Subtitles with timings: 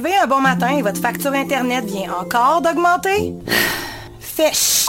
[0.00, 3.34] levez un bon matin et votre facture Internet vient encore d'augmenter?
[4.20, 4.86] Fait ch...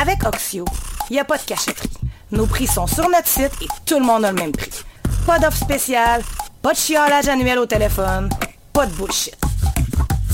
[0.00, 0.64] Avec Oxio,
[1.10, 1.90] il n'y a pas de cachotterie.
[2.30, 4.70] Nos prix sont sur notre site et tout le monde a le même prix.
[5.26, 6.22] Pas d'offre spéciale,
[6.62, 8.28] pas de chiolage annuel au téléphone,
[8.72, 9.36] pas de bullshit.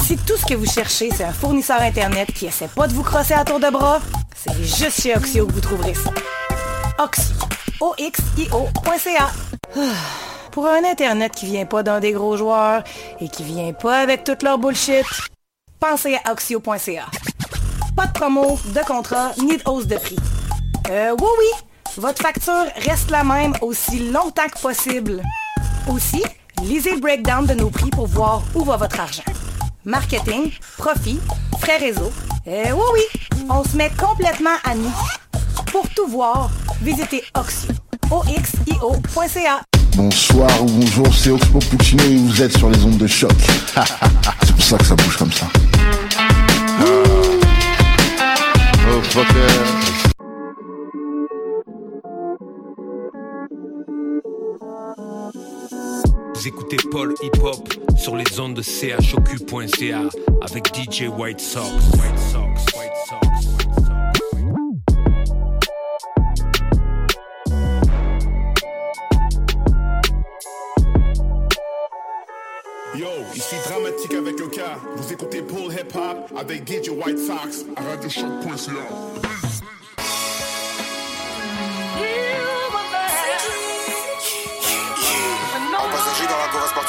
[0.03, 3.03] Si tout ce que vous cherchez, c'est un fournisseur Internet qui essaie pas de vous
[3.03, 4.01] crosser à tour de bras,
[4.37, 6.11] c'est juste chez Oxio que vous trouverez ça.
[6.99, 7.35] Oxio.
[7.81, 9.31] O-X-I-O.ca.
[10.55, 12.85] Pour un Internet qui vient pas d'un des gros joueurs
[13.21, 15.05] et qui vient pas avec toute leur bullshit,
[15.81, 17.07] pensez à Oxio.ca.
[17.97, 20.17] Pas de promo, de contrat, ni de hausse de prix.
[20.91, 25.23] Euh, oui, oui, votre facture reste la même aussi longtemps que possible.
[25.93, 26.23] Aussi,
[26.63, 29.25] lisez le breakdown de nos prix pour voir où va votre argent.
[29.85, 31.19] Marketing, profit,
[31.59, 32.13] frais réseau.
[32.47, 34.95] Euh, oui, oui, on se met complètement à nous.
[35.73, 36.49] Pour tout voir,
[36.81, 37.73] visitez Oxio.
[38.13, 39.63] O-X-I-O.ca.
[39.97, 43.31] Bonsoir ou bonjour, c'est Oxpo Puccino et vous êtes sur les ondes de choc.
[44.45, 45.47] c'est pour ça que ça bouge comme ça.
[48.91, 49.95] Oh, fucker.
[56.35, 60.03] Vous écoutez Paul Hip Hop sur les ondes de chocu.ca
[60.43, 61.71] avec DJ White Sox.
[61.93, 62.94] White Sox, White Sox, White
[73.37, 74.79] ici Dramatique avec le cas.
[74.97, 78.73] Vous écoutez Paul Hip Hop avec DJ White Sox à radiochoc.ca.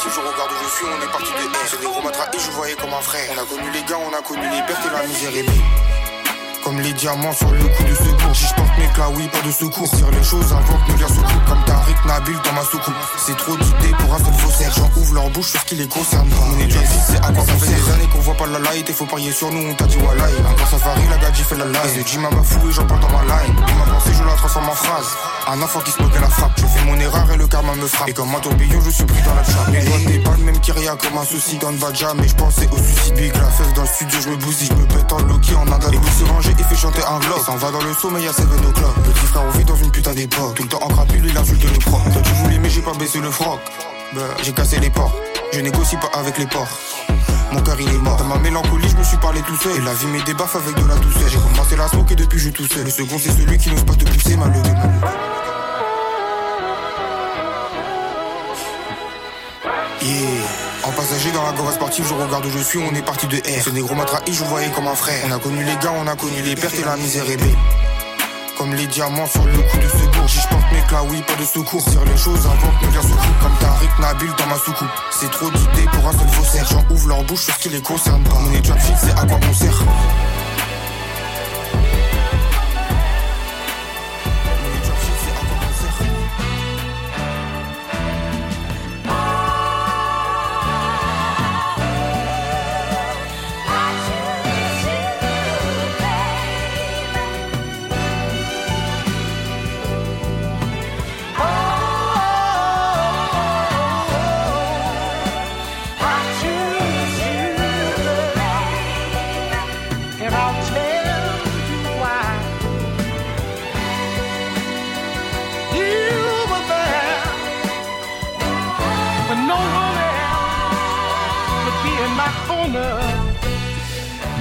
[0.08, 1.68] Je regarde où je suis, on est parti de R.
[1.68, 3.28] C'est des gros matras et je voyais comme un frère.
[3.36, 5.46] On a connu les gars, on a connu les pertes et la misère belle.
[6.64, 8.15] Comme les diamants sur le coup de secours.
[8.36, 9.90] Si je porte mes oui, pas de secours.
[9.90, 11.46] Tire les choses avant que nous viens soucoupe.
[11.48, 12.96] Comme Tariq Nabil dans ma soucoupe.
[13.18, 14.74] C'est trop d'idées pour un seul faussaire.
[14.76, 16.28] J'en ouvre leur bouche sur ce qui les concerne.
[16.52, 18.90] On est fixé à quoi ça fait des années qu'on voit pas la light.
[18.90, 20.28] Et faut parier sur nous, on t'a dit wallah.
[20.50, 21.98] Encore safari, la gadji fait la live.
[21.98, 23.56] Et Jim m'a fou et j'en parle dans ma line.
[23.56, 25.08] Il m'a pensé, je la transforme en phrase.
[25.48, 26.52] Un enfant qui se moque à la frappe.
[26.58, 28.10] Je fais mon erreur et le karma me frappe.
[28.10, 29.70] Et comme un tourbillon, je suis pris dans la chape.
[29.70, 32.14] Mes doigts n'est pas le même qu'Iria comme un souci dans le Vadja.
[32.16, 33.16] Mais je pensais au suicide.
[33.16, 34.68] Big la fève dans le studio, je me bousille.
[34.68, 35.94] Je me pète en Loki en Inde.
[35.94, 37.20] Et se ranger et fait chanter un.
[37.22, 38.96] Et s'en va dans le sommeil y'a 7 o'clock.
[39.04, 40.56] Petit frère, on vit dans une putain d'époque.
[40.56, 42.02] Tout le temps en crapule, il insulte le proc.
[42.12, 43.60] Toi tu voulais, mais j'ai pas baissé le froc.
[44.14, 45.16] Bah, j'ai cassé les portes.
[45.54, 46.80] Je négocie pas avec les porcs.
[47.52, 48.18] Mon cœur il est mort.
[48.18, 49.78] Dans ma mélancolie, je me suis parlé tout seul.
[49.78, 51.30] Et la vie met des baffes avec de la douceur.
[51.30, 52.84] J'ai commencé la smoke et depuis je tout seul.
[52.84, 54.64] Le second, c'est celui qui n'ose pas te pousser, malheureux.
[60.02, 60.66] Yeah.
[60.84, 63.38] En passager dans la Gora sportive, je regarde où je suis, on est parti de
[63.38, 63.64] R.
[63.64, 65.24] Ce négro m'a trahi, je voyais comme un frère.
[65.28, 67.56] On a connu les gars, on a connu les pertes et la misère est belle.
[68.58, 70.30] Comme les diamants sur le coup de secours.
[70.30, 71.84] Si je porte mes là, oui, pas de secours.
[71.84, 73.40] Tire les choses avant que nous viens soucoupe.
[73.42, 74.88] Comme Tariq Nabil dans ma soucoupe.
[75.12, 76.66] C'est trop d'idées pour un seul faussaire.
[76.72, 78.38] J'en ouvre leur bouche sur ce qui les concerne pas.
[78.40, 79.84] On est déjà fixé à quoi on sert.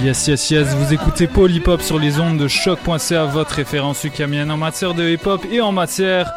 [0.05, 1.31] Yes, yes, yes, vous écoutez
[1.67, 5.63] Hop sur les ondes de choc.ca, votre référence ukamienne en matière de hip hop et
[5.63, 6.31] en matière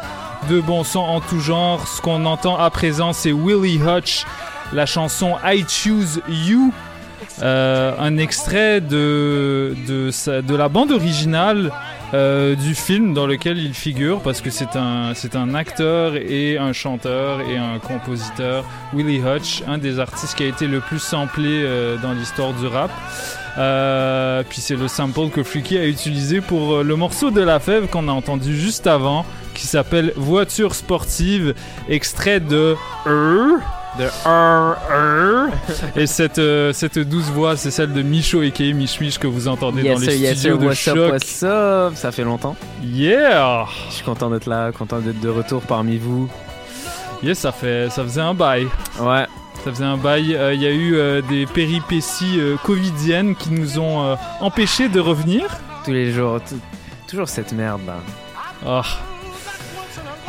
[0.48, 1.86] de bon son en tout genre.
[1.86, 4.24] Ce qu'on entend à présent, c'est Willie Hutch,
[4.72, 6.72] la chanson I Choose You,
[7.42, 11.70] euh, un extrait de, de, la bande originale
[12.14, 16.72] euh, du film dans lequel il figure, parce que c'est un, un acteur et un
[16.72, 18.64] chanteur et un compositeur,
[18.94, 22.66] Willie Hutch, un des artistes qui a été le plus samplé euh, dans l'histoire du
[22.66, 22.90] rap.
[23.58, 27.58] Euh, puis c'est le sample que Freaky a utilisé pour euh, le morceau de La
[27.58, 31.54] Fève qu'on a entendu juste avant, qui s'appelle Voiture sportive,
[31.88, 33.58] extrait de Er,
[33.98, 36.00] de Er, Er.
[36.00, 39.48] Et cette, euh, cette douce voix, c'est celle de Micho et Mich Mich que vous
[39.48, 41.12] entendez Yes dans les yes studios sir, de what's up, choc.
[41.12, 42.54] what's up Ça fait longtemps.
[42.84, 43.66] Yeah!
[43.88, 46.28] Je suis content d'être là, content d'être de retour parmi vous.
[47.24, 48.68] Yes, ça, fait, ça faisait un bail.
[49.00, 49.26] Ouais,
[49.64, 50.34] Ça faisait un bail.
[50.34, 55.00] Euh, Il y a eu euh, des péripéties euh, covidiennes qui nous ont empêchés de
[55.00, 55.44] revenir.
[55.84, 56.40] tous les jours,
[57.06, 58.82] toujours cette merde là.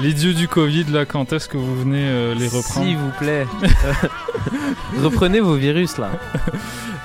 [0.02, 3.12] Les dieux du Covid, là, quand est-ce que vous venez euh, les reprendre S'il vous
[3.20, 3.46] plaît.
[5.04, 6.10] Reprenez vos virus là.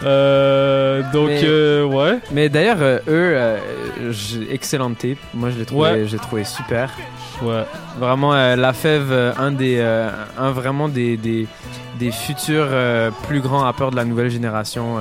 [0.05, 2.19] Euh, donc, Mais- euh, ouais.
[2.33, 3.37] Mais d'ailleurs, eux,
[4.51, 5.19] excellente tape.
[5.35, 6.05] Moi, je l'ai trouvé, Ouais.
[6.07, 6.91] j'ai trouvé super.
[7.43, 7.65] Ouais.
[7.99, 9.81] Vraiment, la fève, un des,
[10.39, 11.49] un vraiment des, des,
[11.99, 12.69] des futurs
[13.27, 14.99] plus grands rappeurs de la nouvelle génération.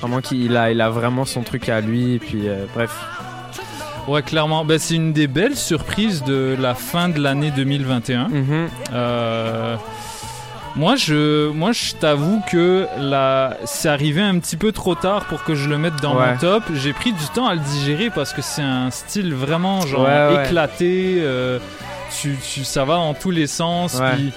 [0.00, 2.14] vraiment, qui, il a, il a vraiment son truc à lui.
[2.14, 2.42] Et puis,
[2.74, 2.92] bref.
[4.08, 4.64] Ouais, clairement.
[4.64, 8.28] Ben, c'est une des belles surprises de la fin de l'année 2021.
[8.28, 8.68] Mhm.
[8.92, 9.76] Euh,
[10.76, 12.86] moi, je, moi, je t'avoue que
[13.64, 16.32] c'est arrivé un petit peu trop tard pour que je le mette dans Ouais.
[16.32, 16.62] mon top.
[16.74, 20.44] J'ai pris du temps à le digérer parce que c'est un style vraiment genre Ouais,
[20.44, 21.16] éclaté.
[21.20, 21.58] euh,
[22.20, 24.00] tu, tu, ça va dans tous les sens.
[24.14, 24.32] Puis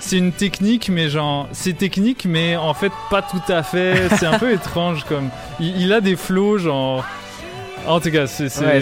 [0.00, 4.08] c'est une technique, mais genre, c'est technique, mais en fait pas tout à fait.
[4.18, 5.30] C'est un peu étrange comme.
[5.60, 7.04] Il, il a des flows genre.
[7.86, 8.44] En tout cas, c'est.
[8.60, 8.80] Ouais,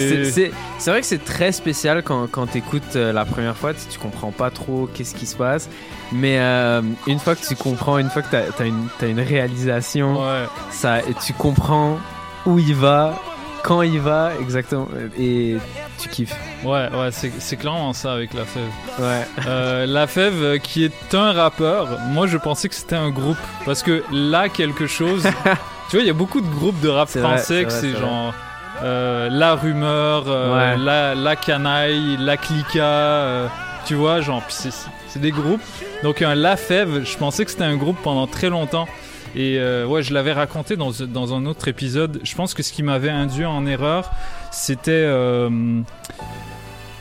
[0.87, 4.31] vrai que c'est très spécial quand, quand tu écoutes la première fois, tu, tu comprends
[4.31, 5.69] pas trop qu'est-ce qui se passe.
[6.13, 9.21] Mais euh, une fois que tu comprends, une fois que tu as, une, t'as une
[9.21, 10.45] réalisation, Ouais.
[10.71, 11.99] ça, tu comprends
[12.45, 13.19] où il va,
[13.63, 14.89] quand il va, exactement,
[15.19, 15.57] et
[15.99, 16.35] tu kiffes.
[16.65, 18.63] Ouais, ouais, c'est clairement ça avec la fève.
[18.99, 19.27] Ouais.
[19.47, 23.39] Euh, la Fève, euh, qui est un rappeur, moi je pensais que c'était un groupe.
[23.65, 25.23] Parce que là, quelque chose.
[25.91, 27.91] tu vois, il y a beaucoup de groupes de rap vrai, français que c'est vrai,
[27.93, 28.35] c'est c'est genre.
[28.83, 30.83] Euh, la rumeur, euh, Ouais.
[30.83, 33.47] la, la canaille, la clica, euh,
[33.87, 34.89] tu vois, genre, c'est-
[35.21, 35.61] des groupes.
[36.03, 38.89] Donc un La Fève, je pensais que c'était un groupe pendant très longtemps.
[39.37, 42.21] Et ouais, je l'avais raconté dans, dans un autre épisode.
[42.23, 44.11] Je pense que ce qui m'avait induit en erreur,
[44.51, 45.07] c'était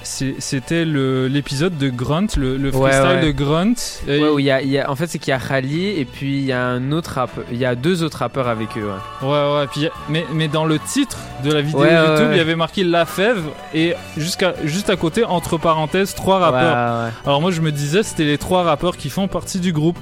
[0.04, 3.22] c'était l'épisode de Grunt, le, le freestyle ouais.
[3.26, 3.74] de Grunt.
[4.08, 5.40] Ouais, il- où il y a, il y a- en fait, c'est qu'il y a
[5.40, 8.48] Khali et puis il y a un autre rappeur, il y a deux autres rappeurs
[8.48, 8.90] avec eux.
[9.22, 9.28] Ouais.
[9.30, 9.68] Ouais.
[9.72, 13.06] Puis, mais, mais dans le titre de la vidéo YouTube, il y avait marqué La
[13.06, 13.44] Fève
[13.74, 17.12] et jusqu'à juste à côté, entre parenthèses, trois rappeurs.
[17.26, 19.98] Alors moi, je me disais, c'était les trois rappeurs qui font partie du groupe.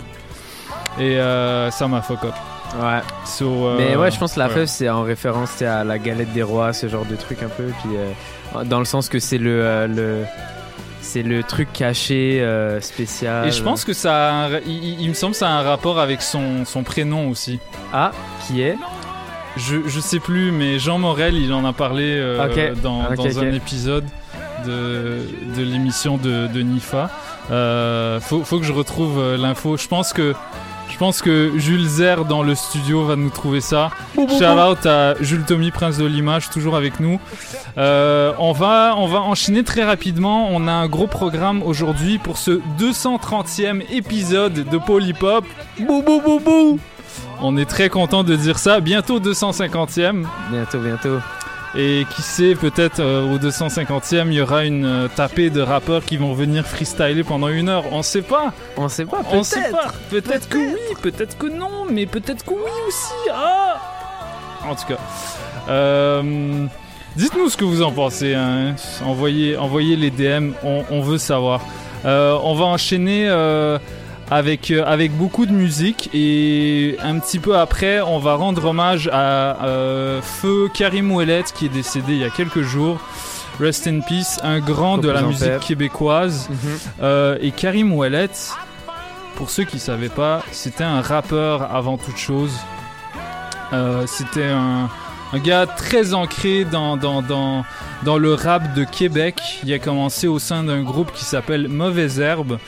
[1.00, 2.34] Et euh, ça m'a fuck up.
[2.82, 3.00] Ouais.
[3.26, 6.34] So, euh, Mais ouais, je pense que la fève c'est en référence à la galette
[6.34, 7.64] des rois, ce genre de truc un peu.
[7.82, 8.12] Puis euh,
[8.66, 10.26] dans le sens que c'est le, euh, le
[11.02, 13.48] c'est le truc caché euh, spécial.
[13.48, 16.22] Et je pense que ça, a un il, me semble, ça a un rapport avec
[16.22, 17.60] son, son prénom aussi.
[17.94, 18.12] ah
[18.46, 18.78] qui est
[19.58, 23.52] Je, je sais plus, mais Jean Morel, il en a parlé euh, dans, dans un
[23.54, 24.06] épisode
[24.66, 25.20] de,
[25.56, 27.10] de l'émission de, de Nifa.
[28.22, 29.78] Faut, faut que je retrouve l'info.
[29.78, 30.36] Je pense que
[30.90, 33.92] je pense que Jules Zer dans le studio va nous trouver ça.
[34.16, 37.20] Shout out à Jules Tommy, Prince de l'image, toujours avec nous.
[37.78, 40.50] Euh, on va on va enchaîner très rapidement.
[40.52, 45.46] On a un gros programme aujourd'hui pour ce 230e épisode de Polypop.
[45.80, 46.80] Bou bou bou bou.
[47.42, 48.80] On est très content de dire ça.
[48.82, 50.26] Bientôt 250e.
[50.52, 51.20] bientôt, bientôt.
[51.76, 56.04] Et qui sait, peut-être euh, au 250e, il y aura une euh, tapée de rappeurs
[56.04, 57.84] qui vont venir freestyler pendant une heure.
[57.92, 58.54] On sait pas.
[58.76, 59.22] On sait pas.
[59.32, 59.72] On sait peut-être.
[59.72, 59.94] pas.
[60.10, 63.30] Peut-être que oui, peut-être que non, mais peut-être que oui aussi.
[63.32, 63.78] Ah
[64.68, 64.98] en tout cas.
[65.70, 66.66] Euh,
[67.16, 68.34] Dites-nous ce que vous en pensez.
[68.34, 68.76] hein.
[69.04, 71.62] Envoyez, envoyez les DM, on, on veut savoir.
[72.04, 73.28] On va enchaîner
[74.32, 79.10] avec, euh, avec beaucoup de musique et un petit peu après, on va rendre hommage
[79.12, 83.00] à euh, Feu Karim Ouellet qui est décédé il y a quelques jours.
[83.60, 86.48] Rest in peace, un grand de la musique québécoise.
[86.50, 86.58] Mhm.
[87.02, 88.30] Euh, et Karim Ouellet,
[89.36, 92.54] pour ceux qui ne savaient pas, c'était un rappeur avant toute chose.
[94.08, 94.90] C'était un,
[95.34, 97.64] un gars très ancré dans, dans, dans,
[98.04, 99.60] dans le rap de Québec.
[99.64, 102.60] Il a commencé au sein d'un groupe qui s'appelle Mauvaise Herbe,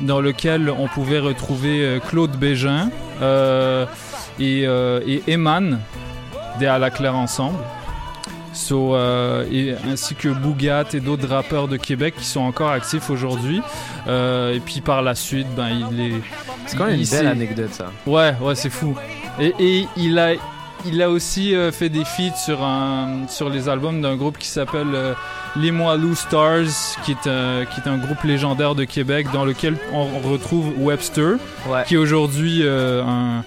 [0.00, 3.86] dans lequel on pouvait retrouver euh, Claude Bégin euh,
[4.40, 5.78] et, euh, et Eman
[6.58, 7.58] des À la Claire ensemble.
[8.52, 13.08] So, euh, et, ainsi que Bougat et d'autres rappeurs de Québec qui sont encore actifs
[13.08, 13.62] aujourd'hui.
[14.06, 16.20] Euh, et puis par la suite, ben, il est.
[16.66, 17.90] C'est quand même une belle anecdote ça.
[18.06, 18.94] Ouais, ouais, c'est fou.
[19.40, 20.32] Et, et il a,
[20.86, 24.48] il a aussi euh, fait des feats sur un, sur les albums d'un groupe qui
[24.48, 25.14] s'appelle euh,
[25.56, 26.66] Les Moilous Stars,
[27.04, 31.36] qui est, euh, qui est un groupe légendaire de Québec dans lequel on retrouve Webster,
[31.68, 31.84] Ouais.
[31.86, 33.44] qui est aujourd'hui euh, un,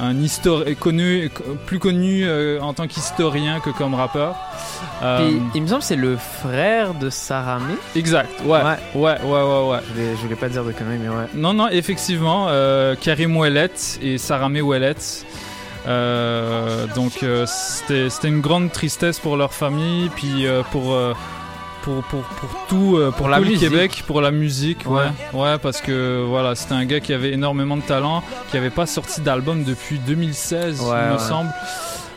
[0.00, 1.30] un histor- connu,
[1.66, 2.26] plus connu
[2.60, 4.34] en tant qu'historien que comme rappeur.
[5.00, 7.74] Puis, il me semble que c'est le frère de Sarah May.
[7.98, 9.68] exact, ouais, ouais, ouais, ouais, ouais.
[9.70, 9.78] ouais.
[9.88, 11.26] Je voulais, je voulais pas dire de conneries, mais ouais.
[11.34, 12.48] Non, non, effectivement,
[13.00, 13.70] Karim Ouellet
[14.02, 14.94] et Saramé Ouellet.
[15.86, 20.96] Euh, donc euh, c'était une grande tristesse pour leur famille, puis euh, pour,
[21.82, 23.68] pour, pour, pour tout, euh, pour, Pour la tout le musique.
[23.68, 25.02] Québec, pour la musique, ouais.
[25.34, 25.40] Ouais.
[25.52, 25.58] ouais.
[25.58, 29.20] parce que voilà, c'était un gars qui avait énormément de talent, qui avait pas sorti
[29.20, 31.18] d'album depuis 2016, Ouais, il me ouais.
[31.18, 31.50] semble.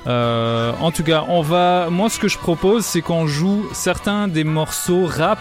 [0.08, 1.88] Euh, en tout cas, on va.
[1.90, 5.40] Moi, ce que je propose, c'est qu'on joue certains des morceaux rap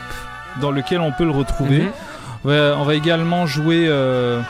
[0.60, 1.82] dans lequel on peut le retrouver.
[1.82, 1.90] Mhm.
[2.44, 4.40] On va- on va également jouer euh,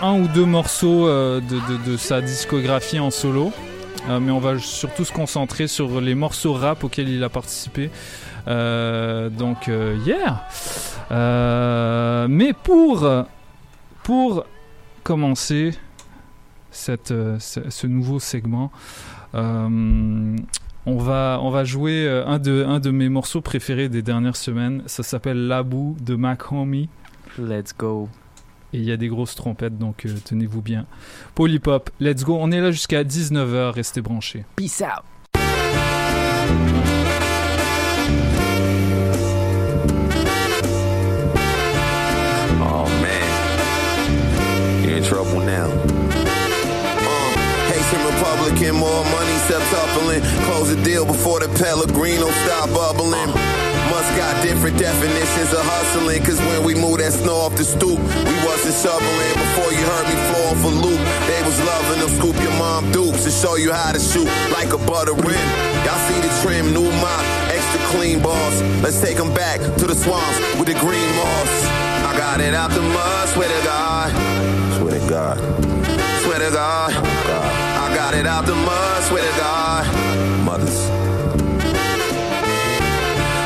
[0.00, 3.52] un ou deux morceaux euh, de, sa discographie en solo.
[4.08, 7.90] Euh, mais on va surtout se concentrer sur les morceaux rap auxquels il a participé.
[8.48, 9.70] Euh, donc,
[10.04, 10.46] yeah!
[12.28, 13.08] Mais pour,
[14.02, 14.46] pour
[15.02, 15.70] commencer
[16.70, 18.70] cette, ce, nouveau segment,
[19.32, 20.36] on,
[20.86, 24.82] va, on va jouer un de, un de mes morceaux préférés des dernières semaines.
[24.86, 26.88] Ça s'appelle Labou de Mac Homie.
[27.38, 28.08] Let's go.
[28.74, 30.86] Et il y a des grosses trompettes, donc euh, tenez-vous bien.
[31.36, 32.36] Polypop, let's go.
[32.40, 34.44] On est là jusqu'à 19h, restez branchés.
[34.56, 35.04] Peace out.
[42.60, 43.22] Oh man,
[44.82, 45.68] you're in trouble now.
[47.70, 50.22] Haitian Republican, more money, septuppling.
[50.46, 53.30] Close the deal before the Pellegrino stop bubbling.
[53.92, 56.22] Must got different definitions of hustling.
[56.24, 59.32] Cause when we moved that snow off the stoop, we wasn't shoveling.
[59.36, 62.10] Before you heard me flow off a loop, they was loving them.
[62.16, 65.48] Scoop your mom dupes and show you how to shoot like a butter rim.
[65.84, 68.60] Y'all see the trim, new mop, extra clean boss.
[68.82, 71.52] Let's take them back to the swamps with the green moss.
[72.08, 74.08] I got it out the mud, swear to God.
[74.78, 75.36] Swear to God.
[76.24, 77.13] Swear to God.
[78.14, 79.84] It out the mud, swear to God.
[80.44, 80.88] Mothers.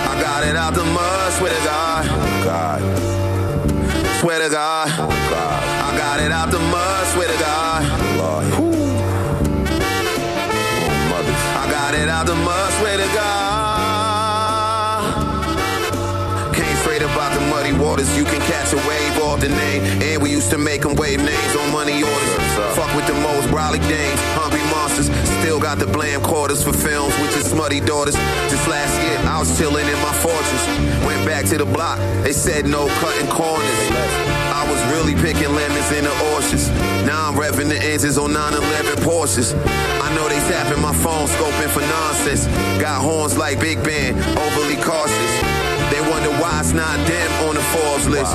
[0.05, 2.05] I got it out the mud, swear to God.
[2.45, 2.81] God.
[4.21, 4.89] Swear to God.
[5.31, 5.63] God.
[5.87, 7.83] I got it out the mud, swear to God.
[8.19, 8.68] Lord.
[17.89, 18.11] Waters.
[18.17, 19.81] You can catch a wave off the name.
[20.03, 22.35] And we used to make them wave names on money orders.
[22.77, 25.09] Fuck with the most brolic dames, hungry monsters.
[25.41, 28.15] Still got the bland quarters for films with your smutty daughters.
[28.53, 30.65] Just last year, I was chilling in my fortress.
[31.07, 31.99] Went back to the block.
[32.25, 33.81] They said no cutting corners.
[34.61, 36.69] I was really picking lemons in the orchards.
[37.09, 39.55] Now I'm revving the engines on 911 Porsches.
[40.05, 42.45] I know they tapping my phone, scoping for nonsense.
[42.83, 45.58] Got horns like Big Ben, overly cautious.
[46.19, 48.35] Wonder why it's not them on the Forbes list.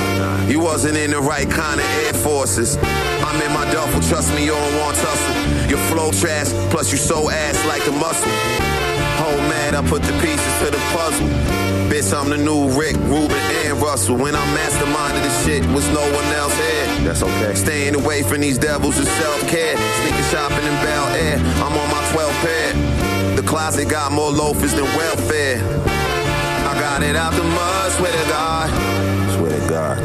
[0.50, 2.78] You wasn't in the right kind of Air Forces.
[2.78, 5.68] I'm in my duffel, trust me, you don't want tussle.
[5.68, 8.32] Your flow trash, plus you so ass like a muscle.
[9.20, 11.28] Oh man, I put the pieces to the puzzle.
[11.92, 13.36] Bitch, I'm the new Rick, Ruben,
[13.68, 14.16] and Russell.
[14.16, 16.86] When I'm masterminding the shit, was no one else here.
[17.04, 17.54] That's okay.
[17.54, 19.76] Staying away from these devils is self-care.
[19.76, 21.36] Sneaker shopping in Bel Air.
[21.60, 23.36] I'm on my 12 pair.
[23.36, 26.03] The closet got more loafers than welfare.
[26.74, 28.68] I got it out the mud, swear to God.
[29.36, 29.98] Swear to God.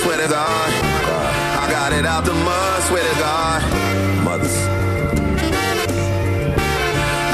[0.00, 0.70] Swear to God.
[1.60, 3.60] I got it out the mud, swear to God.
[4.24, 4.56] Mothers.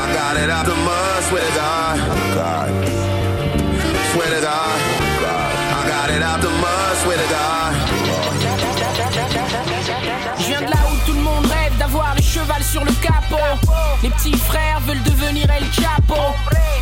[0.02, 1.98] I got it out the mud, swear to God.
[2.34, 2.68] God.
[4.12, 4.78] Swear to God.
[5.22, 5.52] God.
[5.78, 7.47] I got it out the mud, swear to God.
[12.70, 13.36] Sur le capot.
[14.02, 16.14] Les petits frères veulent devenir El Chapo.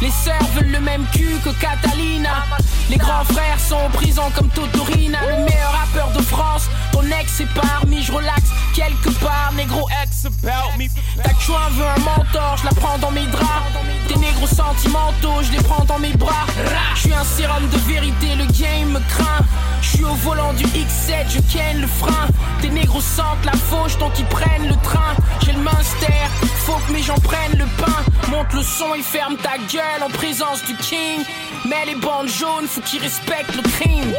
[0.00, 2.44] Les sœurs veulent le même cul que Catalina.
[2.90, 5.18] Les grands frères sont en prison comme Totorina.
[5.22, 6.68] Le meilleur rappeur de France.
[6.92, 9.52] Ton ex est parmi, je relaxe quelque part.
[9.56, 10.88] Négro ex about me.
[11.22, 13.72] Ta chouin veut un mentor, je la prends dans mes draps.
[14.08, 16.46] Tes négros sentimentaux, je les prends dans mes bras.
[16.94, 19.44] Je suis un sérum de vérité, le game me craint.
[19.82, 22.28] Je suis au volant du X7, je ken le frein.
[22.60, 25.14] Tes négros sentent la fauche, tant qu'ils prennent le train.
[25.44, 26.22] J'ai le Munster,
[26.64, 28.02] faut que mes gens prennent le pain.
[28.30, 31.20] Monte le son et ferme ta gueule en présence du king.
[31.68, 34.12] Mais les bandes jaunes, faut qu'ils respectent le crime.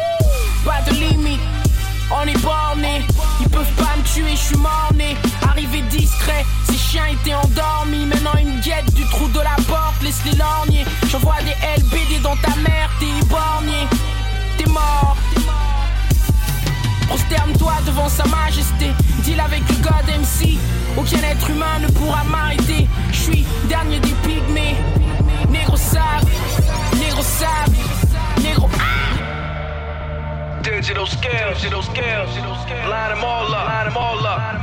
[0.66, 1.42] Pas de limite.
[2.10, 3.02] On est borné,
[3.42, 5.18] ils peuvent pas me tuer, je suis mort-né.
[5.42, 8.06] Arrivé discret, ces chiens étaient endormis.
[8.06, 10.86] Maintenant ils me guettent du trou de la porte, laisse-les lorgner.
[11.12, 13.88] J'envoie des LBD dans ta mère, t'es éborgné.
[14.58, 15.18] T'es mort.
[17.08, 18.92] Prosterne-toi devant sa majesté.
[19.24, 20.58] Deal avec le God MC.
[20.98, 22.88] Aucun être humain ne pourra m'arrêter.
[23.12, 24.76] Je suis dernier des pygmées.
[25.50, 26.32] Négro sable,
[27.00, 27.78] négro sable,
[28.42, 28.70] négro.
[30.62, 32.28] Digital scale, digital scale,
[32.90, 34.58] line them all up, line them all up.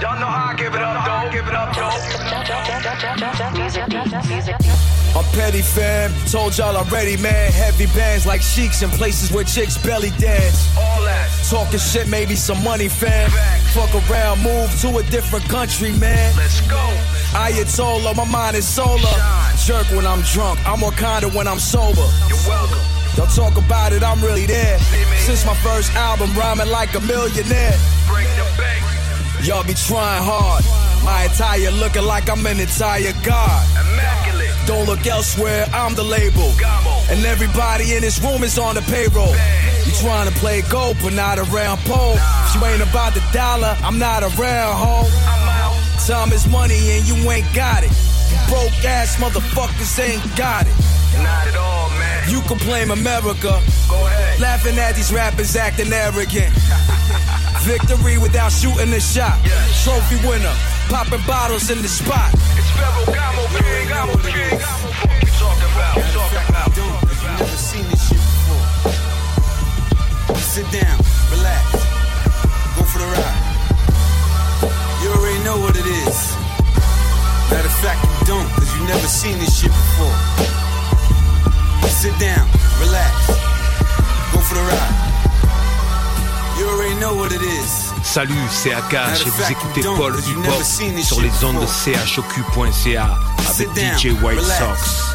[0.00, 1.30] Y'all know how I give it up, though.
[1.30, 1.90] Give it up, though.
[5.16, 7.50] I'm petty fam, told y'all already, man.
[7.52, 10.68] Heavy bands like sheiks in places where chicks belly dance.
[10.78, 11.28] All that.
[11.50, 13.28] Talking shit, maybe some money, fam.
[13.74, 16.36] Fuck around, move to a different country, man.
[16.36, 16.78] Let's go.
[17.34, 18.98] Ayatollah, my mind is solar.
[19.66, 22.06] Jerk when I'm drunk, I'm more kinda when I'm sober.
[22.28, 22.78] You're welcome.
[23.16, 24.78] Don't talk about it, I'm really there.
[25.26, 27.74] Since my first album, rhyming like a millionaire.
[28.06, 28.84] Break the bank.
[29.42, 30.64] Y'all be trying hard.
[31.04, 33.66] My attire looking like I'm an entire god.
[34.66, 36.52] Don't look elsewhere, I'm the label.
[37.10, 39.34] And everybody in this room is on the payroll.
[39.86, 42.16] You trying to play gold, but not around pole.
[42.16, 45.10] If you ain't about the dollar, I'm not around home.
[46.06, 47.90] Time is money and you ain't got it.
[48.48, 50.74] Broke ass motherfuckers ain't got it.
[51.22, 52.30] Not at all, man.
[52.30, 53.60] You can blame America.
[53.88, 54.40] Go ahead.
[54.40, 56.54] Laughing at these rappers acting arrogant.
[57.62, 59.38] Victory without shooting a shot.
[59.84, 60.54] Trophy winner,
[60.88, 62.32] popping bottles in the spot.
[62.32, 63.19] It's Ferragamo
[67.20, 68.66] You never seen this shit before.
[70.36, 70.98] Sit down,
[71.30, 71.72] relax,
[72.76, 73.42] go for the ride.
[75.02, 76.30] You already know what it is.
[77.80, 78.48] Fact, you don't,
[78.86, 80.16] never seen this shit before.
[81.88, 82.46] Sit down,
[82.78, 83.26] relax,
[84.34, 84.96] go for the ride.
[86.58, 87.89] You already know what it is.
[88.02, 91.66] Salut, c'est Akash et vous écoutez Paul Hip Hop sur les ondes de
[92.06, 94.58] choq.ca avec DJ White relax.
[94.58, 95.14] Sox.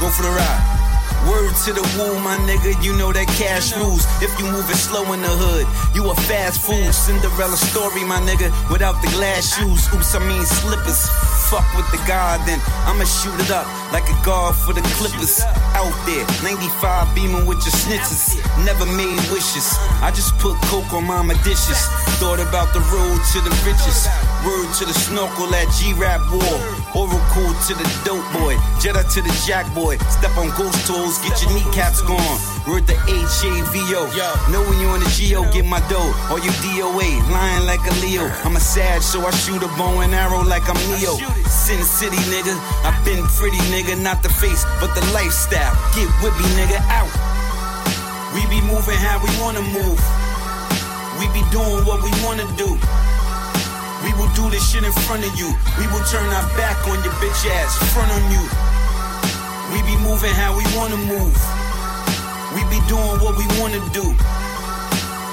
[0.00, 0.82] Go for the ride.
[1.26, 4.04] Word to the woo, my nigga, you know that cash rules.
[4.20, 6.92] If you moving slow in the hood, you a fast fool.
[6.92, 9.86] Cinderella story, my nigga, without the glass shoes.
[9.94, 11.06] Oops, I mean slippers.
[11.52, 15.42] Fuck with the guard, then I'ma shoot it up like a guard for the Clippers.
[15.76, 18.40] Out there, 95 beaming with your snitches.
[18.64, 19.76] Never made wishes.
[20.00, 21.76] I just put coke on mama dishes.
[22.16, 24.08] Thought about the road to the riches.
[24.42, 26.58] Word to the snorkel at G-Rap War.
[26.98, 28.58] Oracle to the dope boy.
[28.82, 29.96] Jedi to the jack boy.
[30.10, 32.38] Step on ghost toes, get your kneecaps gone.
[32.66, 34.02] Word to H-A-V-O.
[34.50, 36.10] Know when you on the G-O, get my dough.
[36.26, 38.26] Or you DOA, lying like a Leo.
[38.42, 41.14] I'm a sad, so I shoot a bow and arrow like I'm Neo.
[41.46, 42.58] Sin City, nigga.
[42.82, 43.94] I've been pretty, nigga.
[44.02, 45.70] Not the face, but the lifestyle.
[45.94, 47.14] Get with me, nigga, out.
[48.34, 50.02] We be moving how we wanna move.
[51.20, 52.74] We be doing what we wanna do.
[54.02, 55.48] We will do this shit in front of you.
[55.78, 58.42] We will turn our back on your bitch ass, front on you.
[59.72, 61.36] We be moving how we wanna move.
[62.54, 64.04] We be doing what we wanna do.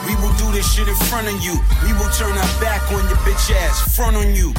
[0.07, 1.57] We will do this shit in front of you.
[1.83, 4.53] We will turn our back on your bitch ass, front on you.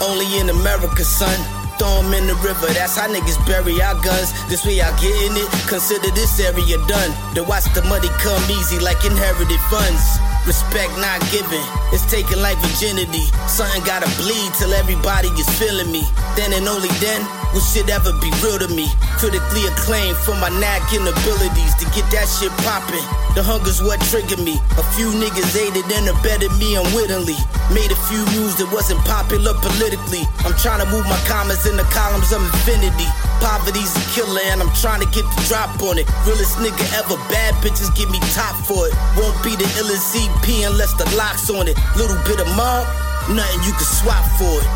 [0.00, 1.36] Only in America, son.
[1.78, 4.32] Throw 'em in the river, that's how niggas bury our guns.
[4.48, 7.12] This way I get in it, consider this area done.
[7.34, 10.04] To watch the money come easy like inherited funds.
[10.46, 11.58] Respect not given,
[11.90, 13.26] it's taking like virginity.
[13.50, 16.06] Something gotta bleed till everybody is feeling me.
[16.38, 18.86] Then and only then will shit ever be real to me.
[19.18, 23.02] Critically acclaimed for my and abilities to get that shit poppin'.
[23.34, 24.54] The hunger's what triggered me.
[24.78, 27.36] A few niggas aided and abetted me unwittingly.
[27.74, 30.24] Made a few moves that wasn't popular politically.
[30.46, 33.10] I'm trying to move my commas in the columns of infinity.
[33.42, 36.08] Poverty's a killer and I'm trying to get the drop on it.
[36.24, 38.94] Realest nigga ever, bad bitches give me top for it.
[39.18, 41.76] Won't be the illest CP unless the lock's on it.
[41.96, 42.86] Little bit of mob,
[43.30, 44.68] nothing you can swap for it.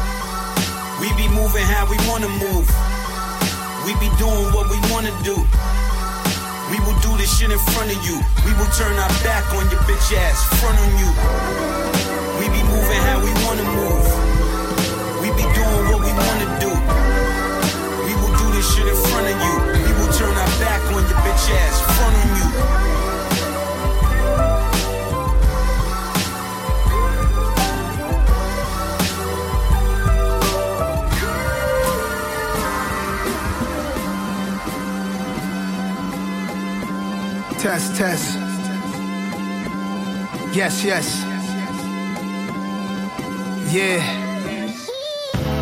[1.00, 2.66] We be moving how we wanna move.
[3.84, 5.36] We be doing what we wanna do.
[6.70, 8.20] We will do this shit in front of you.
[8.44, 11.10] We will turn our back on your bitch ass, front on you.
[12.38, 14.06] We be moving how we wanna move.
[15.20, 16.72] We be doing what we wanna do.
[18.06, 19.54] We will do this shit in front of you.
[19.86, 22.29] We will turn our back on your bitch ass, front on you.
[37.60, 38.38] Test, test.
[40.56, 41.22] Yes, yes.
[43.70, 44.00] Yeah.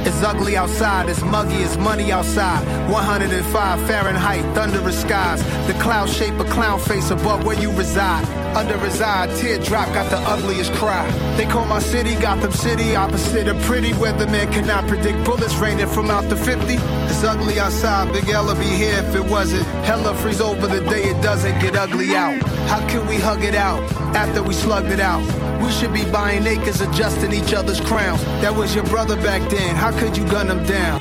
[0.07, 2.65] It's ugly outside, it's muggy, it's money outside.
[2.89, 5.43] 105 Fahrenheit, thunderous skies.
[5.67, 8.25] The cloud shape a clown face above where you reside.
[8.59, 11.09] Under his eye, teardrop got the ugliest cry.
[11.37, 13.93] They call my city Gotham City, opposite of pretty.
[13.93, 16.75] Weatherman cannot predict bullets raining from out the 50.
[16.75, 19.63] It's ugly outside, Big Ella be here if it wasn't.
[19.87, 22.43] Hella freeze over the day it doesn't get ugly out.
[22.67, 23.81] How can we hug it out
[24.17, 25.23] after we slugged it out?
[25.63, 28.25] We should be buying acres, adjusting each other's crowns.
[28.43, 29.77] That was your brother back then.
[29.77, 31.01] How could you gun him down?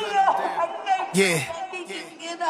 [1.15, 1.41] Yeah.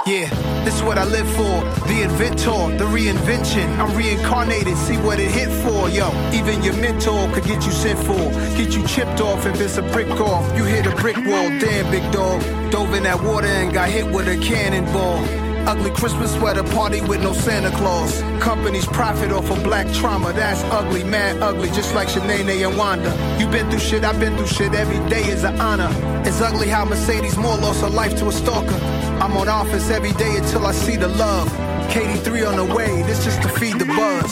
[0.06, 0.30] Yeah,
[0.67, 1.63] this is what I live for.
[1.88, 3.67] The inventor, the reinvention.
[3.80, 5.88] I'm reincarnated, see what it hit for.
[5.89, 8.19] Yo, even your mentor could get you sent for.
[8.58, 10.45] Get you chipped off if it's a brick off.
[10.58, 12.41] You hit a brick wall, damn big dog.
[12.69, 15.23] Dove in that water and got hit with a cannonball.
[15.69, 18.21] Ugly Christmas sweater party with no Santa Claus.
[18.41, 20.34] Companies profit off of black trauma.
[20.34, 23.12] That's ugly, mad ugly, just like Shanae and Wanda.
[23.39, 24.73] You been through shit, I've been through shit.
[24.73, 25.89] Every day is an honor.
[26.27, 28.96] It's ugly how Mercedes Moore lost her life to a stalker.
[29.21, 31.49] I'm on offense every day until I see the love.
[31.89, 34.32] KD3 on the way, this just to feed the buzz.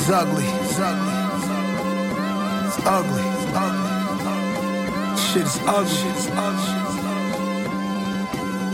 [0.00, 0.44] It's ugly.
[0.44, 1.14] It's ugly.
[2.66, 3.22] It's ugly.
[3.22, 3.84] It's ugly.
[5.18, 5.90] Shit is ugly.
[5.90, 6.84] Shit is ugly.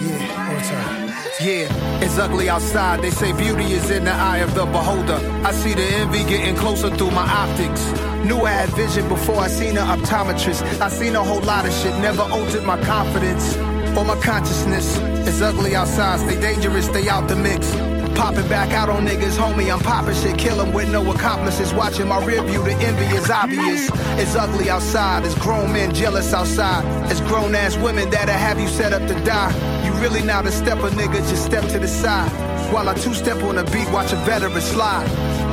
[0.07, 1.11] Yeah, one time.
[1.41, 3.03] Yeah, it's ugly outside.
[3.03, 5.19] They say beauty is in the eye of the beholder.
[5.45, 7.85] I see the envy getting closer through my optics.
[8.25, 10.63] Knew I had vision before I seen an optometrist.
[10.81, 13.57] I seen a whole lot of shit, never altered my confidence
[13.97, 15.10] or my consciousness.
[15.27, 17.71] It's ugly outside, stay dangerous, stay out the mix.
[18.15, 21.73] Popping back out on niggas, homie, I'm popping shit, kill 'em with no accomplices.
[21.73, 23.89] Watching my rear view, the envy is obvious.
[24.19, 26.85] It's ugly outside, it's grown men jealous outside.
[27.11, 29.53] It's grown ass women that'll have you set up to die.
[29.85, 32.31] You really not a stepper, nigga, just step to the side.
[32.73, 35.09] While I two step on the beat, watch a veteran slide.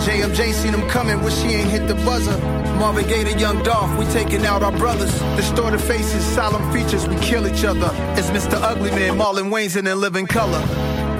[0.06, 2.38] JMJ seen him coming, wish he ain't hit the buzzer.
[2.79, 5.11] Marvin Gaye to Young Dolph, we taking out our brothers.
[5.35, 7.89] Distorted faces, solemn features, we kill each other.
[8.15, 8.61] It's Mr.
[8.61, 10.61] Ugly Man, Marlon Wayne's in living color.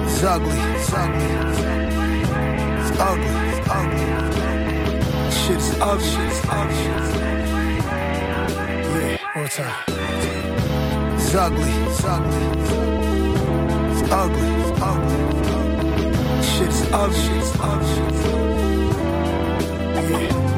[0.04, 1.24] It's ugly, it's ugly.
[2.78, 4.06] It's ugly, it's ugly.
[5.32, 6.84] Shit's ugly, shit's ugly.
[8.94, 9.84] Yeah, one time.
[11.16, 12.44] It's ugly, it's ugly.
[13.90, 15.18] It's ugly, it's ugly.
[16.42, 17.98] Shit's ugly, shit's ugly.
[20.08, 20.57] Yeah.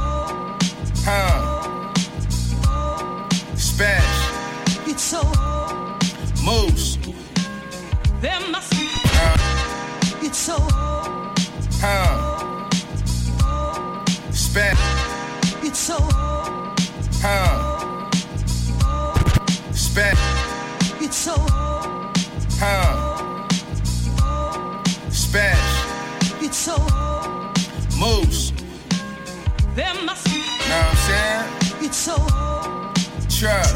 [33.41, 33.73] Trust.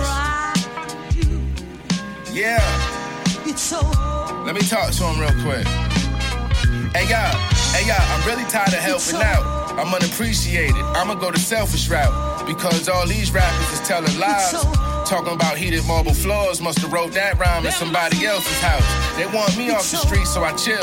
[2.31, 2.61] Yeah.
[4.45, 5.65] Let me talk to him real quick.
[6.93, 7.33] Hey y'all,
[7.73, 9.41] hey y'all, I'm really tired of helping out.
[9.79, 10.75] I'm unappreciated.
[10.93, 12.45] I'ma go the selfish route.
[12.45, 14.51] Because all these rappers is telling lies.
[15.09, 19.17] Talking about heated marble floors, must have wrote that rhyme in somebody else's house.
[19.17, 20.77] They want me off the street, so I chill.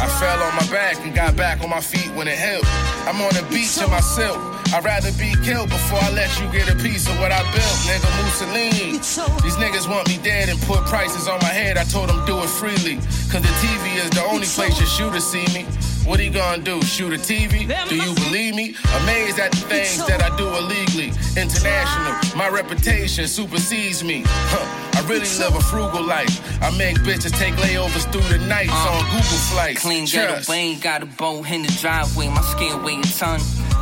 [0.00, 2.68] I fell on my back and got back on my feet when it helped.
[3.06, 4.57] I'm on the beach in my silk.
[4.70, 7.78] I'd rather be killed before I let you get a piece of what I built,
[7.88, 8.92] nigga Mussolini.
[8.92, 11.78] These niggas want me dead and put prices on my head.
[11.78, 12.96] I told them do it freely.
[13.32, 15.64] Cause the TV is the only place your shooter see me.
[16.08, 16.80] What he gonna do?
[16.80, 17.68] Shoot a TV?
[17.86, 18.74] Do you believe me?
[19.02, 21.12] Amazed at the things that I do illegally.
[21.36, 24.22] International, my reputation supersedes me.
[24.24, 24.88] Huh.
[24.96, 26.40] I really live a frugal life.
[26.62, 29.82] I make bitches take layovers through the nights uh, on Google flights.
[29.82, 30.48] Clean Trust.
[30.48, 32.28] getaway, ain't got a boat in the driveway.
[32.28, 33.40] My scale weigh a ton.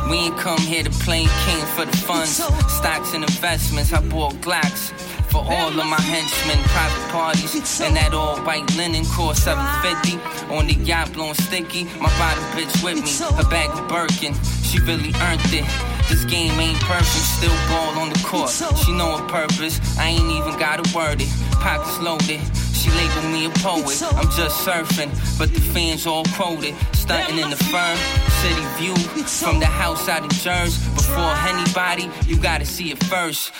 [0.09, 2.43] We ain't come here to play, came for the funds.
[2.67, 4.91] Stocks and investments, I bought Glocks.
[5.29, 10.67] For all of my henchmen, private parties, and that all white linen cost 750 on
[10.67, 11.83] the yacht blowing sticky.
[11.99, 14.33] My body bitch with me, a bag of Birkin.
[14.63, 15.67] She really earned it.
[16.09, 18.49] This game ain't perfect, still ball on the court.
[18.85, 21.29] She know her purpose, I ain't even gotta word it.
[21.59, 22.39] Pockets loaded,
[22.77, 24.01] she labeled me a poet.
[24.15, 25.09] I'm just surfing,
[25.39, 26.75] but the fans all quoted.
[26.93, 27.97] Stunting in the firm,
[28.41, 30.79] city view from the house out in Jersey.
[30.93, 33.51] Before anybody, you gotta see it first.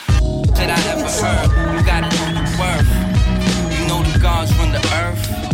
[0.57, 2.89] That I ever heard, you gotta know your worth.
[3.79, 5.46] You know the gods run the earth.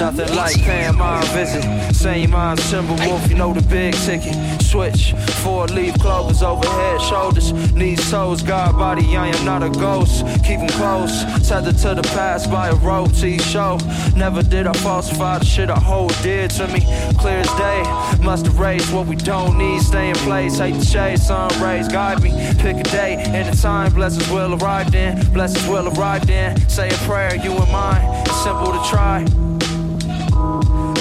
[0.00, 1.62] Nothing like paying my visit.
[1.94, 4.34] Same mind, Timberwolf, you know the big ticket.
[4.62, 9.14] Switch, four leaf clovers overhead, shoulders, knees, toes, God body.
[9.14, 10.24] I am not a ghost.
[10.42, 13.78] Keep 'em close, tethered to the past by a rope T show.
[14.16, 16.80] Never did I falsify the shit I hold dear to me.
[17.18, 17.82] Clear as day,
[18.22, 19.82] must erase what we don't need.
[19.82, 22.30] Stay in place, hate the shade, sun rays, guide me.
[22.58, 25.20] Pick a day and a time, blessings will arrive then.
[25.34, 26.56] Blessings will arrive then.
[26.70, 28.02] Say a prayer, you and mine.
[28.24, 29.26] It's simple to try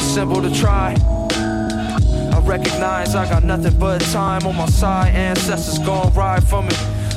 [0.10, 0.96] simple to try.
[1.30, 5.14] I recognize I got nothing but time on my side.
[5.14, 6.70] Ancestors gon' ride for me.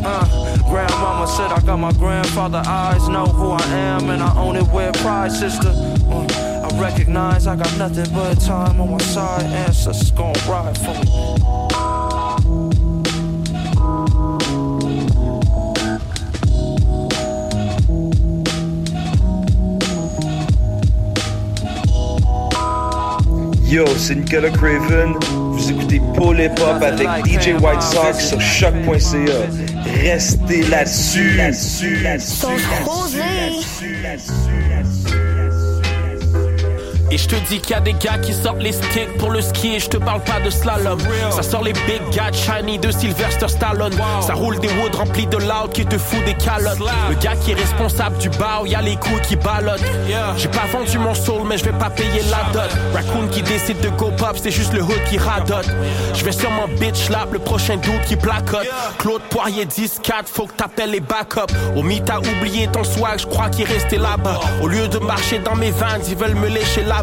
[0.05, 3.09] Uh, grandmama said I got my grandfather eyes.
[3.09, 5.69] Know who I am and I own it with pride, sister.
[5.69, 9.47] Uh, I recognize I got nothing but time on my side.
[9.47, 11.72] Ancestors gon' ride for me.
[23.73, 25.15] Yo, c'est Nicolas Craven.
[25.31, 29.33] Vous écoutez Paul Hip Hop avec DJ White Sox sur choc.ca.
[30.03, 31.37] rester là-dessus.
[31.37, 33.23] là-dessus, Sauce rosée.
[37.13, 39.43] Et je te dis qu'il y a des gars qui sortent les sticks pour le
[39.43, 40.99] ski et je te parle pas de slalom.
[41.31, 43.93] Ça sort les big gars shiny de Sylvester Stallone.
[44.27, 46.79] Ça roule des woods remplis de loud qui te fout des calottes.
[47.11, 49.85] Le gars qui est responsable du bar, y a les couilles qui ballottent.
[50.39, 52.71] J'ai pas vendu mon soul, mais je vais pas payer la dot.
[52.95, 55.69] Raccoon qui décide de go pop, c'est juste le hood qui radote.
[56.15, 58.67] Je vais sûrement bitch lap le prochain dude qui placote.
[58.97, 61.53] Claude Poirier 10-4, faut que t'appelles les backups.
[61.77, 64.41] Au t'as oublié ton swag, je crois qu'il restait là-bas.
[64.63, 67.02] Au lieu de marcher dans mes vans, ils veulent me lécher la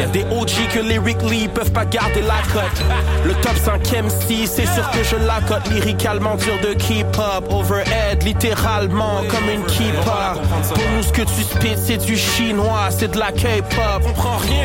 [0.00, 2.84] Y'a des OG que lyrically peuvent pas garder la cote.
[3.24, 5.68] Le top 5 MC, c'est sûr que je la cote.
[5.70, 7.44] Lyricalement dur de keep up.
[7.50, 10.38] Overhead, littéralement comme une keep-up.
[10.74, 14.02] Pour nous, ce que tu spit, c'est du chinois, c'est de la K-pop.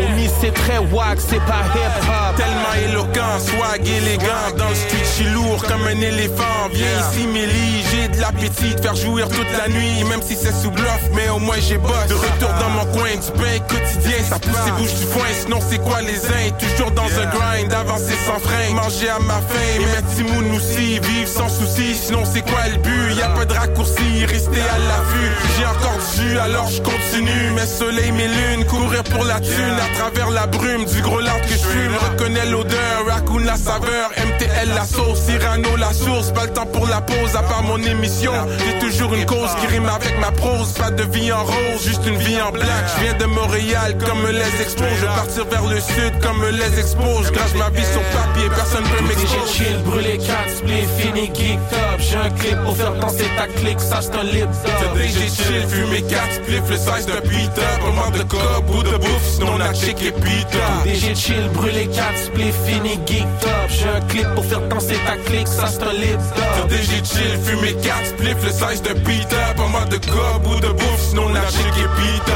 [0.09, 2.35] Omis, c'est très wack, c'est pas hip-hop.
[2.35, 7.27] Tellement éloquent, swag élégant Dans le street, je suis lourd comme un éléphant Viens ici
[7.27, 11.01] Mélie, j'ai de l'appétit de faire jouir toute la nuit Même si c'est sous bluff,
[11.13, 14.72] mais au moins j'ai boss De retour dans mon coin, du pain quotidien Ça pousse
[14.77, 16.51] et bouge du foin, sinon c'est quoi les uns?
[16.59, 18.73] Toujours dans un grind, avancer sans frein.
[18.73, 22.77] Manger à ma faim, et mettre Timoun aussi Vivre sans souci, sinon c'est quoi le
[22.77, 23.15] but?
[23.17, 25.31] Y'a pas de raccourci, rester à l'affût.
[25.57, 27.51] J'ai encore du jus, alors je continue.
[27.55, 29.77] Mes soleils, mes lunes, courir pour la thune.
[29.79, 34.11] À travers la brume du gros lard que je fume Reconnais l'odeur, raccoon la saveur.
[34.17, 36.31] MTL la sauce, Cyrano la source.
[36.31, 38.33] Pas le temps pour la pause, à part mon émission.
[38.65, 40.73] J'ai toujours une cause qui rime avec ma prose.
[40.73, 42.83] Pas de vie en rose, juste une vie en black.
[42.95, 46.79] Je viens de Montréal comme les expos Je vais partir vers le sud comme les
[46.79, 49.53] expos Je grâce ma vie sur papier, personne peut J'ai m'exposer.
[49.53, 53.79] chill, brûlé 4 spliff, fini geek up J'ai un clip pour faire danser ta clique,
[53.79, 57.79] ça c'est un lip C'est DJ chill, fumer 4 spliff, le size de beat up
[57.87, 61.87] On manque de cob ou de bouffe, sinon la chick est up DG chill, brûlé
[61.87, 65.83] 4 spliff, fini geek up J'ai un clip pour faire danser ta clique, ça c'est
[65.83, 66.19] un lip
[66.55, 70.47] Sur DG chill, fumer 4 spliff, le size de beat up On manque de cob
[70.47, 72.33] ou de bouffe, sinon la chick est beat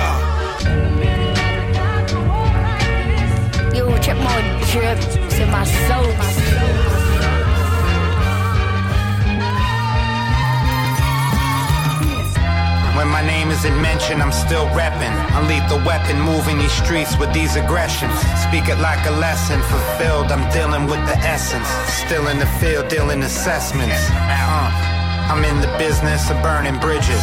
[3.99, 6.47] check my drip, c'est ma sauce.
[12.97, 15.13] When my name isn't mentioned, I'm still reppin'.
[15.36, 18.12] I'm lethal weapon, moving these streets with these aggressions.
[18.41, 20.31] Speak it like a lesson, fulfilled.
[20.31, 21.67] I'm dealing with the essence.
[22.05, 24.01] Still in the field, dealing assessments.
[24.12, 24.71] Uh,
[25.29, 27.21] I'm in the business of burning bridges.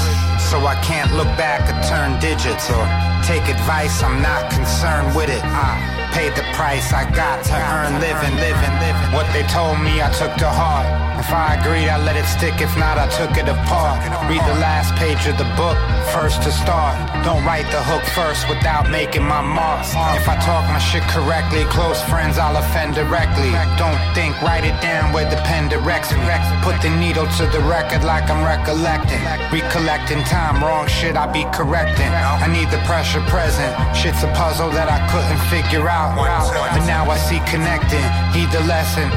[0.48, 2.84] So I can't look back or turn digits or
[3.26, 4.00] take advice.
[4.02, 5.42] I'm not concerned with it.
[5.42, 9.10] I paid the price I got to earn living, living, living.
[9.10, 10.86] What they told me, I took to heart.
[11.18, 12.60] If I agreed, I let it stick.
[12.60, 13.98] If not, I took it apart.
[14.30, 15.78] Read the last page of the book,
[16.14, 16.94] first to start.
[17.24, 19.82] Don't write the hook first without making my mark.
[20.14, 23.50] If I talk my shit correctly, close friends, I'll offend directly.
[23.80, 26.22] Don't think, write it down where the pen directs me.
[26.62, 29.22] Put the needle to the record like I'm recollecting.
[29.50, 32.12] Recollecting time, wrong shit I be correcting.
[32.12, 33.72] I need the pressure present.
[33.96, 36.03] Shit's a puzzle that I couldn't figure out.
[36.12, 38.04] But now I see connecting.
[38.34, 39.08] Heed the lesson.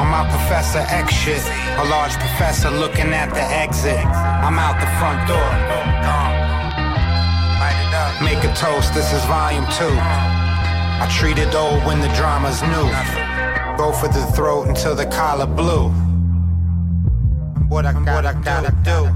[0.00, 1.42] On my Professor X shit.
[1.78, 4.00] A large professor looking at the exit.
[4.46, 5.50] I'm out the front door.
[8.22, 9.96] Make a toast, this is volume two.
[11.02, 12.88] I treat it old when the drama's new.
[13.78, 15.88] Go for the throat until the collar blue.
[17.68, 19.08] What I got, I gotta do.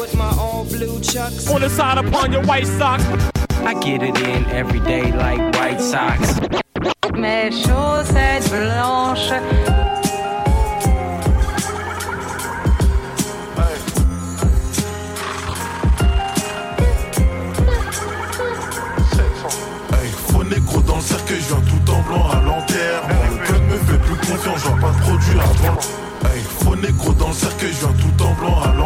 [0.00, 1.50] With my all blue chucks.
[1.50, 3.04] On the side upon your white socks.
[3.62, 6.40] I get it in every day like white socks.
[7.12, 9.30] Mes chaussettes blanches.
[19.92, 23.24] Hey, faux négro dans le cercueil, je viens tout en blanc à l'enterrement.
[23.30, 25.82] Le code me fait plus confiance, je vois pas de produit à vendre.
[26.24, 28.79] Hey, faux négro dans le cercueil, je viens tout en blanc à l'enterrement.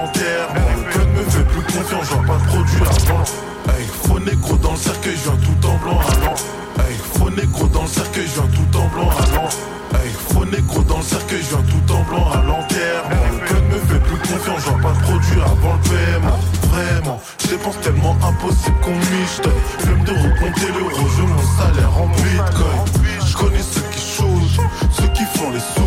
[1.75, 3.25] Confiance, je vois pas de produit vendre.
[3.67, 6.35] Hey, faux négro dans le cercueil, je viens tout en blanc à l'enterrement.
[6.79, 9.49] Hey, faux négro dans le cercueil, je viens tout en blanc à l'enterrement.
[9.95, 13.27] Hey, faux négro dans le cercueil, je viens tout en blanc à l'enterrement.
[13.33, 16.39] Le code me fait plus confiance, je vois pas de produit avant le paiement.
[16.71, 19.43] Vraiment, je dépense tellement impossible qu'on miche.
[19.79, 22.83] Flemme de recompter l'euro, je mon salaire en bitcoin.
[23.27, 24.61] Je connais ceux qui chose,
[24.93, 25.83] ceux qui font les sous.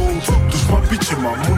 [0.52, 1.57] Touche ma bitch et ma moula.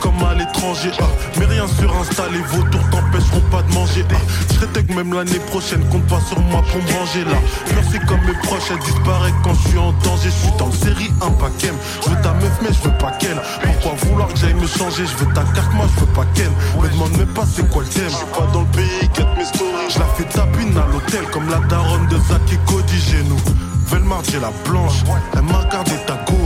[0.00, 0.90] Comme à l'étranger.
[1.00, 1.04] Ah,
[1.38, 4.04] mais rien sur Insta, les vautours t'empêcheront pas de manger.
[4.10, 4.16] Ah,
[4.50, 7.38] je que même l'année prochaine, compte pas sur moi pour manger là.
[7.74, 10.30] Merci comme mes proches, elle disparaît quand je suis en danger.
[10.30, 11.72] Je suis dans le série un paquet.
[12.04, 13.40] Je veux ta meuf, mais je veux pas qu'elle.
[13.62, 15.06] Pourquoi vouloir que j'aille me changer?
[15.06, 16.52] Je veux ta carte, moi je veux pas qu'elle.
[16.80, 18.08] Me demande même pas c'est quoi le thème.
[18.08, 19.90] Je suis pas dans le pays, get mes stories.
[19.90, 23.40] Je la fais tapine à l'hôtel comme la daronne de et Cody chez nous.
[23.86, 26.41] Velmar, j'ai la blanche, elle m'a regardé ta go.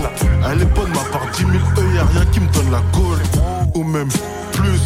[0.50, 3.22] Elle est bonne, ma part 10 000 E, y'a rien qui me donne la gaule.
[3.74, 4.08] Ou même
[4.52, 4.80] plus,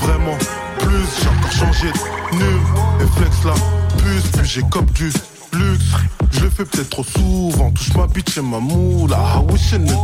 [0.00, 0.36] vraiment
[0.78, 1.06] plus.
[1.20, 2.60] J'ai encore changé de nul,
[3.00, 3.54] et flex la
[3.98, 4.30] puce.
[4.32, 5.12] Puis j'ai cop du
[5.52, 5.84] luxe.
[6.32, 7.70] Je le fais peut-être trop souvent.
[7.70, 9.16] Touche ma bitch et ma moula.
[9.16, 9.94] I wish a nigga.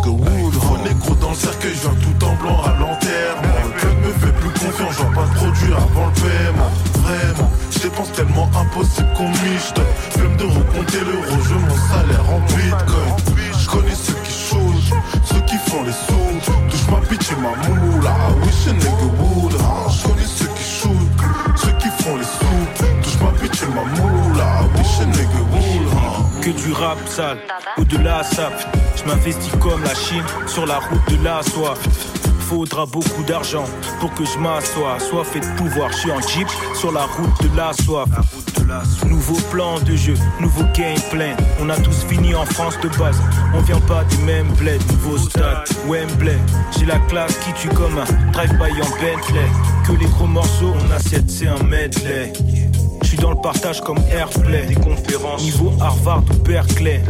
[0.61, 3.61] Faut négro dans le cercueil, je viens tout en blanc à l'enterrement.
[3.67, 6.71] Le club me fait plus confiance, je vois pas de produit avant le paiement.
[7.03, 9.75] Vraiment, je dépense tellement impossible qu'on miche.
[10.11, 13.37] Flemme de recompter l'euro, je mon salaire en bitcoin.
[13.59, 14.20] Je connais ceux
[15.25, 16.51] ceux qui font les sous.
[16.71, 18.11] Touche ma bitch et ma moula.
[18.11, 19.53] I wish a nigga would.
[19.53, 21.09] Je connais ceux qui shoot,
[21.57, 23.03] ceux qui font les sous.
[23.03, 24.63] Touche ma bitch et ma moula.
[24.63, 26.41] I wish a nigga would.
[26.43, 27.39] Que du rap sale,
[27.79, 28.51] au-delà ça.
[28.97, 31.79] Je m'investis comme la Chine sur la route de la soif
[32.51, 33.65] faudra beaucoup d'argent
[34.01, 34.99] pour que je m'assoie.
[34.99, 38.09] Soit fait de pouvoir, je suis en jeep sur la route de la soif.
[39.07, 41.37] Nouveau plan de jeu, nouveau gameplay.
[41.61, 43.21] On a tous fini en France de base.
[43.55, 46.39] On vient pas du même bled, nouveau stade, Wembley.
[46.77, 49.49] J'ai la classe qui tue comme un drive-by en Bentley.
[49.87, 52.33] Que les gros morceaux, on assiette, c'est un medley.
[53.03, 54.67] Je suis dans le partage comme Airplay.
[54.67, 55.43] Des conférences.
[55.43, 57.03] Niveau Harvard ou Berkeley.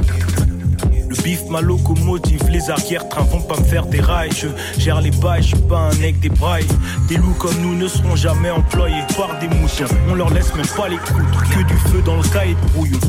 [1.10, 4.30] Le bif, ma locomotive, les arrières-trains vont pas me faire des rails.
[4.30, 4.46] Je
[4.80, 6.68] gère les bails, je suis pas un mec des brailles.
[7.08, 9.92] Des loups comme nous ne seront jamais employés par des moutons.
[10.08, 13.00] On leur laisse même pas les croûtes, que du feu dans le cahier de brouillon.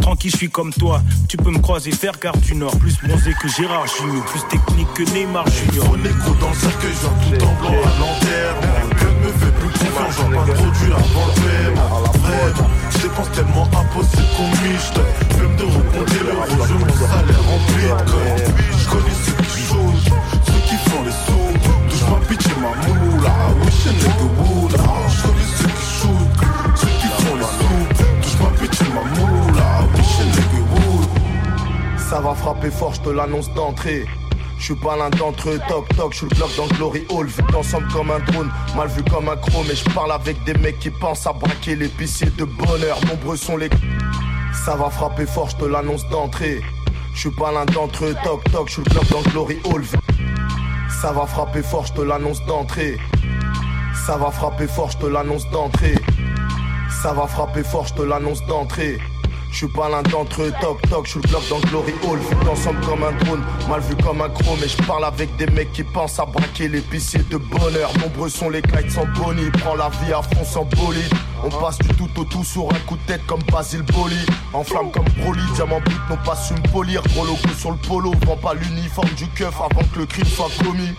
[0.00, 1.02] Tranquille, je suis comme toi.
[1.28, 2.74] Tu peux me croiser faire garde du Nord.
[2.78, 4.24] Plus bronzé que Gérard Junior.
[4.24, 5.84] Plus technique que Neymar Junior.
[5.84, 8.88] Faut négro dans le cercueil, tout en blanc à l'enterrement.
[8.88, 10.30] Le club me fait plus confiance, j'en
[13.10, 14.90] je dépense tellement impossible qu'on miche.
[15.36, 18.38] Flemme de recompter l'euro, je veux mon salaire en bitcoin.
[18.78, 20.12] Je connais ceux qui chauffent,
[20.46, 21.50] ceux qui font les sous.
[21.88, 23.34] Touche bitch et ma moula.
[23.64, 24.72] Wish a nigga would.
[24.72, 26.38] Je connais ceux qui shootent,
[26.76, 27.84] ceux qui font les sous.
[28.22, 29.68] Touche bitch et ma moula.
[29.96, 31.08] Wish a nigga would.
[31.98, 34.06] Ça va frapper fort, je te l'annonce d'entrée.
[34.60, 37.26] Je suis pas l'un d'entre eux, toc toc, je suis le bloc dans Glory Hall,
[37.26, 40.52] vu ensemble comme un drone, mal vu comme un chrome, mais je parle avec des
[40.52, 43.70] mecs qui pensent à braquer l'épicier de bonheur, nombreux sont les...
[44.52, 46.60] Ça va frapper fort, je te l'annonce d'entrée.
[47.14, 49.82] Je suis pas l'un d'entre eux, toc toc, je suis le bloc dans Glory Hall.
[51.00, 52.98] Ça va frapper fort, je te l'annonce d'entrée.
[54.06, 55.94] Ça va frapper fort, je te l'annonce d'entrée.
[57.02, 58.98] Ça va frapper fort, je te l'annonce d'entrée.
[59.50, 62.18] Je suis pas l'un d'entre eux, toc toc, je suis le bloc dans Glory Hall,
[62.18, 65.46] vu ensemble comme un drone, mal vu comme un chrome, mais je parle avec des
[65.46, 67.92] mecs qui pensent à braquer l'épicier de bonheur.
[67.98, 71.12] Nombreux sont les kites sans boni, prends la vie à fond sans bolide.
[71.42, 74.18] On passe du tout au tout sur un coup de tête comme Basile Boli.
[74.52, 77.02] En flamme comme Broly, diamant brut n'ont pas su me polir.
[77.14, 80.50] Gros logo sur le polo, vends pas l'uniforme du keuf avant que le crime soit
[80.62, 80.92] commis.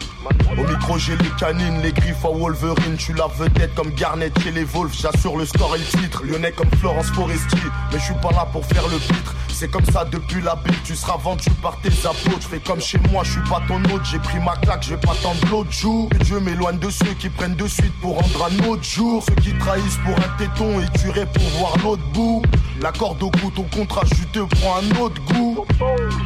[0.57, 2.95] Au micro j'ai les canines, les griffes à Wolverine.
[2.97, 6.23] Tu la vedette comme Garnet chez les Wolves, j'assure le score et le titre.
[6.23, 7.57] Lyonnais comme Florence Foresti,
[7.91, 9.35] mais je suis pas là pour faire le pitre.
[9.61, 12.41] C'est comme ça depuis la bille, tu seras vendu par tes apôtres.
[12.41, 14.95] Je fais comme chez moi, je suis pas ton hôte, j'ai pris ma claque, je
[14.95, 16.09] vais pas t'en l'autre jour.
[16.09, 19.23] Que Dieu m'éloigne de ceux qui prennent de suite pour rendre un autre jour.
[19.23, 22.41] Ceux qui trahissent pour un téton et tueraient pour voir l'autre bout.
[22.81, 25.63] La corde au cou, ton contrat juteux prend un autre goût.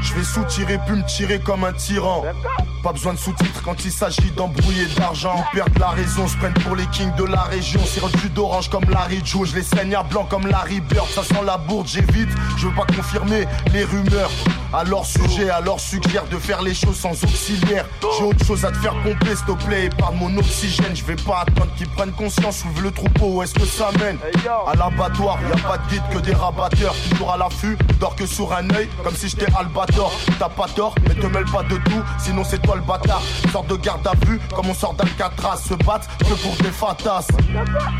[0.01, 2.23] Je vais soutirer puis me tirer comme un tyran.
[2.85, 5.43] Pas besoin de sous-titres quand il s'agit d'embrouiller d'argent.
[5.53, 7.83] Ils perdent la raison, se prennent pour les kings de la région.
[7.83, 11.07] Sirop du d'orange comme Larry Joe, je les saigne à blanc comme Larry Bird.
[11.09, 14.29] Ça sent la bourde, j'évite, je veux pas confirmer les rumeurs.
[14.87, 17.85] Leur sujet, leur suggère de faire les choses sans auxiliaire.
[18.17, 20.95] J'ai autre chose à te faire pomper, s'il te plaît, épargne mon oxygène.
[20.95, 24.17] Je vais pas attendre qu'ils prennent conscience, ouvre le troupeau, où est-ce que ça mène
[24.67, 26.93] À l'abattoir, y a pas de guide que des rabatteurs.
[27.09, 30.11] Toujours à l'affût, dors que sur un œil, comme si j'étais Albator.
[30.37, 33.21] T'as pas tort, mais te mêle pas de tout, sinon c'est toi le bâtard.
[33.51, 37.27] Sors de garde à vue, comme on sort d'Alcatraz, se battre que pour des fatas.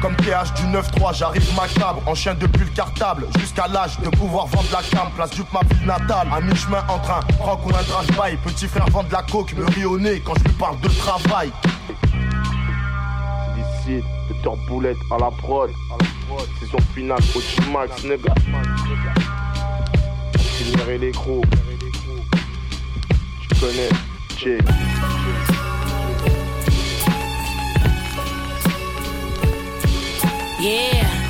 [0.01, 4.47] Comme TH du 9-3, j'arrive macabre, en chien depuis le cartable, jusqu'à l'âge de pouvoir
[4.47, 8.37] vendre la cam, place du ma ville natale, mi-chemin en train, prends qu'on un drive-by,
[8.37, 10.87] petit frère vend de la coke, me rit au nez quand je lui parle de
[10.87, 11.51] travail.
[13.55, 15.69] D'ici, de torboulette à la prod,
[16.59, 18.33] saison finale, au max, nigga.
[20.57, 21.45] Signerai les crocs,
[23.41, 23.89] tu connais,
[24.37, 24.57] Jay.
[30.61, 31.24] Yeah.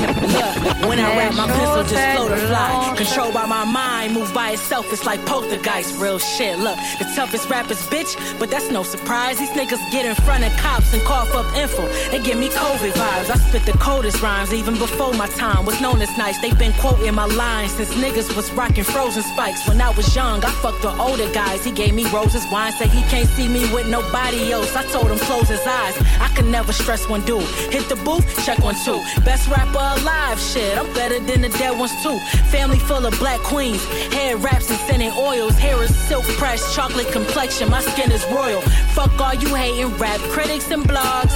[0.00, 2.94] Look, When I rap, my pistol just float or fly.
[2.96, 4.92] Controlled by my mind, move by itself.
[4.92, 6.58] It's like poltergeist, real shit.
[6.58, 9.38] Look, the toughest rappers, bitch, but that's no surprise.
[9.38, 11.86] These niggas get in front of cops and cough up info.
[12.10, 13.30] They give me COVID vibes.
[13.30, 16.38] I spit the coldest rhymes even before my time was known as nice.
[16.40, 19.68] They've been quoting my lines since niggas was rocking frozen spikes.
[19.68, 21.64] When I was young, I fucked the older guys.
[21.64, 24.74] He gave me roses, wine, said he can't see me with nobody else.
[24.74, 25.96] I told him close his eyes.
[26.20, 27.42] I could never stress one dude.
[27.70, 29.02] Hit the booth, check one two.
[29.24, 30.76] Best rapper alive, shit.
[30.78, 32.18] I'm better than the dead ones too.
[32.50, 33.84] Family full of black queens.
[34.14, 35.56] Hair wraps and scented oils.
[35.58, 37.70] Hair is silk pressed, chocolate complexion.
[37.70, 38.60] My skin is royal.
[38.94, 41.34] Fuck all you hating rap critics and blogs.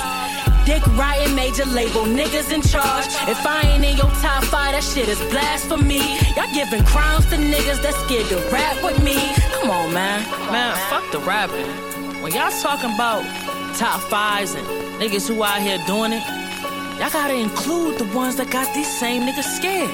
[0.64, 3.05] Dick riding major label niggas in charge.
[3.28, 6.00] If I ain't in your top five, that shit is blasphemy.
[6.36, 9.16] Y'all giving crowns to niggas that scared to rap with me.
[9.52, 10.22] Come on, man.
[10.50, 11.68] Man, fuck the rapping.
[12.22, 13.22] When y'all talking about
[13.76, 14.66] top fives and
[14.98, 16.22] niggas who out here doing it,
[16.99, 19.90] y'all gotta include the ones that got these same niggas scared.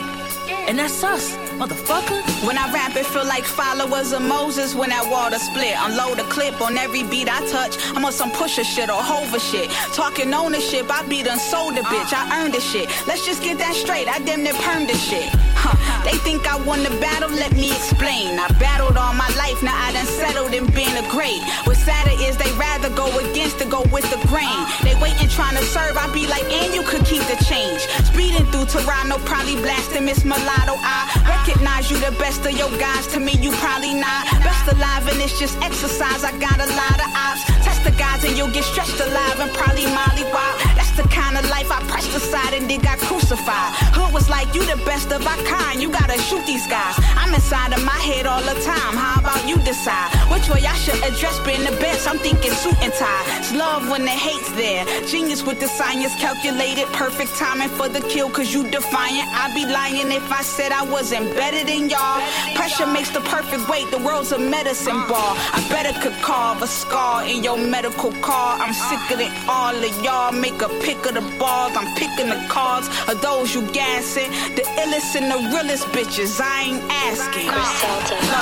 [0.69, 2.21] And that's us, motherfucker.
[2.47, 5.77] When I rap, it feel like followers of Moses when that water split.
[5.77, 7.77] Unload a clip on every beat I touch.
[7.95, 9.71] I'm on some pusher shit or hover shit.
[9.93, 12.13] Talking ownership, I be done sold a bitch.
[12.17, 12.89] I earned the shit.
[13.07, 14.09] Let's just get that straight.
[14.09, 15.29] I damn near permed the shit.
[15.53, 15.77] Huh.
[16.05, 18.41] They think I won the battle, let me explain.
[18.41, 21.45] I battled all my life, now I done settled in being a great.
[21.69, 24.57] What's sadder is they rather go against to go with the grain.
[24.81, 27.85] They waiting trying to serve, I be like, and you could keep the change.
[28.09, 30.81] Speeding through Toronto, probably blasting Miss Mulatto.
[30.81, 31.05] I
[31.51, 34.25] recognize you the best of your guys, to me you probably not.
[34.45, 37.45] Best alive and it's just exercise, I got a lot of ops.
[37.65, 40.70] Test the guys and you'll get stretched alive and probably molly wop.
[40.91, 43.71] That's the kind of life I pressed aside and then got crucified.
[43.95, 46.99] Hood was like, you the best of our kind, you gotta shoot these guys.
[47.15, 50.11] I'm inside of my head all the time, how about you decide?
[50.33, 53.25] Which way I should address being the best, I'm thinking suit and tie.
[53.39, 54.85] It's love when the hate's there.
[55.07, 59.29] Genius with the science calculated, perfect timing for the kill, cause you defiant.
[59.31, 62.19] I'd be lying if I said I wasn't better than y'all.
[62.57, 65.39] Pressure makes the perfect weight, the world's a medicine ball.
[65.55, 68.59] I better could carve a scar in your medical car.
[68.59, 70.33] I'm sicker than all of y'all.
[70.33, 74.31] Make a pick of the balls, I'm picking the cards of those you gassing.
[74.57, 77.49] The illest and the realest bitches, I ain't asking.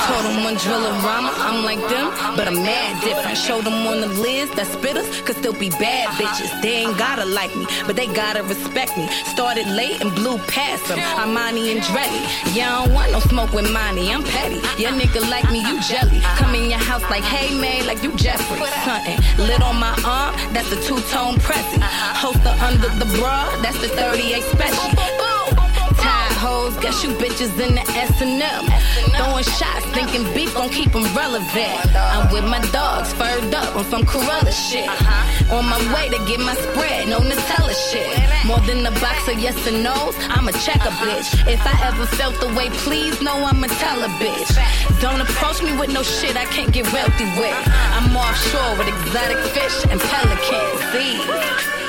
[0.09, 3.37] Told them one drill a rhymer, I'm like them, but I'm mad different.
[3.37, 6.51] Showed them on the list that spitters could still be bad bitches.
[6.63, 9.09] They ain't gotta like me, but they gotta respect me.
[9.27, 10.99] Started late and blew past them.
[10.99, 12.23] Armani and Dreddy.
[12.55, 14.13] Yeah, I don't want no smoke with money.
[14.13, 14.61] I'm petty.
[14.81, 16.21] Your nigga like me, you jelly.
[16.39, 18.59] Come in your house like, hey, man, like you Jeffrey.
[18.85, 21.79] Something lit on my arm, that's the two tone pressy.
[22.29, 24.91] Holster under the bra, that's the 38 special.
[25.97, 28.65] Tired hoes, guess you bitches in the S&M.
[29.17, 31.81] Throwing shots, thinking beef gon' keep them relevant.
[31.97, 34.93] I'm with my dogs, furred up on some Corella shit.
[35.49, 38.13] On my way to get my spread, no Nutella shit.
[38.45, 41.33] More than a box of yes and no's, I'ma check a bitch.
[41.49, 44.53] If I ever felt the way, please know I'ma tell a bitch.
[45.01, 47.57] Don't approach me with no shit I can't get wealthy with.
[47.97, 50.81] I'm offshore with exotic fish and pelicans.
[50.93, 51.88] See?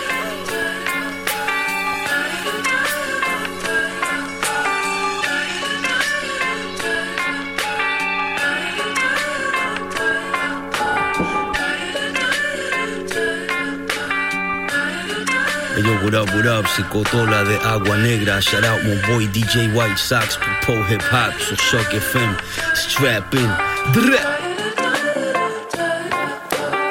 [15.90, 16.66] Yo, what up, what up?
[16.66, 18.42] Cotola de Agua Negra.
[18.42, 22.38] Shout out mon boy DJ White Sox pour Pro Hip Hop sur Choc FM.
[22.76, 23.50] Strap in.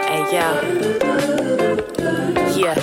[0.08, 0.46] Hey yo.
[2.56, 2.74] Yeah.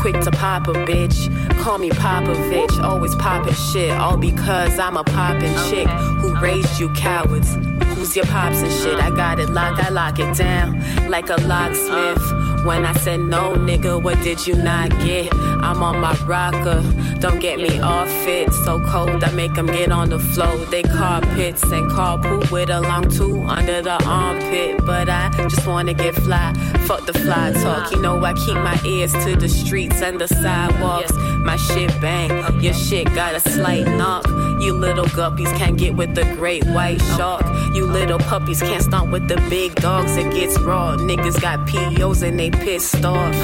[0.00, 1.28] Quick to pop a bitch.
[1.58, 2.82] Call me Popovich.
[2.82, 3.90] Always poppin' shit.
[3.90, 5.88] All because I'm a poppin' chick
[6.20, 7.54] who raised you cowards.
[7.94, 8.98] Who's your pops and shit?
[8.98, 10.80] I got it locked, I lock it down
[11.10, 12.45] like a locksmith.
[12.66, 15.32] When I said no, nigga, what did you not get?
[15.62, 16.82] I'm on my rocker,
[17.20, 18.52] don't get me off it.
[18.64, 20.56] So cold, I make them get on the floor.
[20.66, 24.84] They carpets and carpool with a long two under the armpit.
[24.84, 26.52] But I just wanna get fly,
[26.86, 27.92] fuck the fly talk.
[27.92, 31.12] You know, I keep my ears to the streets and the sidewalks.
[31.44, 32.30] My shit bang,
[32.62, 34.26] your shit got a slight knock.
[34.60, 37.44] You little guppies can't get with the great white shark.
[37.74, 40.16] You little puppies can't stomp with the big dogs.
[40.16, 40.96] It gets raw.
[40.96, 43.34] Niggas got POs and they pissed off.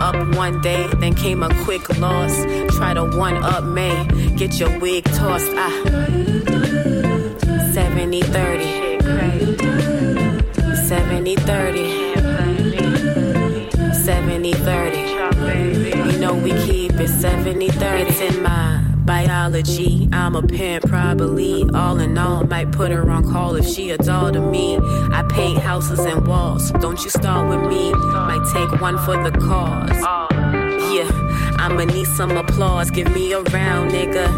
[0.00, 2.44] Up one day, then came a quick loss.
[2.76, 3.90] Try to one up me,
[4.36, 5.50] get your wig tossed.
[5.54, 5.72] Ah,
[7.72, 8.98] 70 30.
[10.86, 12.08] 70 30.
[13.92, 14.98] 70 30.
[16.12, 18.02] You know we keep it 70 30.
[18.02, 20.06] It's in my biology.
[20.12, 21.66] I'm a parent, probably.
[21.70, 24.76] All in all, might put her on call if she a doll to me.
[24.76, 26.70] I paint houses and walls.
[26.72, 27.94] Don't you start with me.
[27.94, 29.98] Might take one for the cause.
[30.92, 31.08] Yeah,
[31.58, 32.90] I'ma need some applause.
[32.90, 34.28] Give me a round, nigga.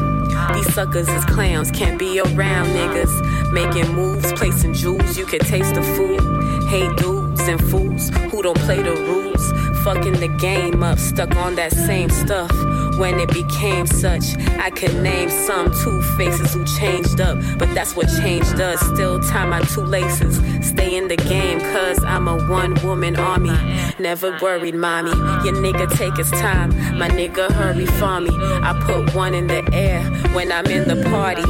[0.54, 3.52] These suckers is clowns, can't be around niggas.
[3.52, 6.20] Making moves, placing jewels, you can taste the food.
[6.68, 9.52] Hey dudes and fools who don't play the rules.
[9.82, 12.52] Fucking the game up, stuck on that same stuff
[13.00, 14.36] when it became such.
[14.58, 18.78] I could name some two faces who changed up, but that's what changed us.
[18.92, 23.56] Still tie my two laces, stay in the game, cause I'm a one woman army.
[23.98, 25.12] Never worried, mommy.
[25.44, 28.30] Your nigga take his time, my nigga hurry for me.
[28.68, 30.02] I put one in the air
[30.34, 31.42] when I'm in the party.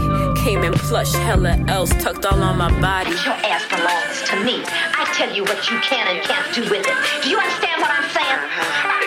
[0.44, 3.10] Came in plush, hella else tucked all on my body.
[3.10, 4.62] Your ass belongs to me.
[4.64, 7.22] I tell you what you can and can't do with it.
[7.24, 8.38] Do you understand what I'm saying?
[8.38, 8.99] Uh-huh.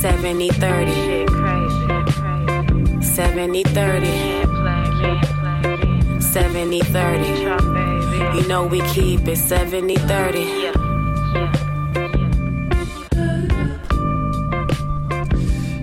[0.00, 1.28] 70 30.
[3.02, 4.06] 70 30.
[6.22, 7.28] 70 30.
[8.34, 10.72] You know we keep it 70 30.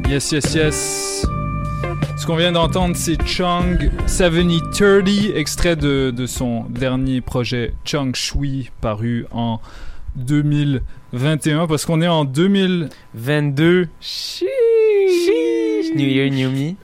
[0.10, 1.28] Yes, yes, yes.
[2.18, 8.72] Ce qu'on vient d'entendre, c'est Chung 7030, extrait de, de son dernier projet Chung Shui,
[8.82, 9.60] paru en
[10.18, 13.88] 2021, parce qu'on est en 2022.
[14.02, 14.44] Chiche.
[15.96, 16.76] New Year, New Me.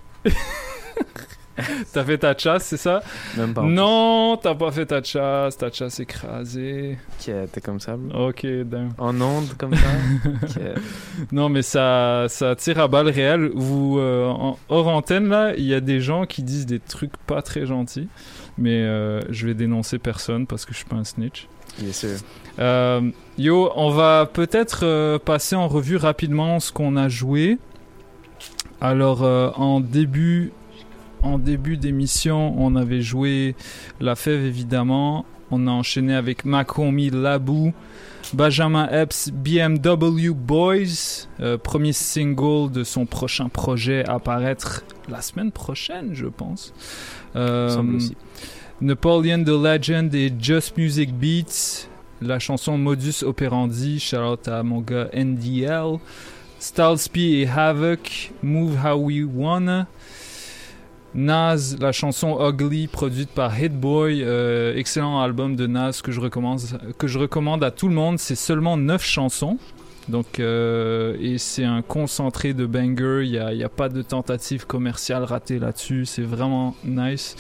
[1.94, 3.04] T'as fait ta chasse, c'est ça
[3.38, 3.62] Même pas.
[3.62, 6.98] Non, t'as pas fait ta chasse, ta chasse écrasée.
[7.20, 7.96] Ok, t'es comme ça.
[8.14, 8.90] Ok, damn.
[8.98, 9.88] En onde, comme ça.
[11.32, 13.52] Non, mais ça, ça tire à balles réelles.
[13.54, 17.16] Vous, euh, en, hors antenne, là, il y a des gens qui disent des trucs
[17.18, 18.08] pas très gentils.
[18.58, 21.48] Mais euh, je vais dénoncer personne parce que je suis pas un snitch.
[21.80, 22.18] Bien sûr.
[22.60, 23.02] Euh,
[23.38, 27.58] yo, on va peut-être euh, passer en revue rapidement ce qu'on a joué.
[28.80, 30.52] Alors, euh, en début,
[31.22, 33.56] en début d'émission, on avait joué
[34.02, 35.26] La Fève, évidemment.
[35.52, 37.74] On a enchaîné avec Makomi Labou,
[38.34, 45.52] Benjamin Epps, BMW Boys, euh, premier single de son prochain projet à paraître la semaine
[45.52, 46.74] prochaine, je pense.
[47.36, 48.18] Euh, semble aussi.
[48.84, 51.88] Napoleon the Legend et Just Music Beats,
[52.22, 56.00] la chanson Modus Operandi, shout out à mon gars NDL,
[56.60, 59.88] Styles P et Havoc, Move How We Wanna,
[61.16, 66.20] Nas, la chanson Ugly, produite par Hit Boy, euh, excellent album de Nas que je
[66.20, 66.60] recommande,
[66.98, 68.20] que je recommande à tout le monde.
[68.20, 69.60] C'est seulement 9 chansons.
[70.10, 73.22] Donc, euh, et c'est un concentré de banger.
[73.24, 76.06] Il n'y y a pas de tentative commerciale ratée là-dessus.
[76.06, 77.38] C'est vraiment nice.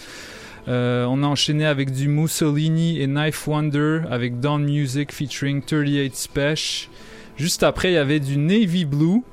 [0.67, 6.15] Euh, on a enchaîné avec du Mussolini et Knife Wonder avec Dawn Music featuring 38
[6.15, 6.89] Special.
[7.35, 9.23] Juste après, il y avait du Navy Blue,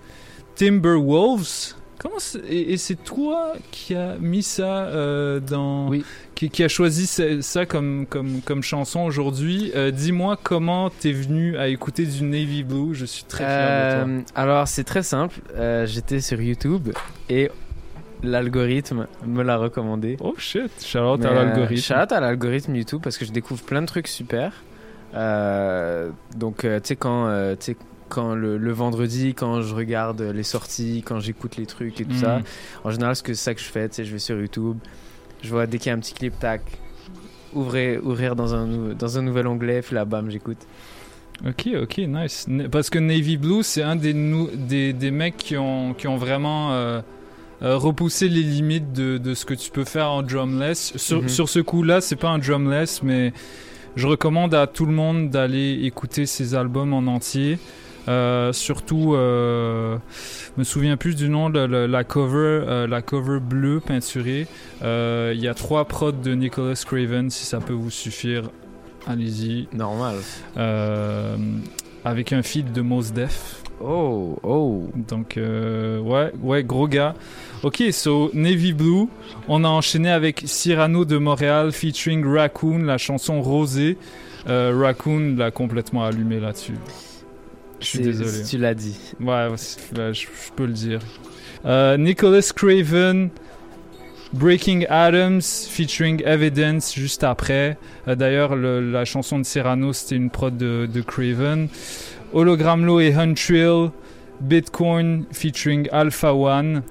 [0.57, 1.75] Timberwolves.
[1.99, 2.17] Comment
[2.49, 5.91] et, et c'est toi qui a mis ça euh, dans
[6.35, 9.71] qui, qui a choisi ça, ça comme, comme, comme chanson aujourd'hui?
[9.77, 12.95] Euh, Dis-moi comment t'es venu à écouter du Navy Blue.
[12.95, 14.25] Je suis très fier de toi.
[14.35, 15.41] Alors, c'est très simple.
[15.85, 16.89] J'étais sur YouTube
[17.29, 17.51] et
[18.23, 20.17] l'algorithme me l'a recommandé.
[20.21, 21.77] Oh shit, shout à euh, l'algorithme.
[21.83, 24.53] shout out à l'algorithme YouTube parce que je découvre plein de trucs super.
[25.15, 27.57] Euh, donc, euh, tu sais, quand, euh,
[28.09, 32.15] quand le, le vendredi, quand je regarde les sorties, quand j'écoute les trucs et tout
[32.15, 32.41] ça,
[32.85, 33.89] en général, c'est ça que je fais.
[33.89, 34.79] Tu sais, je vais sur YouTube,
[35.43, 36.63] je vois dès qu'il y a un petit clip, tac,
[37.55, 40.59] ouvrir, ouvrir dans, un, dans un nouvel onglet, puis là, bam, j'écoute.
[41.47, 42.47] Ok, ok, nice.
[42.71, 47.01] Parce que Navy Blue, c'est un des, des, des mecs qui ont, qui ont vraiment
[47.63, 50.93] euh, euh, repoussé les limites de, de ce que tu peux faire en drumless.
[50.97, 51.29] Sur, Mhm.
[51.29, 53.33] sur ce coup-là, c'est pas un drumless, mais
[53.97, 57.59] je recommande à tout le monde d'aller écouter ses albums en entier.
[58.09, 59.99] Euh, surtout, euh,
[60.57, 64.47] je me souviens plus du nom de la, la cover, euh, la cover bleue peinturée.
[64.83, 68.45] Euh, Il y a trois prods de Nicholas Craven, si ça peut vous suffire,
[69.07, 69.69] allez-y.
[69.75, 70.17] Normal.
[70.57, 71.37] Euh,
[72.05, 73.63] avec un feed de Mos Def.
[73.83, 74.89] Oh, oh.
[74.95, 77.15] Donc, euh, ouais, ouais, gros gars.
[77.63, 79.07] Ok, so Navy Blue.
[79.49, 83.99] On a enchaîné avec Cyrano de Montréal featuring Raccoon, la chanson Rosée.
[84.49, 86.77] Euh, Raccoon l'a complètement allumé là-dessus.
[87.81, 88.45] Je suis désolé.
[88.49, 88.97] Tu l'as dit.
[89.21, 89.49] Ouais,
[89.97, 91.01] là, je, je peux le dire.
[91.67, 93.29] Euh, Nicholas Craven,
[94.33, 97.77] Breaking Adams, featuring Evidence juste après.
[98.09, 101.69] Euh, D'ailleurs, le- la chanson de Cyrano, c'était une prod de, de Craven.
[102.33, 103.91] Hologramlo et Huntrill,
[104.41, 106.83] Bitcoin, featuring Alpha One.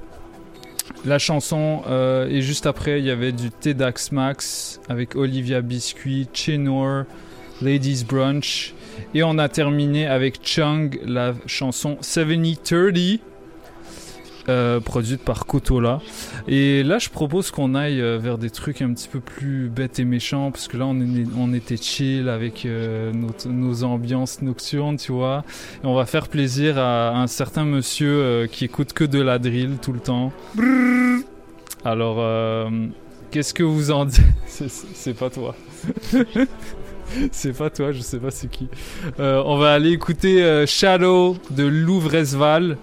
[1.05, 6.27] La chanson, euh, et juste après, il y avait du TEDx Max avec Olivia Biscuit,
[6.33, 7.05] Chenor,
[7.61, 8.73] Ladies Brunch.
[9.13, 13.21] Et on a terminé avec Chung, la chanson 7030.
[14.47, 15.99] Euh, produite par Kotola.
[16.47, 19.99] Et là, je propose qu'on aille euh, vers des trucs un petit peu plus bêtes
[19.99, 23.11] et méchants, parce que là, on, était chill avec euh,
[23.45, 25.43] nos, ambiances nocturnes, tu vois.
[25.83, 29.77] Et on va faire plaisir à un certain monsieur qui écoute que de la drill
[29.81, 30.31] tout le temps.
[31.83, 32.71] Alors,
[33.31, 34.21] qu'est-ce que vous en dites?
[34.47, 35.55] C'est- pas toi.
[37.31, 38.67] c'est pas toi, je sais pas c'est qui.
[39.17, 42.77] On va aller écouter Shadow de Louvresval.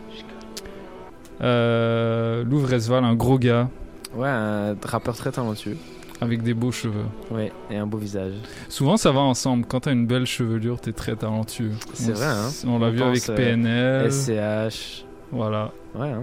[1.43, 3.69] Euh, Louvresval, un gros gars.
[4.15, 5.77] Ouais, un rappeur très talentueux.
[6.21, 7.05] Avec des beaux cheveux.
[7.31, 8.33] Ouais, et un beau visage.
[8.71, 9.67] Souvent, ça va ensemble.
[9.67, 11.73] Quand t'as une belle chevelure, t'es très talentueux.
[11.93, 12.49] C'est vrai, hein.
[12.67, 14.11] On l'a vu avec pense, euh, PNL.
[14.11, 15.05] SCH.
[15.31, 15.73] Voilà.
[15.95, 16.23] Ouais, hein.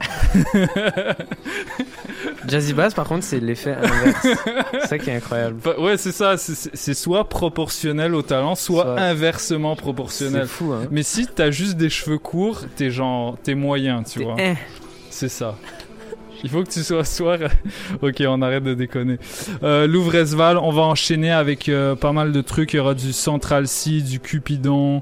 [2.48, 4.26] Jazzy Bass, par contre, c'est l'effet inverse.
[4.72, 5.56] c'est ça qui est incroyable.
[5.64, 6.36] Bah, ouais, c'est ça.
[6.36, 10.42] c'est- soit proportionnel au talent, soit, Soit- inversement proportionnel.
[10.42, 10.86] C'est fou, hein.
[10.90, 14.36] Mais si t'as juste des cheveux courts, t'es genre, t'es moyen, tu vois.
[14.38, 14.54] eh.
[15.10, 15.56] C'est ça.
[16.44, 17.38] Il faut que tu sois soit.
[18.02, 19.18] ok, on arrête de déconner.
[19.62, 22.74] Euh, Louvresval, on va enchaîner avec euh, pas mal de trucs.
[22.74, 25.00] Il y aura du Central C, du Cupidon,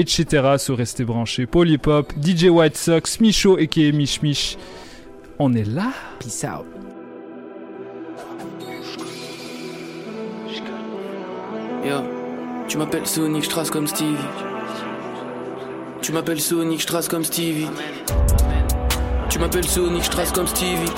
[0.00, 0.56] etc.
[0.58, 1.46] sur Restez branchés.
[1.46, 4.56] Polypop, DJ White Sox, Micho et qui Mich Mich.
[5.38, 5.92] On est là.
[6.18, 6.66] Peace out.
[11.84, 12.02] Yo,
[12.66, 14.16] tu m'appelles Sonic, je trace comme Stevie.
[16.02, 17.68] Tu m'appelles Sonic, je trace comme Stevie.
[19.30, 20.90] Tu m'appelles Sonic, je trace comme Stevie.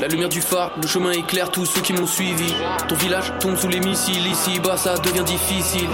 [0.00, 2.52] La lumière du phare, le chemin éclaire tous ceux qui m'ont suivi.
[2.88, 5.88] Ton village tombe sous les missiles, ici bas ça devient difficile.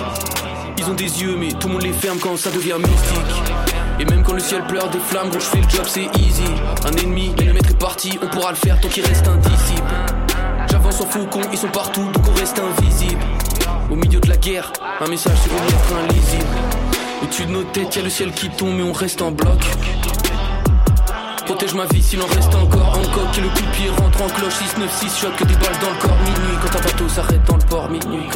[0.78, 3.42] Ils ont des yeux, mais tout le monde les ferme quand ça devient mystique.
[4.00, 6.44] Et même quand le ciel pleure des flammes, gros je fais le job, c'est easy.
[6.84, 9.36] Un ennemi, mais le maître est parti, on pourra le faire tant qu'il reste un
[9.36, 9.82] disciple.
[10.70, 13.20] J'avance en faucon, ils sont partout, donc on reste invisible.
[13.90, 16.46] Au milieu de la guerre, un message sur une lettre invisible.
[17.22, 19.60] Au-dessus de nos têtes, y'a le ciel qui tombe, mais on reste en bloc.
[21.44, 24.22] Protège ma vie s'il en reste encore en coque Et le coup de pied rentre
[24.22, 27.44] en cloche 696 shot que des balles dans le corps Minuit quand un bateau s'arrête
[27.44, 28.28] dans le port Minuit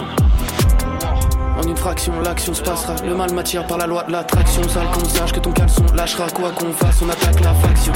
[1.59, 2.94] En une fraction l'action se passera.
[3.04, 4.62] Le mal m'attire par la loi de l'attraction.
[4.68, 6.28] Sale qu'on sache que ton caleçon lâchera.
[6.30, 7.92] Quoi qu'on fasse on attaque la faction.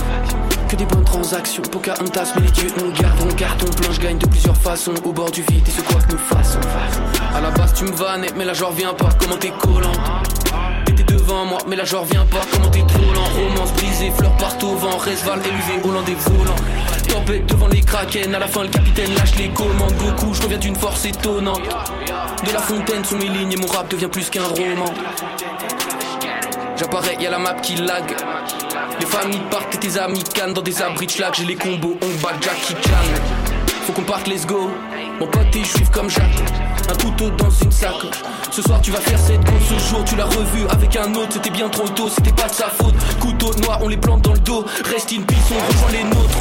[0.68, 3.34] Que des bonnes transactions, Pocahontas, mais les dieux nous gardent.
[3.36, 4.94] Carton plein, je gagne de plusieurs façons.
[5.04, 6.60] Au bord du vide et ce quoi que nous fassons.
[7.34, 9.08] À la base tu me vannes, mais là j'en reviens pas.
[9.18, 9.98] Comment t'es collante
[10.28, 10.49] T'étais
[11.66, 12.40] mais là je reviens pas.
[12.52, 16.56] Comment t'es lent, romance brisée, fleurs partout vent, Resval élevé, Hollandais volant.
[17.08, 19.94] Tempête devant les kraken, à la fin le capitaine lâche les commandes.
[19.94, 21.62] Beaucoup, je reviens d'une force étonnante.
[22.46, 24.92] De la fontaine sont mes lignes et mon rap devient plus qu'un roman.
[26.76, 28.04] J'apparais, y a la map qui lag.
[28.98, 31.34] Les familles partent et tes amis cannes dans des abris de.
[31.34, 33.74] J'ai les combos, on bat Jackie Chan.
[33.86, 34.70] Faut qu'on parte, let's go.
[35.20, 36.69] Mon pote est juif comme Jacques.
[36.90, 38.20] Un couteau dans une sacoche.
[38.50, 39.52] Ce soir tu vas faire cette go.
[39.60, 41.34] Ce jour tu l'as revu avec un autre.
[41.34, 42.94] C'était bien trop tôt, c'était pas de sa faute.
[43.20, 44.64] Couteau noir, on les plante dans le dos.
[44.84, 46.38] Reste in peace, on rejoint les nôtres.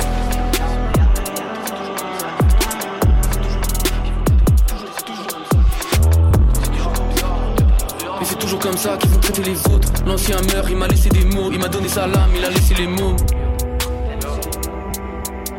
[8.19, 9.87] Mais c'est toujours comme ça qu'ils vont traiter les autres.
[10.07, 11.51] L'ancien meurt, il m'a laissé des mots.
[11.51, 13.15] Il m'a donné sa lame, il a laissé les mots.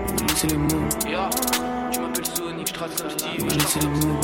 [0.09, 0.69] Il m'a laissé les mots.
[3.39, 4.21] Il m'a laissé les mots.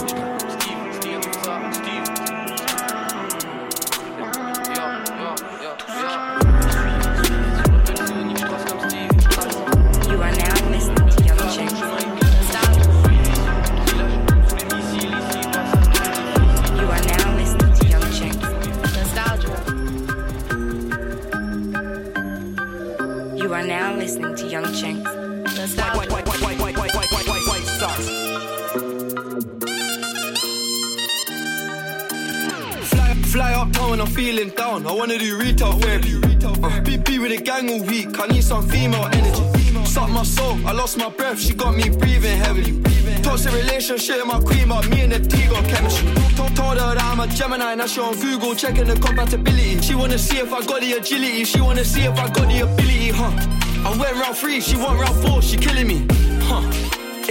[33.97, 34.87] When I'm feeling down.
[34.87, 36.17] I wanna do retail therapy.
[36.17, 38.09] Uh, with a gang all week.
[38.21, 39.85] I need some female energy.
[39.87, 41.41] Suck my soul, I lost my breath.
[41.41, 42.83] She got me breathing heavily.
[43.23, 46.09] Toxic relationship, my queen, but me and the T got chemistry.
[46.37, 49.81] Told, her that I'm a Gemini, now she on Google checking the compatibility.
[49.81, 51.45] She wanna see if I got the agility.
[51.45, 53.33] She wanna see if I got the ability, huh?
[53.89, 56.07] I went round three, she went round four, she killing me,
[56.43, 56.61] huh?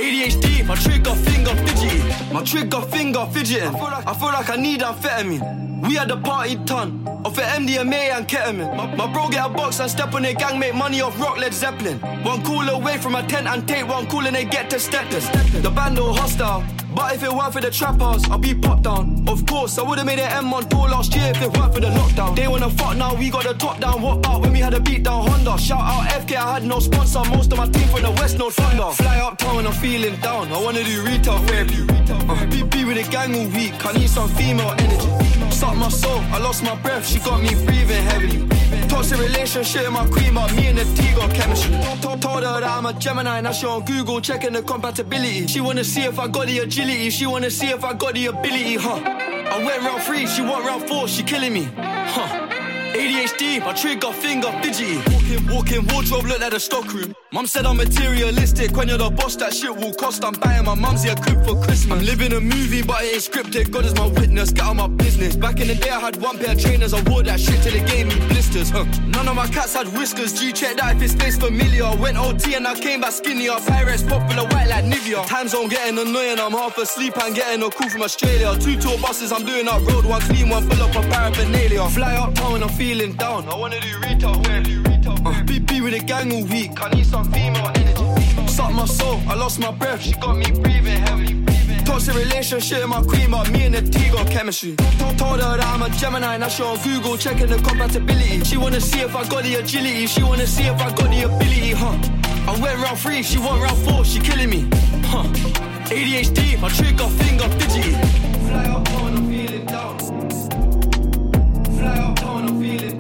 [0.02, 2.34] ADHD, my trigger finger fidgety.
[2.34, 3.76] My trigger finger fidgeting.
[3.76, 5.65] I feel like I need amphetamine.
[5.82, 8.76] We had the party ton of the MDMA and ketamine.
[8.76, 11.38] My, my bro get a box and step on their gang, make money off rock
[11.38, 12.00] Led Zeppelin.
[12.24, 15.62] One call away from a tent and take one call and they get to stepping.
[15.62, 16.64] The band all hostile.
[16.96, 19.26] But if it weren't for the trappers, I'd be popped down.
[19.28, 21.82] Of course, I would've made an M on tour last year if it weren't for
[21.82, 22.36] the lockdown.
[22.36, 24.02] They wanna fuck now, we got the top down.
[24.02, 25.58] What about when we had a beat down Honda?
[25.58, 27.24] Shout out FK, I had no sponsor.
[27.26, 28.90] Most of my team from the West, no thunder.
[28.94, 30.52] Fly uptown when I'm feeling down.
[30.54, 31.86] I wanna do retail therapy.
[32.30, 33.86] Uh, be, be with the gang all week.
[33.86, 35.52] I need some female energy.
[35.52, 37.08] Suck my soul, I lost my breath.
[37.08, 38.48] She got me breathing heavily.
[38.88, 41.74] Toxic relationship my queen, but me and the T got chemistry.
[42.02, 45.48] Told, told her that I'm a Gemini, now she on Google checking the compatibility.
[45.48, 48.28] She wanna see if I got the agility, she wanna see if I got the
[48.28, 49.00] ability, huh?
[49.04, 52.55] I went round three, she went round four, she killing me, huh?
[52.96, 54.96] ADHD, my trigger finger fidgety.
[55.12, 57.14] Walking, walking wardrobe look like a stockroom.
[57.34, 58.72] Mum said I'm materialistic.
[58.78, 60.24] When you're the boss, that shit will cost.
[60.24, 61.92] I'm buying my mum's a crib for Christmas.
[61.92, 63.72] I'm living a movie, but it ain't scripted.
[63.72, 64.52] God is my witness.
[64.52, 65.36] Get out my business.
[65.36, 66.94] Back in the day, I had one pair of trainers.
[66.94, 68.70] I wore that shit till it gave me blisters.
[68.70, 68.86] Huh.
[69.08, 70.32] None of my cats had whiskers.
[70.32, 71.94] G check that if it stays familiar.
[71.98, 73.60] Went OT and I came back skinnier.
[73.68, 75.28] Pirates popular white like Nivea.
[75.28, 76.40] Time zone getting annoying.
[76.40, 78.58] I'm half asleep and getting a call from Australia.
[78.58, 80.06] Two tour buses, I'm doing up road.
[80.06, 81.90] One clean, one full up of paraphernalia.
[81.90, 83.50] Fly up town, I'm feeling down.
[83.50, 84.60] I wanna do retail, wear
[85.26, 86.72] uh, be with the gang all week.
[86.86, 88.48] I need some female energy.
[88.48, 90.02] Suck my soul, I lost my breath.
[90.04, 91.36] She got me breathing heavily.
[91.84, 94.76] Toxic relationship my queen, but me and the T got chemistry.
[95.00, 98.44] Told, told her that I'm a Gemini, now she on Google checking the compatibility.
[98.44, 101.22] She wanna see if I got the agility, she wanna see if I got the
[101.24, 101.98] ability, huh?
[102.50, 104.62] I went round three, she went round four, she killing me,
[105.12, 105.26] huh?
[105.90, 109.05] ADHD, my trigger finger fidgety.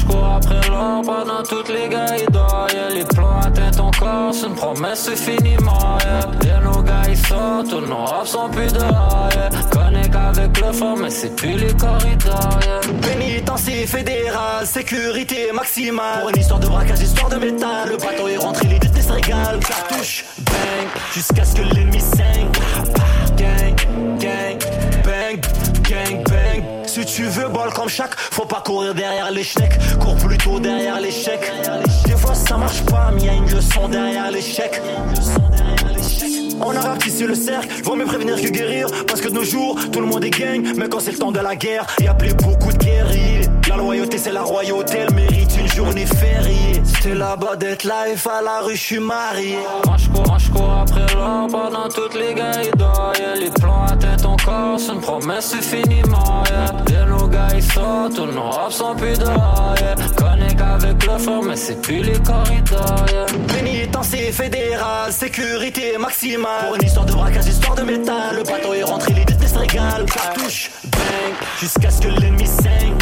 [0.00, 2.88] Je après l'or pendant toutes les yeah.
[2.94, 5.58] Les plans atteignent ton corps, c'est une promesse c'est yeah.
[6.40, 9.50] Dès nos gars ils sortent, toutes nos robes sont plus yeah.
[9.70, 12.60] Connect avec le front mais c'est plus les corridors.
[13.02, 16.20] Pénitencier fédéral, sécurité maximale.
[16.20, 17.88] Pour une histoire de braquage, histoire de métal.
[17.90, 19.60] Le bateau est rentré, les détenus se régalent.
[19.60, 22.48] Cartouche, bang, jusqu'à ce que l'ennemi saigne.
[23.36, 23.76] Gang,
[24.18, 24.58] gang,
[25.04, 25.40] bang,
[25.88, 26.29] gang.
[27.00, 29.72] Si tu veux bol comme chaque, faut pas courir derrière l'échec.
[29.98, 31.40] Cours plutôt derrière l'échec.
[32.04, 34.82] Des fois ça marche pas, mais y a une leçon derrière l'échec.
[36.60, 38.88] On a rapetissé le cercle, vaut mieux prévenir que guérir.
[39.06, 40.62] Parce que de nos jours, tout le monde est gang.
[40.76, 43.29] Mais quand c'est le temps de la guerre, y a plus beaucoup de guerriers.
[43.70, 46.82] La loyauté, c'est la royauté, elle mérite une journée fériée.
[46.82, 49.58] C'était là-bas d'être life à la rue, je suis marié.
[50.12, 52.52] Cours, moi je cours après l'or pendant toutes les yeah.
[53.38, 57.04] Les plans atteignent ton corps, c'est une promesse c'est finiment yeah.
[57.06, 59.94] Nos gars ils sortent, tous nos robes sont plus dehors yeah.
[60.16, 63.26] Connect avec le fort mais c'est plus les corridors yeah.
[63.54, 66.66] Pénitencier fédéral, sécurité maximale.
[66.66, 68.36] Pour une histoire de braquage, histoire de métal.
[68.36, 70.06] Le bateau est rentré, les détenus se régalent.
[70.06, 72.94] Cartouche, bang, jusqu'à ce que l'ennemi saigne.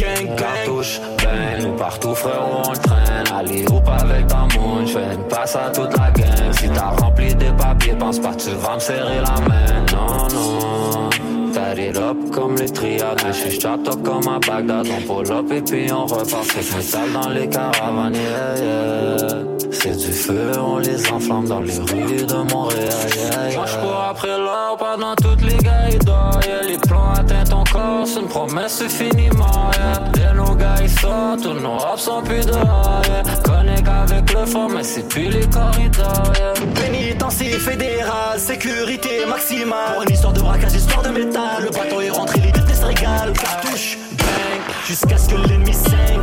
[0.00, 0.36] Gang, gang.
[0.36, 3.24] Cartouche, ben, nous partout frérot on le traîne.
[3.36, 6.52] Allez ou pas avec ta moune, j'fais une passe à toute la gang.
[6.52, 9.84] Si t'as rempli des papiers, pense pas que tu vas me serrer la main.
[9.92, 11.10] Non, non.
[11.52, 13.20] Tied it up comme les triades.
[13.26, 14.86] Je suis up comme à Bagdad.
[14.88, 16.44] On pull up et puis on repart.
[16.44, 19.28] C'est sale dans les caravanes, yeah, yeah.
[19.70, 23.56] C'est du feu, on les enflamme dans les rues de Montréal, yeah, yeah.
[23.56, 25.88] Moi j'cours après l'or pendant toutes les gars
[28.06, 30.10] c'est une promesse c'est finiment yeah.
[30.12, 33.22] Dès nos gars ils sortent, tous nos robes sont plus dehors yeah.
[33.42, 36.32] Connect avec le fort mais c'est plus les corridors.
[36.74, 39.94] Pénitencier fédéral, sécurité maximale.
[39.94, 41.64] Pour une histoire de braquage, histoire de métal.
[41.64, 43.32] Le bateau est rentré, les détenus se régalent.
[43.32, 46.13] Cartouche, bang, jusqu'à ce que l'ennemi saigne.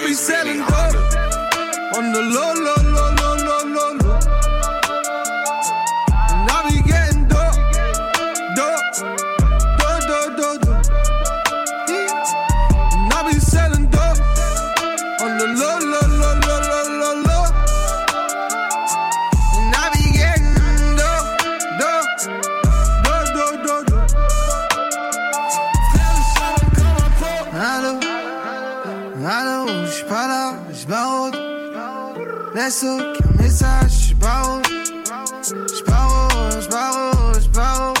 [0.00, 2.89] I be selling dope on the low, low, low, low, low,
[32.70, 34.64] Laisse aucun message, j'barode.
[35.42, 37.98] J'barode, j'barode, j'barode.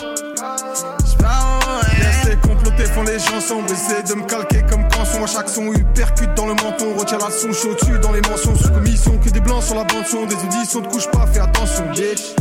[1.10, 5.24] J'barode, Laisse les comploter font les gens sombres, essaie de me calquer comme canson.
[5.24, 6.94] À chaque son, il percute dans le menton.
[6.96, 8.54] Retient la son chaud tu dans les mentions.
[8.54, 10.26] Sous commission, que des blancs sur la bande son.
[10.26, 12.36] Des auditions, ne couche pas, fais attention, bitch.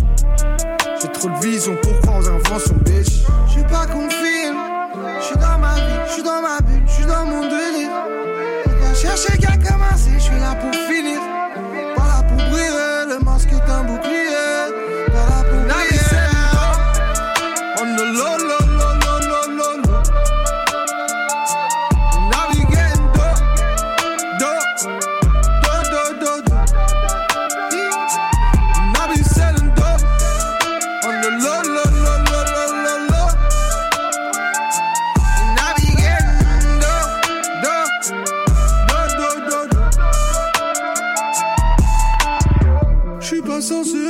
[1.01, 3.23] J'ai trop de vision pour croire aux inventions, bitch.
[3.47, 4.55] J'suis pas confirme,
[5.19, 7.89] j'suis dans ma vie, j'suis dans ma bulle, j'suis dans mon délire.
[8.93, 11.38] Chercher qu'à commencer, j'suis là pour finir.
[13.83, 14.48] Masque est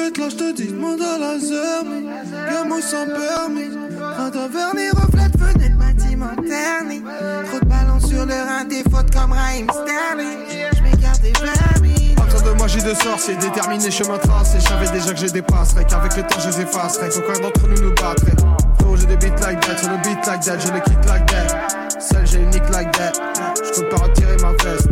[0.09, 2.07] être là, j'te dis, demande à la zermie.
[2.49, 3.69] Gamo sans permis.
[4.17, 7.01] Quand un vernis reflète fenêtre, bâtiment terni.
[7.49, 10.39] Trop de ballons sur le rein, des fautes comme Raheem Sterling.
[10.77, 12.15] J'm'écarte des permis.
[12.15, 14.57] Partir de magie de sorcier, déterminé chemin tracé.
[14.67, 17.09] J'avais déjà que je dépasserais, qu'avec le temps je les effacerais.
[17.09, 18.35] Qu'aucun d'entre nous nous battrait.
[18.79, 21.25] Frérot, j'ai des beats like that, sur le beat like that, je le quitte like
[21.27, 21.99] that.
[21.99, 23.11] Seul, j'ai une nick like that.
[23.55, 24.87] Je compte pas retirer ma veste.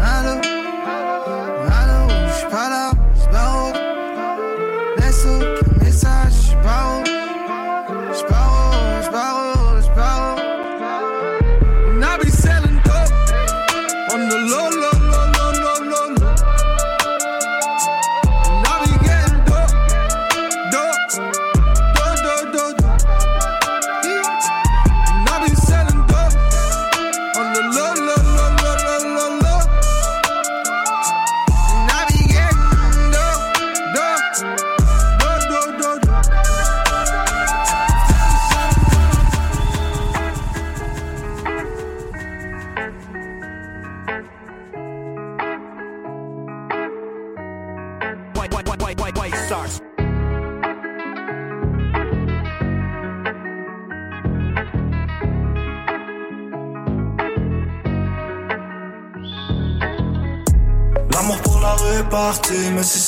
[0.00, 0.40] Allô,
[1.66, 2.90] allô, j'suis pas là,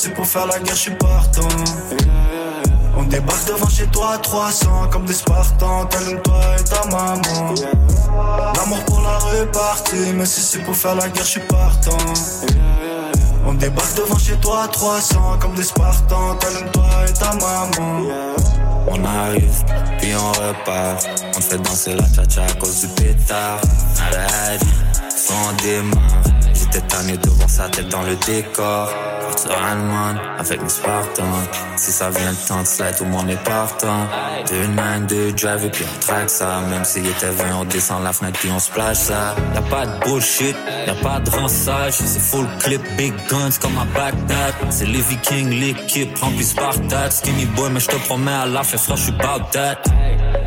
[0.01, 1.47] c'est pour faire la guerre, je suis partant.
[2.97, 7.53] On débarque devant chez toi à 300 comme des Spartans, t'allumes toi et ta maman.
[8.55, 11.97] L'amour pour la parti, mais si c'est pour faire la guerre, je suis partant.
[13.45, 18.07] On débarque devant chez toi à 300 comme des Spartans, t'allumes toi et ta maman.
[18.87, 19.63] On arrive,
[19.99, 21.05] puis on repart.
[21.37, 23.61] On fait danser la cha-cha à cause du pétard.
[24.07, 24.65] Aladi,
[25.29, 26.23] on démarre.
[26.55, 28.89] J'étais tanné de voir sa tête dans le décor.
[30.37, 31.23] Avec mes Spartans.
[31.77, 34.07] Si ça vient le temps de slide, tout le monde est partant.
[34.45, 36.59] 2-9, 2 drive et puis on traque ça.
[36.69, 39.35] Même s'il était 20, on descend la fenêtre puis on splash ça.
[39.55, 41.93] Y'a pas de bullshit, y'a pas de rinçage.
[41.93, 44.53] C'est full clip, big guns comme à Bagdad.
[44.69, 47.11] C'est les Vikings, l'équipe remplie Spartak.
[47.11, 49.13] Skinny boy, mais je te promets à la fin, frère, je suis
[49.51, 49.81] that.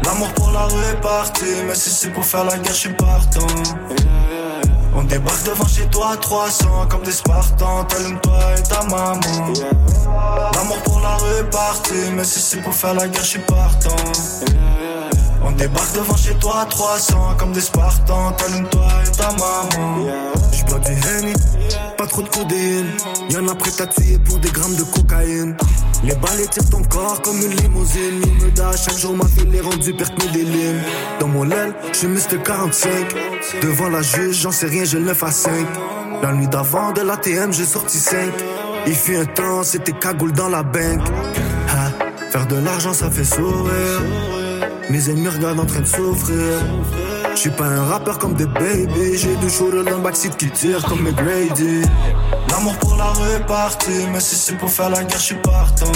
[0.04, 2.92] L'amour pour la rue est parti, mais si c'est pour faire la guerre, je suis
[2.92, 3.46] partant.
[4.96, 9.52] On débarque devant chez toi à 300 comme des Spartans, t'allumes toi et ta maman.
[10.54, 13.96] L'amour pour la parti, mais si c'est pour faire la guerre, je suis partant.
[15.44, 20.06] On débarque devant chez toi à 300 comme des Spartans, t'allumes toi et ta maman.
[20.52, 21.32] J'bois du Henny,
[21.98, 22.92] pas trop de codéine.
[23.30, 23.86] Y'en a prêt à
[24.24, 25.56] pour des grammes de cocaïne.
[26.04, 28.20] Les balles tirent ton corps comme une limousine.
[28.54, 30.82] Da chaque jour ma fille les rendus perte mes délines.
[31.18, 32.90] Dans mon aile, j'suis Mr 45.
[33.62, 35.52] Devant la juge, j'en sais rien, j'ai le 9 à 5.
[36.22, 38.18] La nuit d'avant de l'ATM, j'ai sorti 5.
[38.86, 41.08] Il fut un temps, c'était cagoule dans la banque.
[42.30, 44.02] Faire de l'argent, ça fait sourire.
[44.90, 46.60] Mes ennemis regardent en train de souffrir.
[47.34, 49.18] Je suis pas un rappeur comme des baby.
[49.18, 51.82] J'ai shooters dans le backseat qui tirent comme McGrady.
[52.48, 55.34] L'amour pour la rue est parti, mais si c'est pour faire la guerre, je suis
[55.36, 55.90] partant.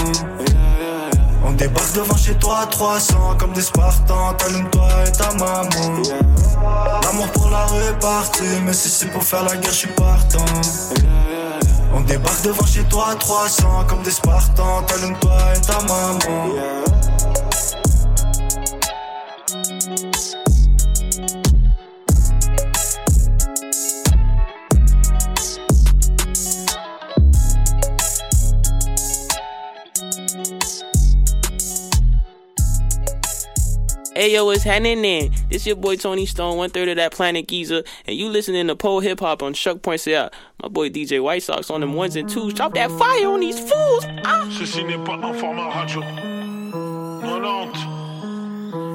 [1.44, 6.02] On débarque devant chez toi à 300 comme des Spartans, t'allumes toi et ta maman.
[7.04, 9.88] L'amour pour la rue est parti, mais si c'est pour faire la guerre, je suis
[9.88, 10.44] partant.
[11.94, 16.97] On débarque devant chez toi à 300 comme des Spartans, t'allumes toi et ta maman.
[34.18, 35.32] Hey yo, what's happening then?
[35.48, 38.74] This your boy Tony Stone, one third of that Planet Giza, and you listening to
[38.74, 40.34] pole hip hop on Chuck Points Out.
[40.60, 42.52] My boy DJ White Sox on them ones and twos.
[42.52, 44.04] Drop that fire on these fools.
[44.24, 44.44] Ah.
[44.50, 46.00] Ceci n'est pas un format radio.
[46.00, 47.97] 90.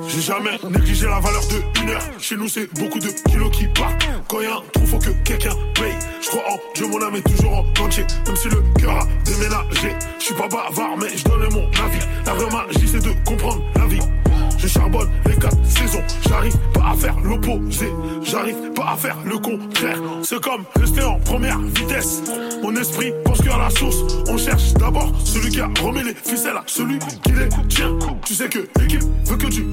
[0.07, 2.01] J'ai jamais négligé la valeur de une heure.
[2.19, 4.07] Chez nous, c'est beaucoup de kilos qui partent.
[4.27, 5.93] Quand y a un trou, faut que quelqu'un paye.
[6.21, 8.05] Je crois en Dieu, mon âme est toujours en entier.
[8.25, 9.95] Même si le cœur a déménagé.
[10.19, 12.05] Je suis pas bavard, mais je donne mon avis.
[12.25, 13.99] La vraie magie, c'est de comprendre la vie.
[14.57, 16.03] Je charbonne les quatre saisons.
[16.27, 17.91] J'arrive pas à faire l'opposé.
[18.23, 19.97] J'arrive pas à faire le contraire.
[20.23, 22.23] C'est comme rester en première vitesse.
[22.61, 24.23] Mon esprit pense qu'à la sauce.
[24.27, 27.97] On cherche d'abord celui qui a remis les ficelles à celui qui les tient.
[28.25, 29.65] Tu sais que l'équipe veut que tu.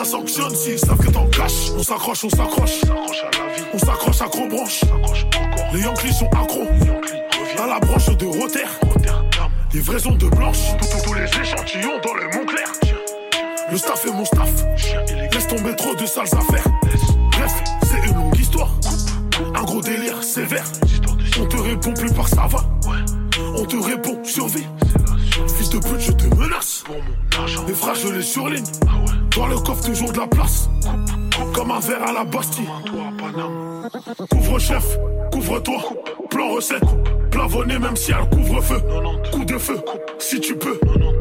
[0.00, 1.72] L'État sanctionne s'ils savent que t'en caches.
[1.76, 2.80] On s'accroche, on s'accroche.
[3.74, 4.80] On s'accroche à gros branches.
[5.74, 6.66] Les Yankees sont accros.
[7.58, 8.64] Dans la branche de Rotter.
[9.74, 10.74] Livraison de blanche.
[11.04, 12.72] Tous les échantillons dans le Montclair.
[13.70, 14.50] Le staff est mon staff.
[15.34, 16.66] Laisse tomber trop de sales affaires.
[17.32, 18.70] Bref, c'est une longue histoire.
[19.54, 20.64] Un gros délire sévère.
[21.38, 22.64] On te répond plus par ça va.
[23.54, 24.66] On te répond survie.
[25.58, 26.84] Fils de pute, je te menace.
[27.68, 28.64] Les frères, je les surligne.
[29.40, 30.68] Dans le coffre, toujours de la place.
[31.54, 32.68] Comme un verre à la Bastille.
[34.30, 34.98] Couvre-chef,
[35.32, 35.80] couvre-toi.
[36.28, 36.84] Plan recette,
[37.30, 38.82] plavonné même si elle couvre-feu.
[39.32, 39.80] Coup de feu,
[40.18, 40.78] si tu peux.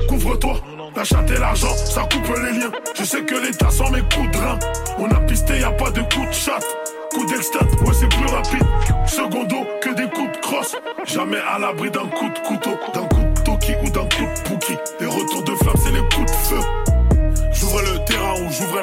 [0.10, 0.56] Couvre-toi.
[0.98, 2.72] La chatte et l'argent, ça coupe les liens.
[2.94, 4.60] Je sais que l'État sans mes coups de rein.
[4.98, 6.68] On a pisté, y a pas de coup de chatte.
[7.14, 8.66] Coup d'extat, ouais c'est plus rapide.
[9.08, 10.76] Secondo que des coups de crosse.
[11.06, 14.50] Jamais à l'abri d'un coup de couteau, d'un coup de toki ou d'un coup de
[14.50, 14.74] pouki.
[15.00, 16.19] Les retours de flamme, c'est les coups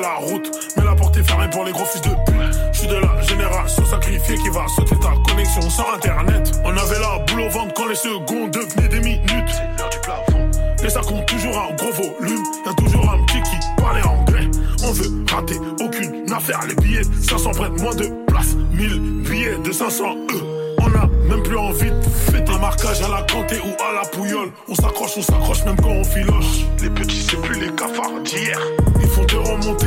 [0.00, 0.50] la route.
[0.76, 2.60] Mais la porte est fermée pour les gros fils de pute.
[2.72, 6.52] Je suis de la génération sacrifiée qui va sauter ta connexion sans internet.
[6.64, 9.48] On avait la boule au ventre quand les secondes devenaient des minutes.
[9.48, 10.50] C'est l'heure du plafond.
[10.84, 12.42] Et ça compte toujours un gros volume.
[12.64, 14.48] Y'a toujours un petit qui parlait anglais.
[14.84, 16.60] On veut rater aucune affaire.
[16.68, 18.54] Les billets, ça s'en prête moins de place.
[18.72, 20.56] 1000 billets de 500 E.
[20.78, 24.08] On a même plus envie de fêter un marquage à la cantée ou à la
[24.08, 24.52] pouillole.
[24.68, 26.66] On s'accroche, on s'accroche même quand on filoche.
[26.82, 28.60] Les petits, c'est plus les cafards d'hier.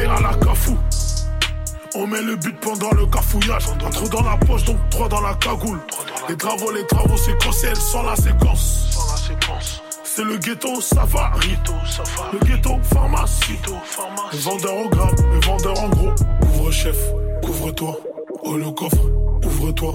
[0.09, 0.75] À la cafou.
[1.93, 3.65] On met le but pendant le cafouillage.
[3.85, 5.79] Un trou dans la poche, donc trois dans la cagoule.
[6.27, 8.87] Les travaux, les travaux, c'est sans la séquence.
[8.89, 9.83] Sans la séquence.
[10.03, 11.55] C'est le ghetto safari.
[12.33, 13.59] Le ghetto pharmacie.
[14.33, 16.11] Le vendeur au gramme, le vendeur en gros.
[16.41, 16.97] Couvre-chef,
[17.43, 17.99] couvre-toi.
[18.43, 19.05] Oh le coffre,
[19.45, 19.93] ouvre-toi.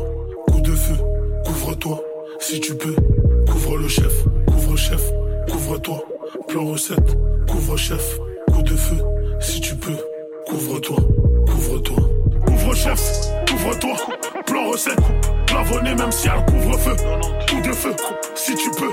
[0.48, 0.96] Coup de feu,
[1.44, 2.00] couvre-toi.
[2.38, 2.94] Si tu peux,
[3.50, 4.12] couvre le chef,
[4.46, 5.02] couvre-chef,
[5.50, 6.04] couvre-toi.
[6.46, 8.18] Plan recette, couvre-chef,
[8.52, 8.98] coup de feu.
[9.44, 9.96] Si tu peux,
[10.46, 10.96] couvre-toi,
[11.46, 11.96] couvre-toi.
[12.46, 12.98] Couvre-chef,
[13.46, 13.92] couvre-toi.
[14.46, 14.98] Plan recette,
[15.46, 16.96] plavonné même si elle couvre-feu.
[17.48, 17.94] Coup de feu,
[18.34, 18.90] si tu peux,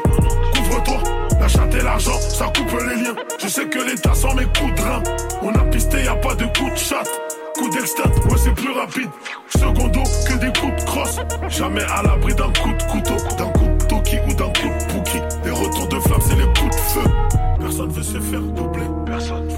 [0.54, 0.98] couvre-toi.
[1.40, 3.16] La chatte et l'argent, ça coupe les liens.
[3.42, 5.02] Je sais que l'État sans mes coups de rein.
[5.42, 7.10] On a pisté, y a pas de coup de chatte.
[7.56, 9.10] Coup d'extat, ouais c'est plus rapide.
[9.48, 11.18] Secondo que des coups de crosse.
[11.48, 14.94] Jamais à l'abri d'un coup de couteau, d'un coup de toki ou d'un coup de
[14.94, 15.18] pouki.
[15.46, 17.10] Les retours de flamme, c'est les coups de feu.
[17.58, 18.84] Personne veut se faire doubler.
[19.06, 19.51] Personne.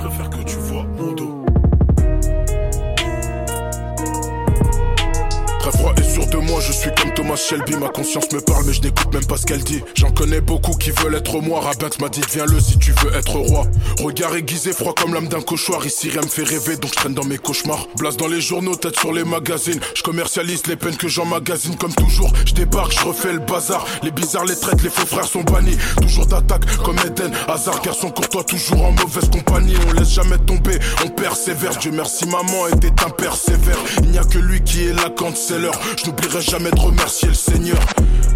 [6.43, 7.75] Moi, je suis comme Thomas Shelby.
[7.75, 9.81] Ma conscience me parle, mais je n'écoute même pas ce qu'elle dit.
[9.95, 11.61] J'en connais beaucoup qui veulent être moi.
[11.61, 13.65] Rabinx m'a dit, viens-le si tu veux être roi.
[13.99, 15.85] Regard aiguisé, froid comme l'âme d'un cauchoir.
[15.85, 17.87] Ici, rien me fait rêver, donc je traîne dans mes cauchemars.
[17.97, 19.79] Blase dans les journaux, tête sur les magazines.
[19.95, 22.31] Je commercialise les peines que j'emmagasine comme toujours.
[22.45, 23.85] Je débarque, je refais le bazar.
[24.01, 25.77] Les bizarres, les traites, les faux frères sont bannis.
[26.01, 27.31] Toujours d'attaque comme Eden.
[27.47, 29.75] Hasard, garçon courtois, toujours en mauvaise compagnie.
[29.87, 31.77] On laisse jamais tomber, on persévère.
[31.77, 33.77] Dieu merci, maman était un père sévère.
[34.03, 34.93] Il n'y a que lui qui est
[35.35, 35.79] c'est l'heure.
[35.97, 37.79] Je n'oublierai jamais de remercier le Seigneur.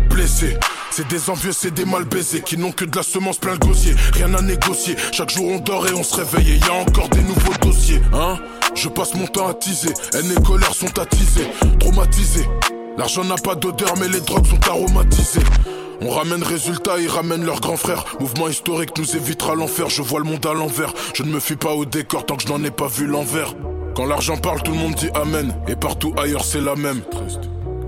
[0.10, 0.58] Blessé,
[0.91, 3.60] c'est des envieux, c'est des mal baisés qui n'ont que de la semence plein le
[3.60, 3.95] gosier.
[4.14, 4.95] Rien à négocier.
[5.12, 6.54] Chaque jour on dort et on se réveille.
[6.54, 8.38] Et y a encore des nouveaux dossiers, hein.
[8.76, 9.93] Je passe mon temps à teaser.
[10.14, 11.48] Haine et colère sont attisées,
[11.80, 12.48] traumatisées.
[12.98, 15.41] L'argent n'a pas d'odeur, mais les drogues sont aromatisées.
[16.02, 18.06] On ramène résultat, ils ramènent leurs grands frères.
[18.20, 19.89] Mouvement historique nous évitera l'enfer.
[19.89, 20.93] Je vois le monde à l'envers.
[21.14, 23.54] Je ne me fie pas au décor tant que je n'en ai pas vu l'envers.
[23.95, 25.56] Quand l'argent parle, tout le monde dit Amen.
[25.68, 27.02] Et partout ailleurs, c'est la même.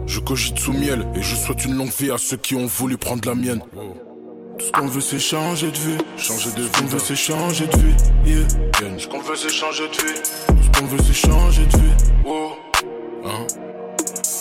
[0.10, 2.97] Je cogite sous miel et je souhaite une longue vie à ceux qui ont voulu
[2.97, 3.62] prendre la mienne.
[4.57, 5.97] Tout ce qu'on veut, c'est changer de vie.
[6.18, 6.68] Changer de vie.
[6.74, 7.95] Ce qu'on veut, c'est changer de vie.
[8.26, 8.97] Yeah.
[8.97, 10.20] Ce qu'on veut, c'est changer de vie.
[10.47, 11.93] Tout ce qu'on veut, c'est changer de vie.
[12.26, 12.53] Oh.
[13.24, 13.45] Hein?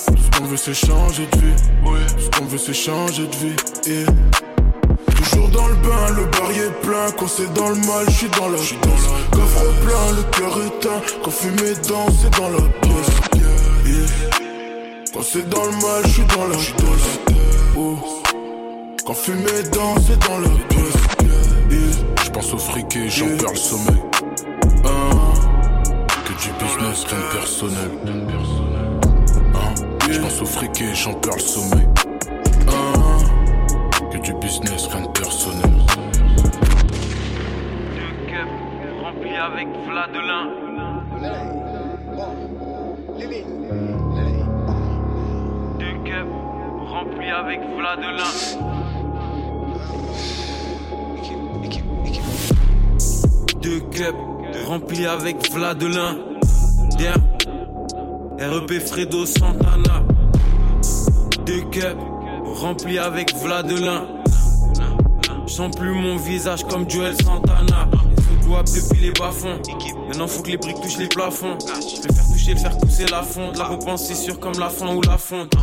[0.07, 1.55] Tout ce qu'on veut, c'est changer de vie.
[1.85, 3.57] Tout ce qu'on veut, c'est changer de vie.
[3.87, 4.07] Yeah.
[5.17, 7.11] Toujours dans le bain, le baril est plein.
[7.19, 8.79] Quand c'est dans le mal, je suis dans la pièce.
[9.33, 11.03] Coffre plein, le cœur éteint.
[11.23, 13.43] Quand fumée danse, c'est dans la pièce.
[13.85, 14.48] Yeah.
[15.13, 17.19] Quand c'est dans le mal, je suis dans la pièce.
[17.77, 17.97] Oh.
[19.07, 20.95] Quand fumée danse, c'est dans la pièce.
[21.71, 21.81] Yeah.
[22.25, 24.03] Je pense au fric et j'en perds le sommeil.
[26.25, 27.91] Que du business, rien de personnel.
[29.55, 29.75] Hein.
[30.11, 31.89] Je pense au fric et j'en perds le sommeil.
[34.13, 35.73] Que du business, rien de personnel.
[39.03, 40.49] rempli à avec Vladelin.
[46.99, 48.25] Remplis avec Vladelin.
[53.63, 56.17] Deux cups remplis avec Vladelin.
[58.41, 60.03] REP Fredo Santana.
[61.47, 61.97] Deux cups
[62.45, 64.07] remplis avec Vladelin.
[65.47, 67.89] Sens plus mon visage comme Joel Santana.
[68.49, 69.61] Les depuis les bas-fonds.
[70.09, 71.59] Maintenant faut que les briques touchent les plafonds.
[71.61, 73.57] Je vais faire toucher, le faire pousser la fonte.
[73.57, 75.55] La repense c'est sûr comme la fin ou la fonte.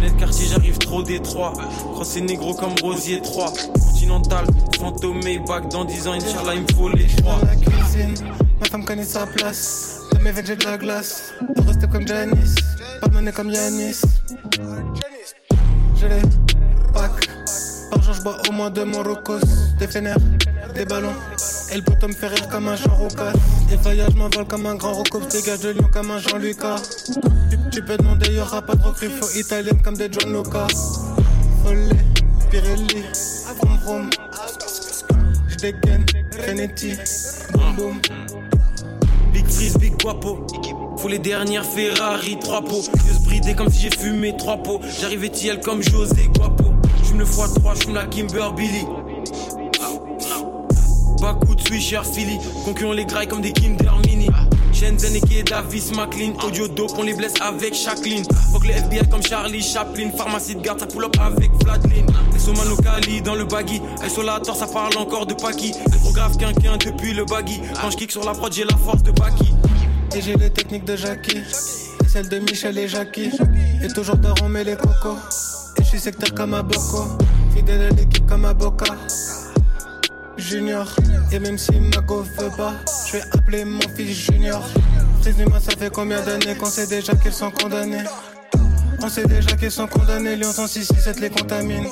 [0.00, 1.52] Lunettes quartier, j'arrive trop détroit.
[1.92, 3.52] Crossé négro comme Rosier 3.
[3.74, 4.46] Continental,
[4.78, 7.38] fantomé, bac dans 10 ans, Inch'Allah, il me faut les trois.
[7.42, 8.14] La cuisine,
[8.58, 10.00] ma femme connaît sa place.
[10.12, 11.34] De mes veines, de la glace.
[11.58, 12.54] Heureux step comme Janice.
[13.02, 14.00] Pas de monnaie comme Yanis.
[15.96, 16.22] J'ai les
[16.94, 17.28] packs.
[17.90, 19.40] Par jour, je bois au moins deux Morocos.
[19.78, 20.16] Des fénères,
[20.74, 21.12] des ballons.
[21.72, 23.32] Et le poteau me fait rire comme un Jean Roca.
[23.72, 25.20] Et voyage m'envole comme un grand Rocco.
[25.30, 26.82] Dégage de Lyon comme un Jean-Lucas.
[27.70, 29.08] Tu, peux demander, y'aura pas de recrue.
[29.08, 30.66] Faut italienne comme des John Luca.
[31.66, 31.90] Olé,
[32.50, 33.04] Pirelli,
[33.62, 34.10] vroom vroom.
[35.48, 36.04] J'dégaine,
[36.46, 36.94] Renetti.
[39.32, 40.44] Big Freeze, Big Guapo.
[40.96, 42.82] Faut les dernières Ferrari, trois pots.
[43.06, 44.80] Yeux se brider comme si j'ai fumé trois pots.
[45.00, 46.64] J'arrivais TL comme José Guapo.
[47.04, 48.84] J'fume le x3, j'fume la Kimber Billy.
[51.20, 52.36] De Swisher Philly.
[52.64, 54.28] Concurrents les grailles comme des Kinder Mini.
[54.72, 56.32] Shenzhen et Davis McLean.
[56.44, 58.24] Audio dope, on les blesse avec Jacqueline.
[58.52, 60.10] Fuck les FBI comme Charlie Chaplin.
[60.10, 62.06] Pharmacie de garde, ça pull up avec Flatlin.
[62.34, 63.80] Elles sont Manokali dans le baggy.
[64.02, 65.72] Elles sont là, tort, ça parle encore de Paki.
[65.86, 67.60] Elles trop grave qu'un depuis le baggy.
[67.80, 69.54] Quand je kick sur la prod, j'ai la force de Baki.
[70.16, 71.38] Et j'ai les techniques de Jackie.
[71.38, 73.30] Et celles de Michel et Jackie.
[73.84, 75.18] Et toujours Rome et les cocos.
[75.78, 76.60] Et je suis secteur comme.
[77.54, 78.52] Fidèle à l'équipe comme.
[80.40, 80.86] Junior.
[81.32, 82.72] Et même si ma go veut pas,
[83.06, 84.62] je vais appeler mon fils Junior.
[85.22, 88.04] Dis-moi, ça fait combien d'années qu'on sait déjà qu'ils sont condamnés?
[89.02, 90.36] On sait déjà qu'ils sont condamnés.
[90.36, 91.86] Lyon 10667 les contamine.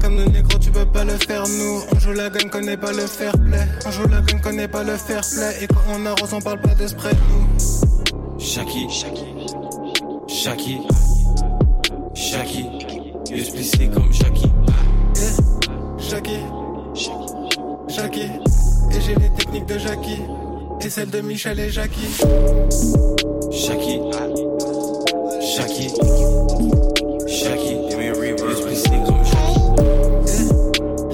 [0.00, 1.44] Comme nous négros, tu peux pas le faire.
[1.48, 3.66] Nous, on joue la gagne, connaît pas le fair play.
[3.86, 5.64] On joue la gagne, connaît pas le fair play.
[5.64, 7.12] Et quand on arrose, on parle pas de spray.
[7.30, 8.38] Nous.
[8.38, 9.24] Shaki, Shaki,
[10.28, 10.78] Shaki,
[12.14, 12.66] Shaki.
[13.42, 14.44] Splissé comme Shaki.
[15.98, 16.38] Jackie,
[17.94, 18.30] Jackie.
[18.90, 20.22] Et j'ai les techniques de Jackie.
[20.80, 22.08] Et celles de Michel et Jackie.
[23.52, 24.00] Shaki,
[25.40, 25.88] Shaki,
[27.28, 27.76] Shaki.
[28.46, 29.24] Je splissé comme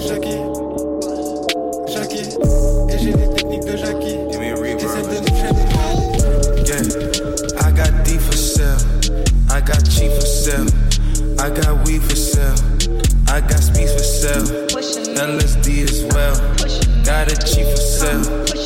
[0.08, 0.40] Jackie,
[1.92, 2.28] Jackie.
[2.88, 4.16] Et j'ai les techniques de Jackie.
[4.16, 6.00] Et celles de Michel et Jackie.
[6.66, 6.82] Yeah,
[7.60, 8.80] I got D for sale,
[9.50, 10.66] I got cheap for sale,
[11.38, 12.54] I got weed for sale,
[13.28, 14.44] I got speed for sale,
[15.16, 16.59] LSD as well,
[17.10, 17.28] got
[17.64, 18.59] for sale,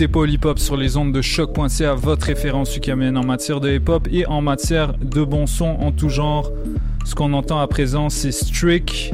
[0.00, 3.68] écoutez Paul Hip Hop sur les ondes de choc.ca, votre référence ukamienne en matière de
[3.68, 6.52] hip hop et en matière de bon son en tout genre.
[7.04, 9.12] Ce qu'on entend à présent, c'est Strick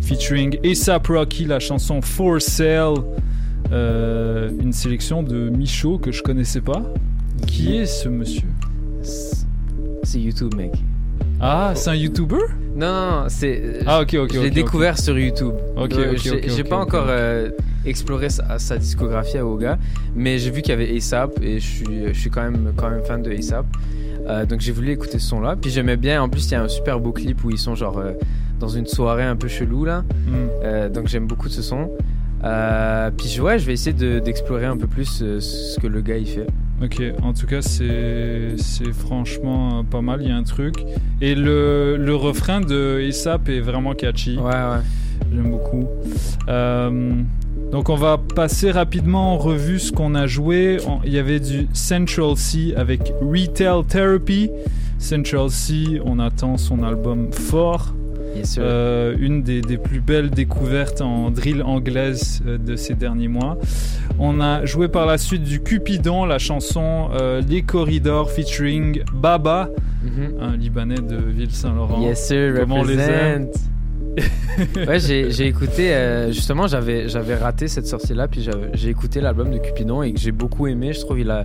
[0.00, 2.94] featuring ASAP Rocky, la chanson For Sale.
[3.70, 6.82] Euh, une sélection de Michaud que je connaissais pas.
[7.46, 8.48] Qui est ce monsieur?
[9.02, 10.72] C'est YouTube, mec.
[11.40, 12.46] Ah, c'est un YouTuber?
[12.74, 13.80] Non, c'est.
[13.86, 15.54] Ah, ok, ok, Je l'ai découvert sur YouTube.
[15.76, 17.50] Ok, Euh, ok, j'ai- ok, J'ai pas encore euh,
[17.84, 19.78] exploré sa, sa discographie au gars,
[20.16, 22.90] mais j'ai vu qu'il y avait ASAP et je suis, je suis quand même, quand
[22.90, 23.66] même fan de ASAP.
[24.28, 25.54] Euh, donc j'ai voulu écouter ce son là.
[25.60, 27.74] Puis j'aimais bien, en plus il y a un super beau clip où ils sont
[27.76, 28.12] genre euh,
[28.58, 30.00] dans une soirée un peu chelou là.
[30.00, 30.32] Mm.
[30.64, 31.90] Euh, donc j'aime beaucoup ce son.
[33.16, 36.16] Puis je- ouais, je vais essayer de- d'explorer un peu plus ce que le gars
[36.16, 36.46] il fait.
[36.82, 40.20] Ok, en tout cas, c'est franchement pas mal.
[40.22, 40.74] Il y a un truc.
[41.22, 44.36] Et le, le refrain de ASAP est vraiment catchy.
[44.36, 44.82] Ouais, ouais.
[45.34, 45.86] J'aime beaucoup.
[47.72, 50.78] Donc, on va passer rapidement en revue ce qu'on a joué.
[51.04, 54.50] Il y avait du Central C avec Retail Therapy.
[54.98, 57.92] Central C, on attend son album fort.
[58.34, 58.62] Yes, sir.
[58.64, 63.56] Euh, une des, des plus belles découvertes en drill anglaise euh, de ces derniers mois.
[64.18, 69.70] On a joué par la suite du Cupidon, la chanson euh, Les Corridors featuring Baba,
[70.40, 71.98] un Libanais de Ville-Saint-Laurent.
[71.98, 72.04] Mhm.
[72.04, 73.68] Yes sir, Comment on les aime represent.
[74.76, 80.02] ouais, j'ai écouté, euh, justement, j'avais raté cette sortie-là, puis j'ai écouté l'album de Cupidon
[80.02, 80.92] et que j'ai beaucoup aimé.
[80.92, 81.44] Je trouve il a,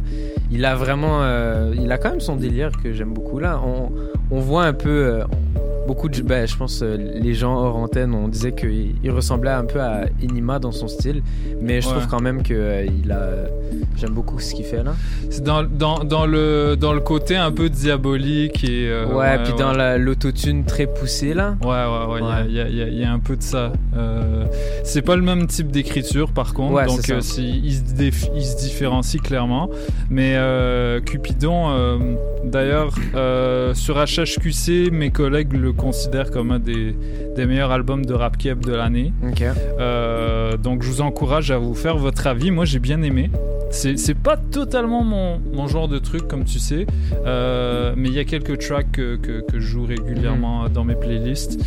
[0.51, 3.39] il a vraiment, euh, il a quand même son délire que j'aime beaucoup.
[3.39, 3.91] Là, on,
[4.31, 5.23] on voit un peu, euh,
[5.91, 9.51] beaucoup de, ben, je pense, euh, les gens hors antenne, on disait qu'il il ressemblait
[9.51, 11.21] un peu à Inima dans son style,
[11.61, 11.95] mais je Ouais.
[11.95, 13.27] trouve quand même que euh, il a,
[13.97, 14.93] j'aime beaucoup ce qu'il fait là.
[15.29, 18.87] C'est dans, dans, dans, le, dans le côté un peu diabolique et.
[18.89, 19.77] euh, ouais, puis dans ouais.
[19.77, 21.55] la- l'autotune très poussé là.
[21.61, 23.73] Ouais, ouais, ouais, il y a- y, a- y a- un peu de ça.
[23.97, 24.45] Euh,
[24.85, 28.57] c'est pas le même type d'écriture par contre, Ouais, donc il, se déf- il se
[28.57, 29.69] différencie clairement.
[30.09, 30.37] Mais
[31.05, 31.99] Cupidon,
[32.45, 32.93] d'ailleurs,
[33.73, 36.95] sur HHQC, mes collègues le considèrent comme un des,
[37.35, 39.11] des meilleurs albums de rap keb de l'année.
[39.79, 42.51] Euh, donc je vous encourage à vous faire votre avis.
[42.51, 43.29] Moi j'ai bien aimé.
[43.71, 46.85] C'est pas totalement mon, mon genre de truc comme tu sais,
[47.25, 50.95] Euh, mais il y a quelques tracks que, que, que je joue régulièrement dans mes
[50.95, 51.57] playlists.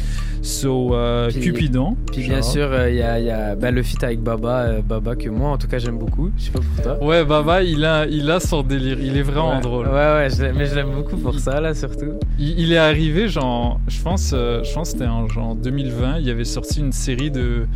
[0.43, 1.32] So euh, Mhm.
[1.32, 1.97] Puis- Cupidon.
[2.12, 5.16] Puis bien sûr, euh, il y a, y a ben, le feat avec Baba, Baba
[5.16, 6.31] que moi en tout cas j'aime beaucoup.
[6.36, 7.03] Je sais pas pour toi.
[7.03, 8.99] Ouais, Baba, il a, il a son délire.
[9.01, 9.61] Il est vraiment Ouais.
[9.62, 9.86] drôle.
[9.86, 12.19] Ouais, ouais, je mais je l'aime beaucoup pour ça là surtout.
[12.39, 16.18] Il, il est arrivé, genre, je pense, euh, je pense que c'était en genre 2020.
[16.18, 17.66] Il avait sorti une série de,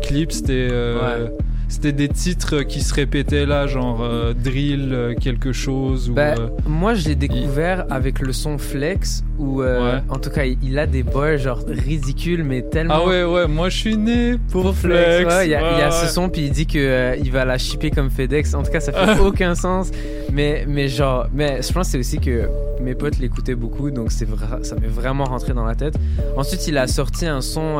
[0.00, 0.32] clips.
[0.32, 1.28] C'était, euh.
[1.68, 6.14] C'était des titres qui se répétaient là, genre euh, drill euh, quelque chose ou.
[6.14, 10.00] Ben, euh, moi je l'ai découvert avec le son Flex où Ouais.
[10.08, 13.00] en tout cas il, a des bars genre ridicules mais tellement.
[13.02, 15.26] Ah ouais, ouais, moi je suis né pour, Flex.
[15.26, 17.90] Ouais, il y a, y ce son, puis il dit que il va la shipper
[17.90, 18.54] comme FedEx.
[18.54, 19.90] En tout cas, ça fait aucun sens.
[20.32, 22.48] Mais, mais genre, mais je pense que c'est aussi que
[22.80, 24.26] mes potes l'écoutaient beaucoup, donc c'est
[24.62, 25.94] ça m'est vraiment rentré dans la tête.
[26.36, 27.78] Ensuite, il a sorti un son,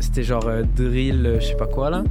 [0.00, 2.04] c'était genre drill, je sais pas quoi là.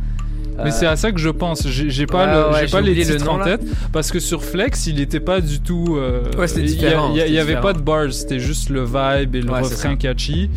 [0.58, 1.68] Mais Euh, c'est à ça que je pense.
[1.68, 3.58] J'ai pas, Ouais, le- pas les oublié le titres nom, en là.
[3.58, 3.62] tête
[3.92, 5.96] parce que sur Flex, il était pas du tout.
[5.98, 9.42] euh, Ouais, c'était différent, Il y, avait pas de bars, c'était juste le vibe et
[9.42, 10.50] le Ouais, refrain catchy.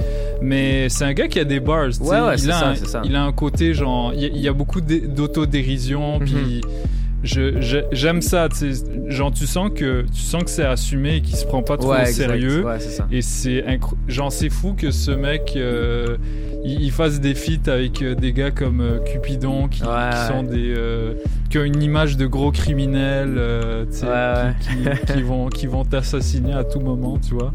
[0.42, 1.86] Mais c'est un gars qui a des bars.
[1.88, 3.02] il, a ça, un, ça.
[3.04, 4.12] il a un côté genre.
[4.14, 6.20] Il y a, il y a beaucoup d'é- d'autodérision.
[7.22, 8.48] Je- j'aime ça.
[9.08, 11.92] Genre, tu sens que, tu sens que c'est assumé et qu'il se prend pas trop
[11.92, 12.64] Ouais, au sérieux.
[12.64, 13.06] Ouais, ça.
[13.10, 13.64] Et c'est
[14.06, 16.16] genre c'est fou que ce mec euh,
[16.66, 20.32] il, il fasse des feats avec euh, des gars comme euh, Cupidon qui, Ouais, qui
[20.32, 21.14] sont des euh,
[21.50, 24.68] qui ont une image de gros criminels euh, Ouais, qui,
[25.06, 27.52] qui- qui vont qui vont t'assassiner à tout moment tu vois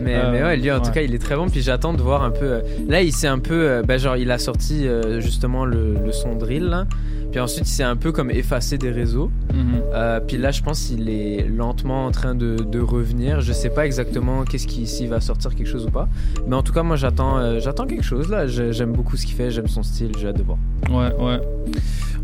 [0.00, 1.48] Mais, Euh, mais ouais, lui en tout cas, il est très bon.
[1.48, 2.60] Puis j'attends de voir un peu.
[2.88, 3.82] Là, il s'est un peu.
[3.86, 4.86] bah, genre, il a sorti
[5.18, 6.64] justement le, le son drill.
[6.64, 6.86] Là.
[7.30, 9.30] Puis ensuite, il s'est un peu comme effacé des réseaux.
[9.54, 9.82] Mhm.
[9.94, 13.40] Euh, puis là, je pense qu'il est lentement en train de, de revenir.
[13.40, 16.08] Je sais pas exactement qu'est-ce qui s'il va sortir quelque chose ou pas.
[16.46, 18.46] Mais en tout cas, moi, j'attends, euh, j'attends quelque chose là.
[18.52, 19.50] J'aime beaucoup ce qu'il fait.
[19.50, 20.12] J'aime son style.
[20.18, 20.58] J'ai hâte de voir.
[20.90, 21.40] Ouais, ouais.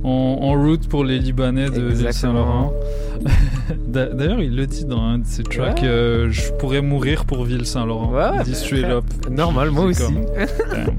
[0.05, 2.73] En, en route pour les Libanais de l'île Saint-Laurent.
[3.89, 5.89] D'a- D'ailleurs, il le dit dans un de ses tracks Ouais.
[5.89, 8.13] euh, Je pourrais mourir pour Ville Saint-Laurent.
[8.13, 9.05] Ouais, il dit straight up.
[9.31, 10.03] normal, moi aussi.
[10.05, 10.25] comme-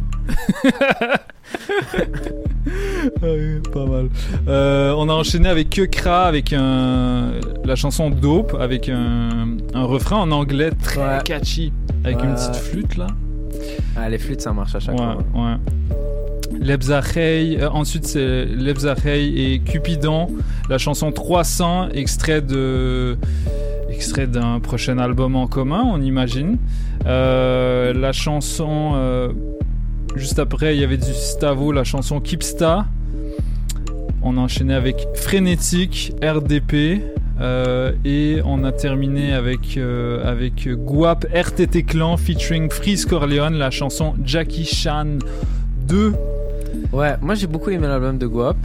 [3.23, 4.09] Ouais, pas mal.
[4.47, 7.31] Euh, on a enchaîné avec Kekra avec un,
[7.63, 11.71] la chanson Dope avec un, un refrain en anglais très catchy
[12.03, 13.07] avec une petite flûte là.
[13.95, 15.17] Ah, les flûtes, ça marche à chaque fois.
[15.35, 15.55] ouais.
[16.59, 20.27] Lebzachei, euh, ensuite c'est Lebzachei et Cupidon,
[20.69, 23.17] la chanson 300, extrait de
[23.89, 26.57] extrait d'un prochain album en commun, on imagine.
[27.05, 29.29] Euh, la chanson euh,
[30.15, 32.85] juste après, il y avait du Stavo, la chanson Kipsta.
[34.21, 37.01] On a enchaîné avec Frénétique, RDP.
[37.39, 43.71] Euh, et on a terminé avec, euh, avec Guap RTT Clan featuring Freeze Corleone, la
[43.71, 45.19] chanson Jackie Chan
[45.87, 46.13] 2.
[46.91, 48.57] Ouais, moi j'ai beaucoup aimé l'album de Guap.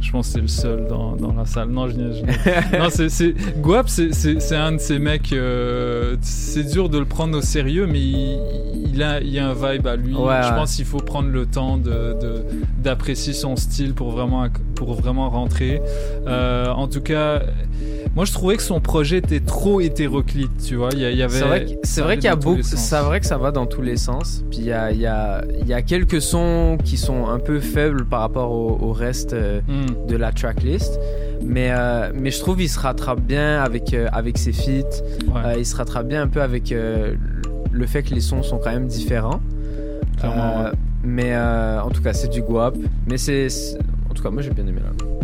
[0.00, 1.70] Je pense que c'est le seul dans, dans la salle.
[1.70, 5.32] Non, je, je- non, c'est, c'est- Guap, c'est, c'est, c'est un de ces mecs.
[5.32, 8.38] euh, c'est dur de le prendre au sérieux, mais il,
[8.92, 10.14] il a, il a un vibe à lui.
[10.14, 10.54] Ouais, je ouais.
[10.54, 12.44] pense qu'il faut prendre le temps de, de-
[12.78, 15.80] d'apprécier son style pour vraiment, pour vraiment rentrer.
[16.26, 17.42] Euh, en tout cas,
[18.16, 20.50] moi je trouvais que son projet était trop hétéroclite.
[20.66, 21.28] Tu vois, il y, avait.
[21.38, 23.96] C'est vrai, c'est qu'il y a beaucoup, c'est vrai que ça va dans tous les
[23.98, 24.42] sens.
[24.50, 27.38] Puis il y a, il y, a, il y a quelques sons qui sont un
[27.38, 30.08] peu faibles par rapport au, au reste euh, Hmm.
[30.08, 30.98] de la tracklist.
[31.44, 35.02] Mais, euh, mais je trouve qu'il se rattrape bien avec, euh, avec ses feats.
[35.36, 38.70] Euh, il se rattrape bien un peu avec le fait que les sons sont quand
[38.70, 39.40] même différents.
[40.18, 40.70] Clairement, ouais.
[41.04, 42.74] Mais en tout cas, c'est du guap.
[43.06, 43.48] Mais c'est.
[43.50, 43.78] c'est-
[44.10, 45.15] En tout cas, moi j'ai bien aimé là.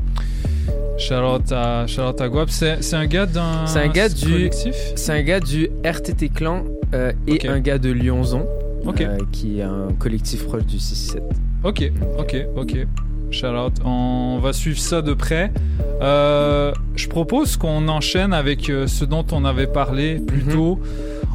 [1.02, 2.48] Shout-out à, à Guap.
[2.48, 3.66] C'est, c'est un gars d'un.
[3.66, 4.50] C'est un gars du.
[4.94, 6.64] C'est un gars du RTT Clan
[6.94, 8.46] euh, et un gars de Lyonzon.
[8.86, 9.00] Ok.
[9.00, 11.20] euh, qui est un collectif proche du 6-7.
[11.64, 12.86] Ok, ok, ok.
[13.32, 13.72] Shout out.
[13.84, 15.52] On va suivre ça de près.
[16.02, 20.78] Euh, je propose qu'on enchaîne avec ce dont on avait parlé plus tôt.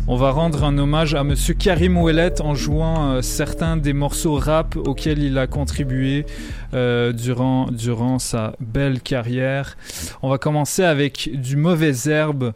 [0.09, 4.35] On va rendre un hommage à Monsieur Karim Ouellet en jouant euh, certains des morceaux
[4.35, 6.25] rap auxquels il a contribué
[6.73, 9.75] euh, durant, sa belle carrière.
[10.21, 12.53] On va commencer avec du mauvais herbe,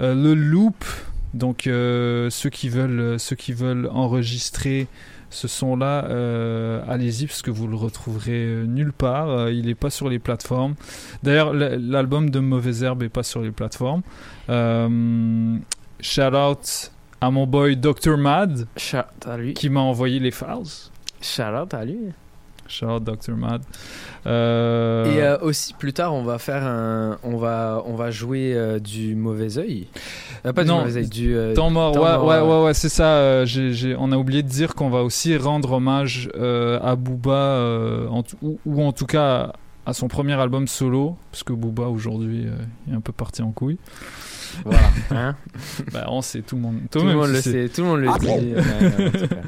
[0.00, 0.84] euh, le loop.
[1.34, 4.86] Donc ceux qui veulent, enregistrer
[5.30, 6.00] ce son-là,
[6.86, 9.48] allez-y parce que vous le retrouverez nulle part.
[9.48, 10.74] Il n'est pas sur les plateformes.
[11.22, 14.02] D'ailleurs, l'album de Mauvaise Herbe n'est pas sur les plateformes.
[16.02, 18.66] Shout out à mon boy Dr Mad
[19.54, 20.90] qui m'a envoyé les files.
[21.22, 21.98] Shout out à lui.
[22.68, 23.62] Shout out Dr Mad.
[24.26, 28.54] Euh, Et euh, aussi plus tard, on va faire un, on va, on va jouer
[28.54, 29.88] euh, du mauvais œil.
[30.42, 32.88] Pas du Non, mauvais œil, du Temps mort, temps ouais, mort, ouais, ouais, ouais, c'est
[32.88, 33.44] ça.
[33.98, 38.82] on a oublié de dire qu'on va aussi rendre hommage à Booba, en ou, ou
[38.82, 39.52] en tout cas
[39.84, 42.46] à son premier album solo, parce que Booba aujourd'hui
[42.90, 43.78] est un peu parti en couille.
[44.64, 44.80] Voilà.
[45.10, 45.36] Hein
[45.92, 46.78] bah, on sait, tout le monde.
[46.90, 48.54] Tout le monde le sait, tout le monde le dit.
[48.54, 49.36] Cas.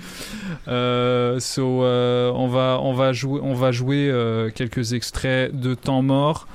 [0.67, 5.75] Euh, so, euh, on va on va jouer on va jouer euh, quelques extraits de
[5.75, 6.49] temps mort.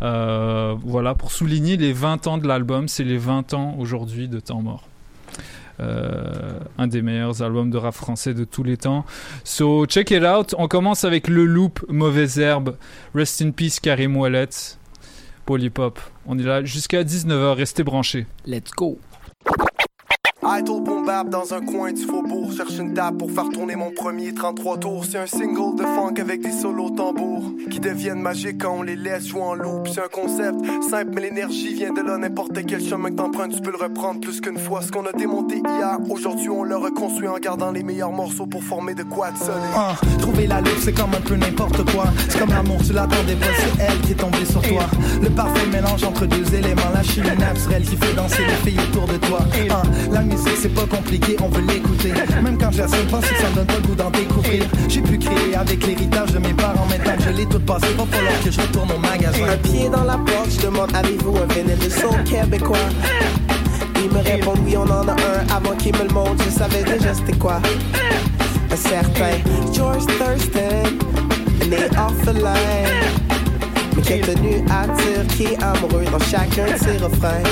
[0.00, 2.88] Voilà pour souligner les 20 ans de l'album.
[2.88, 4.88] C'est les 20 ans aujourd'hui de temps mort.
[5.80, 9.04] Euh, un des meilleurs albums de rap français de tous les temps.
[9.44, 10.54] So check it out.
[10.58, 12.76] On commence avec le loop Mauvaise Herbe.
[13.14, 14.48] Rest in peace Karim Ouellet.
[15.44, 16.00] Polypop.
[16.26, 17.54] On est là jusqu'à 19h.
[17.54, 18.26] Restez branchés.
[18.46, 18.98] Let's go.
[20.44, 22.52] Idle bombable dans un coin du faubourg.
[22.52, 25.04] Cherche une table pour faire tourner mon premier 33 tours.
[25.08, 28.96] C'est un single de funk avec des solos tambours qui deviennent magiques quand on les
[28.96, 29.86] laisse jouer en loop.
[29.86, 30.58] C'est un concept
[30.90, 32.18] simple, mais l'énergie vient de là.
[32.18, 34.82] N'importe quel chemin que t'empruntes, tu peux le reprendre plus qu'une fois.
[34.82, 38.64] Ce qu'on a démonté hier, aujourd'hui on le reconstruit en gardant les meilleurs morceaux pour
[38.64, 39.62] former de quoi de solide.
[39.76, 42.06] Ah, trouver la loupe, c'est comme un peu n'importe quoi.
[42.28, 44.86] C'est comme l'amour, tu l'attendais pas, c'est elle qui est tombée sur toi.
[45.22, 49.06] Le parfait mélange entre deux éléments, la chimie naturelle qui fait danser les filles autour
[49.06, 49.38] de toi.
[49.70, 49.82] Ah,
[50.60, 52.12] c'est pas compliqué, on veut l'écouter.
[52.42, 54.64] Même quand j'assume pas, c'est que ça me donne pas le goût d'en découvrir.
[54.88, 58.04] J'ai pu créer avec l'héritage de mes parents, maintenant que je l'ai tout passé, va
[58.06, 59.48] falloir que je retourne au magasin.
[59.48, 62.78] Un pied dans la porte, je demande avez-vous un vinyle de son québécois?
[63.96, 65.56] Il me répond oui, on en a un.
[65.56, 67.60] Avant qu'il me le montre, je savais déjà c'était quoi.
[68.70, 69.36] Un certain
[69.72, 70.98] George Thurston,
[71.68, 71.76] né
[72.26, 73.12] line.
[73.94, 77.42] Mais qui est tenu à dire qui est amoureux dans chacun de ses refrains.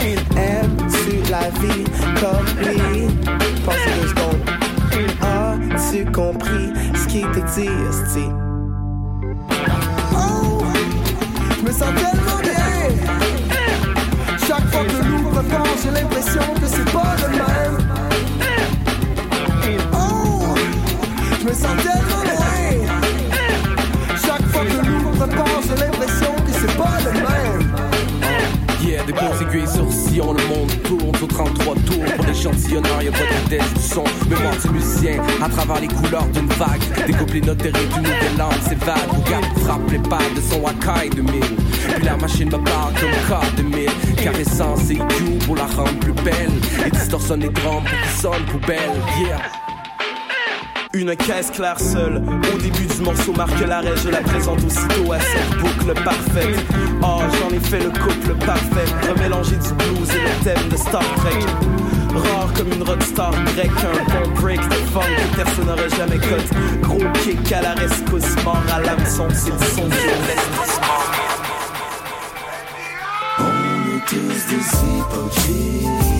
[0.00, 0.04] Ah,
[0.38, 1.84] aimes-tu la vie
[2.20, 3.08] comme lui?
[3.64, 4.44] Pensez deux secondes.
[5.22, 8.30] As-tu compris ce qu'il te dit?
[10.14, 10.64] Oh,
[11.58, 12.66] je me sens tellement bien.
[14.46, 17.78] Chaque fois que loup repart, j'ai l'impression que c'est pas le même.
[19.92, 20.54] Oh,
[21.40, 22.25] je me sens tellement loin.
[29.16, 31.16] Faux aiguilles sourcillons, le monde tourne.
[31.22, 34.04] Au 33 tours Pour l'échantillonneur, y'a pas de vitesse du son.
[34.28, 37.06] Mémoire du musicien, à travers les couleurs d'une vague.
[37.06, 39.08] Découpe les notes d'une nouvelle langue, c'est vague.
[39.08, 41.40] Regarde, frappe les pas de son Akai 2000
[41.96, 46.50] Puis la machine me parle comme K2000 Caressant ses cues pour la rendre plus belle.
[46.86, 48.92] Et distorsionne les drums pour qu'ils sonnent poubelle.
[49.20, 49.65] Yeah
[50.96, 52.22] une caisse claire seule,
[52.54, 56.58] au début du morceau marque l'arrêt, je la présente aussitôt à cette boucle parfaite.
[57.02, 61.02] Oh, j'en ai fait le couple parfait, remélanger du blues et le thème de Star
[61.16, 61.44] Trek.
[62.14, 66.80] Rare comme une rockstar grecque, un bon break de funk que personne n'aurait jamais cut.
[66.82, 70.86] Gros kick à la rescousse, mort à l'hameçon, c'est le son l'investissement.
[73.38, 73.44] On
[75.52, 76.15] est.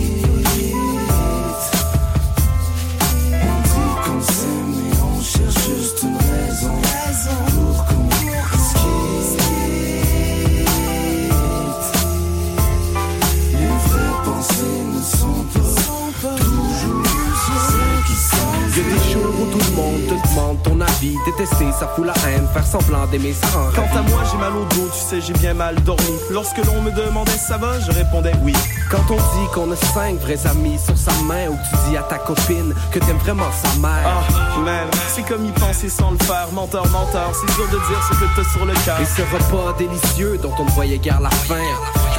[20.37, 24.01] demande ton avis Détester, ça fout la haine, faire semblant d'aimer, ça rend Quant à
[24.03, 26.03] moi, j'ai mal au dos, tu sais, j'ai bien mal dormi.
[26.31, 28.53] Lorsque l'on me demandait ça va, je répondais oui.
[28.89, 31.97] Quand on dit qu'on a cinq vrais amis sur sa main Ou que tu dis
[31.97, 36.11] à ta copine que t'aimes vraiment sa mère Ah, man, c'est comme y penser sans
[36.11, 36.47] le faire.
[36.53, 38.99] Menteur, menteur, c'est dur de dire ce que t'as sur le cœur.
[39.01, 41.55] Et ce repas délicieux dont on ne voyait guère la fin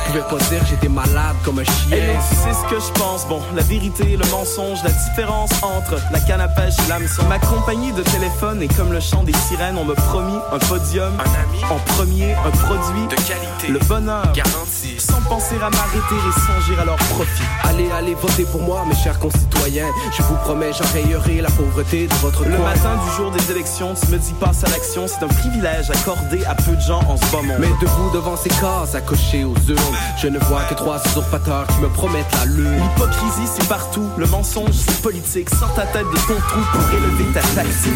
[0.08, 2.80] pouvais pas dire que j'étais malade comme un Et chien non, tu sais ce que
[2.80, 3.26] je pense?
[3.26, 7.22] Bon, la vérité, le mensonge, la différence entre la canne à pêche et l'hameçon.
[7.28, 11.12] Ma compagnie de téléphone et comme le chant des sirènes, on me promis un podium,
[11.18, 13.06] un ami, en premier, un produit.
[13.08, 14.96] De qualité, le bonheur, garanti.
[14.98, 17.42] Sans penser à m'arrêter et songer à leur profit.
[17.64, 19.86] Allez, allez, votez pour moi, mes chers concitoyens.
[20.16, 22.64] Je vous promets, j'enrayerai la pauvreté de votre Le coin.
[22.64, 26.44] matin du jour des élections, tu me dis passe à l'action, c'est un privilège accordé
[26.46, 27.46] à peu de gens en ce monde.
[27.58, 31.66] Mais debout devant ces cases à cocher aux urnes Je ne vois que trois usurpateurs
[31.68, 34.08] qui me promettent la lune L'hypocrisie, c'est partout.
[34.16, 35.50] Le mensonge, c'est politique.
[35.50, 37.90] Sors ta tête de ton trou pour élever ta taxi.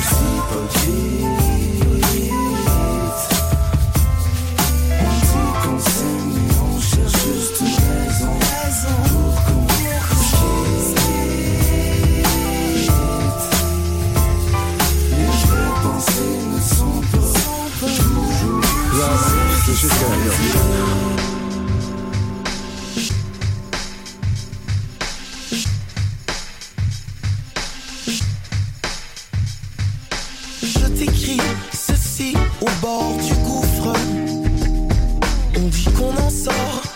[36.02, 36.91] Qu'on en sort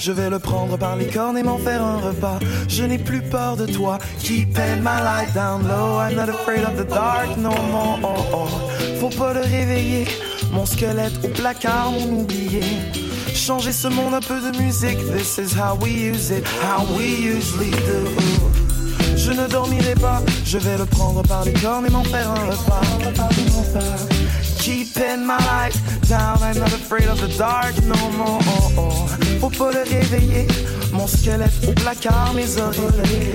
[0.00, 2.38] Je vais le prendre par les cornes et m'en faire un repas.
[2.68, 3.98] Je n'ai plus peur de toi.
[4.18, 5.98] Keeping my light down low.
[6.00, 7.98] I'm not afraid of the dark no more.
[8.02, 8.48] Oh, oh.
[8.98, 10.06] Faut pas le réveiller.
[10.52, 12.62] Mon squelette au placard, mon oublié.
[13.34, 14.98] Changer ce monde, un peu de musique.
[15.12, 16.46] This is how we use it.
[16.62, 18.08] How we usually do.
[19.16, 22.50] Je ne dormirai pas, je vais le prendre par les cornes et m'en faire un
[22.50, 22.80] repas.
[24.58, 25.78] Keeping my light
[26.08, 28.40] down, I'm not afraid of the dark no more.
[28.46, 29.29] Oh, oh.
[29.40, 30.46] Faut pas le réveiller,
[30.92, 33.34] mon squelette au placard, mes oreilles.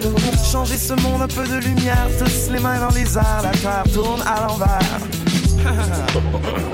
[0.51, 3.83] Changer ce monde, un peu de lumière, tous les mains dans les airs, la terre
[3.91, 4.79] tourne à l'envers.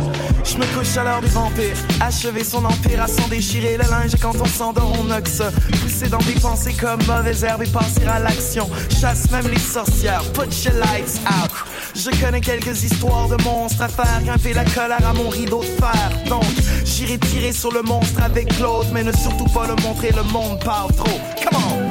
[0.84, 1.76] chaleur du vampire.
[2.00, 5.42] Achever son empire à s'en déchirer le linge quand on s'endort, on oxe.
[5.82, 8.70] Pousser dans des pensées comme mauvaise herbe et passer à l'action.
[9.00, 11.52] Chasse même les sorcières, put your lights out.
[11.96, 15.66] Je connais quelques histoires de monstres à faire grimper la colère à mon rideau de
[15.66, 16.10] fer.
[17.02, 20.64] J'irai tirer sur le monstre avec l'autre, mais ne surtout pas le montrer, le monde
[20.64, 21.20] parle trop.
[21.44, 21.82] Come on!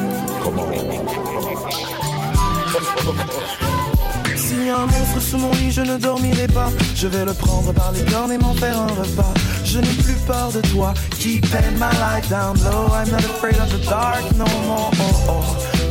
[4.37, 6.71] S'il y a un monstre sous mon lit, je ne dormirai pas.
[6.95, 9.35] Je vais le prendre par les cornes et m'en faire un repas.
[9.65, 10.95] Je n'ai plus peur de toi.
[11.19, 12.95] Keep my light down low.
[12.95, 14.91] I'm not afraid of the dark no more.
[15.01, 15.43] Oh, oh.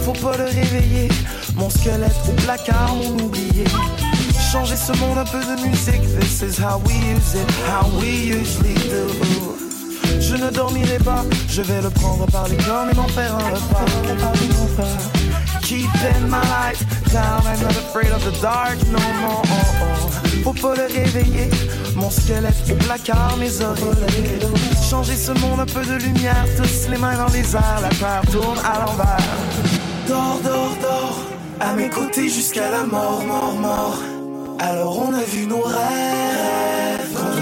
[0.04, 1.10] Faut pas le réveiller.
[1.56, 3.66] Mon squelette au placard, mon oublié.
[4.52, 6.02] Changer ce monde, un peu de musique.
[6.20, 9.06] This is how we use it, how we usually do.
[10.20, 13.50] Je ne dormirai pas, je vais le prendre par les cornes et m'en faire un
[13.50, 13.86] repas.
[15.62, 16.80] Keeping my light
[17.14, 19.44] down, I'm not afraid of the dark no more.
[19.46, 19.54] Oh,
[19.84, 20.44] oh.
[20.44, 21.52] Faut pas le réveiller,
[21.96, 24.40] mon squelette au placard, mes oreilles.
[24.90, 28.22] Changer ce monde, un peu de lumière, tous les mains dans les airs, la terre
[28.32, 29.18] tourne à l'envers.
[30.08, 31.20] Dors, dors, dors,
[31.60, 34.19] à mes côtés jusqu'à la mort, mort, mort.
[34.60, 36.69] Alors on a vu nos rêves.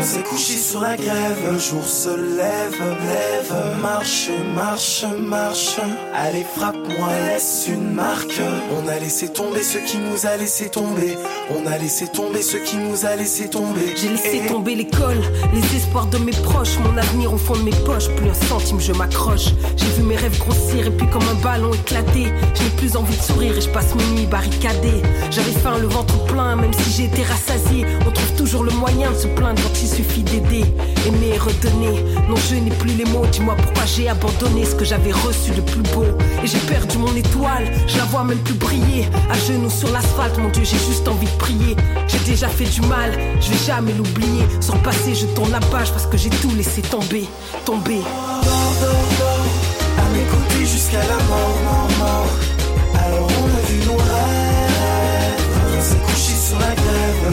[0.08, 3.82] S'est couché sur la grève, le jour se lève, lève.
[3.82, 5.76] Marche, marche, marche.
[6.16, 8.40] Allez, frappe-moi, laisse une marque.
[8.72, 11.18] On a laissé tomber ce qui nous a laissé tomber.
[11.50, 13.96] On a laissé tomber ce qui nous a laissé tomber.
[13.98, 15.22] J'ai laissé tomber l'école,
[15.54, 18.08] les espoirs de mes proches, mon avenir au fond de mes poches.
[18.16, 19.50] Plus un centime, je m'accroche.
[19.76, 22.32] J'ai vu mes rêves grossir et puis comme un ballon éclater.
[22.56, 25.02] Je n'ai plus envie de sourire et je passe mes nuits barricadées.
[25.32, 27.86] J'avais faim, le ventre plein, même si j'ai été rassasié.
[28.08, 30.66] On trouve toujours le moyen de se plaindre quand il suffit d'aider.
[31.08, 32.04] Aimer redonner.
[32.30, 33.26] Non, je n'ai plus les mots.
[33.32, 36.06] Dis-moi pourquoi j'ai abandonné ce que j'avais reçu de plus beau.
[36.44, 39.06] Et j'ai perdu mon étoile, je la vois même plus briller.
[39.32, 41.76] À genoux sur l'asphalte, mon Dieu, j'ai juste envie de prier.
[42.08, 43.12] J'ai déjà fait du mal,
[43.42, 44.44] je vais jamais l'oublier.
[44.60, 47.26] Sur le passé, je tourne la page parce que j'ai tout laissé tomber,
[47.66, 48.02] tomber.
[48.02, 49.48] Dors, dors, dors,
[49.98, 52.34] à mes côtés jusqu'à la mort, mort, mort.
[53.06, 54.00] Alors on a vu nos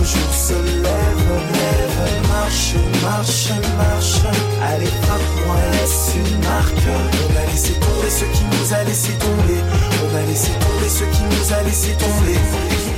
[0.04, 2.28] jour se lève, lève.
[2.28, 4.20] Marche, marche, marche.
[4.62, 6.74] Allez, frappe-moi, laisse une marque.
[7.24, 9.60] On a laissé tomber ce qui nous a laissé tomber.
[10.04, 12.93] On a laissé tomber ce qui nous a laissé tomber.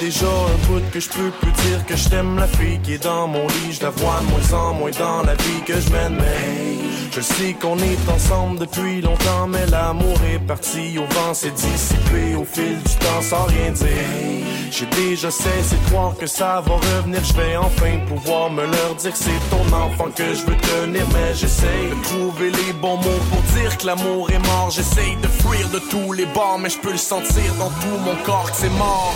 [0.00, 3.04] Déjà un bout que je peux plus dire que je t'aime la fille qui est
[3.04, 3.72] dans mon lit.
[3.72, 6.16] Je la vois de moins en moins dans la vie que je mène.
[6.16, 6.78] Mais
[7.12, 12.34] je sais qu'on est ensemble depuis longtemps, mais l'amour est parti au vent, s'est dissipé
[12.34, 13.86] au fil du temps sans rien dire.
[13.88, 17.20] Hey, J'ai déjà cessé de croire que ça va revenir.
[17.22, 21.06] Je vais enfin pouvoir me leur dire que c'est ton enfant que je veux tenir,
[21.12, 24.70] mais j'essaye de trouver les bons mots pour dire que l'amour est mort.
[24.70, 28.16] J'essaye de fuir de tous les bords, mais je peux le sentir dans tout mon
[28.24, 29.14] corps que c'est mort.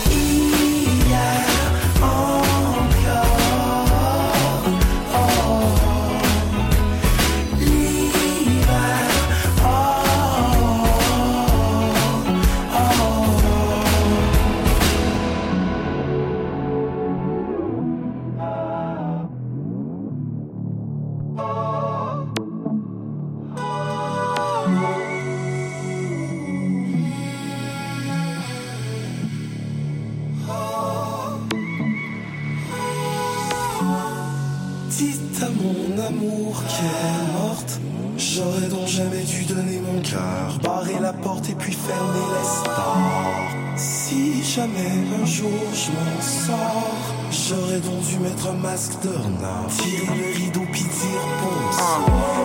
[49.05, 52.01] Tirer le rideau dire bonsoir.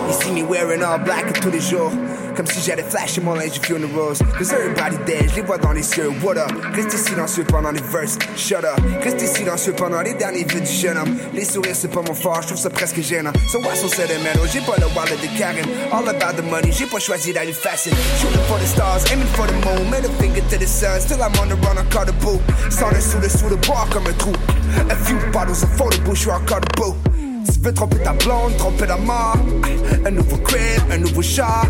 [0.07, 1.91] You see me wearing all black tous les jours.
[2.35, 4.19] Comme si j'allais flasher mon linge funerals.
[4.37, 6.09] Cause everybody dead, je les vois dans les cieux.
[6.21, 6.51] What up?
[6.73, 8.19] Restez silencieux pendant les verses.
[8.37, 8.79] Shut up.
[9.03, 11.17] Restez silencieux pendant les derniers vœux du jeune homme.
[11.33, 13.33] Les sourires, c'est pas mon fort, je trouve ça presque gênant.
[13.51, 14.47] So what's so sentimental?
[14.53, 15.65] J'ai pas le wallet de Karen.
[15.91, 17.93] All about the money, j'ai pas choisi d'aller facile.
[18.19, 19.89] Shooting for the stars, aiming for the moon.
[19.89, 21.01] Middle finger to the sun.
[21.01, 22.39] Still I'm on the run, encore debout.
[22.69, 24.33] Sans le sous le sous le bois comme un trou.
[24.89, 26.95] A few bottles of photo bush, je suis encore debout.
[27.45, 29.37] Tu veux blonde, tromper la mort.
[30.05, 31.63] Un nouveau crib, un nouveau chat.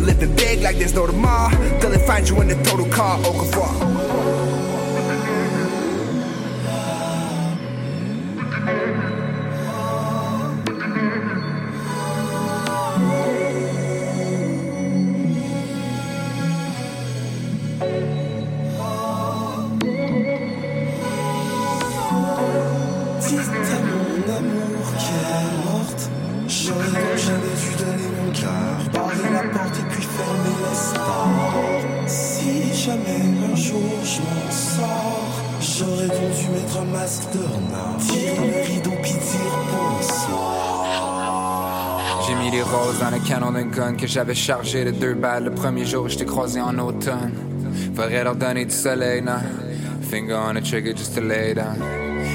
[0.00, 1.50] Living big like there's no tomorrow.
[1.80, 3.18] Till they find you in the total car.
[3.24, 3.91] Au revoir.
[36.52, 39.52] Mettre un masque de le rideau puis dire.
[42.26, 45.44] J'ai mis les roses dans le canon d'un gun que j'avais chargé de deux balles
[45.44, 47.32] le premier jour où je croisé en automne.
[47.94, 49.40] Faudrait leur donner du soleil, non?
[50.10, 51.78] Finger on the trigger just to lay down.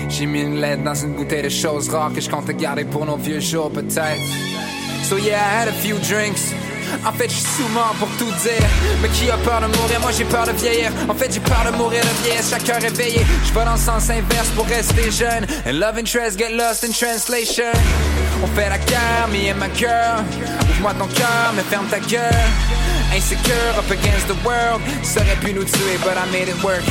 [0.10, 3.18] J'ai mis une lettre dans une bouteille de choses rares que je garder pour nos
[3.18, 4.22] vieux jours, peut-être.
[5.04, 6.57] So yeah, I had a few drinks.
[7.06, 8.68] En fait, je suis sous mort pour tout dire.
[9.02, 10.00] Mais qui a peur de mourir?
[10.02, 10.92] Moi, j'ai peur de vieillir.
[11.10, 12.50] En fait, j'ai peur de mourir de vieillesse.
[12.50, 12.80] Chaque heure.
[12.82, 15.46] Je vais dans le sens inverse pour rester jeune.
[15.66, 17.72] And love interest get lost in translation.
[18.44, 20.24] On fait la guerre, me and my girl.
[20.70, 22.34] Ouvre-moi ton cœur, mais ferme ta gueule.
[23.16, 24.82] Insecure up against the world.
[25.04, 26.84] Ça aurait pu nous tuer, but I made it work.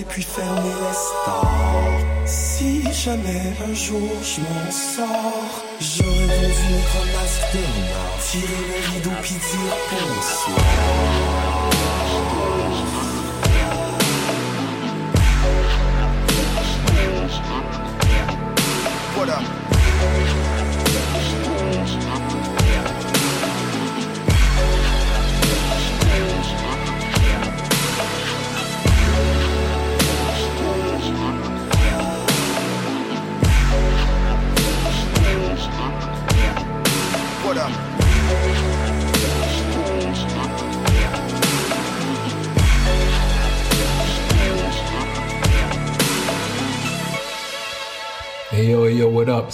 [0.00, 2.00] Et puis fermer les stores.
[2.24, 7.64] Si jamais un jour je m'en sors, j'aurais dû mettre un masque de
[8.24, 11.00] tirer le rideau puis dire bonsoir.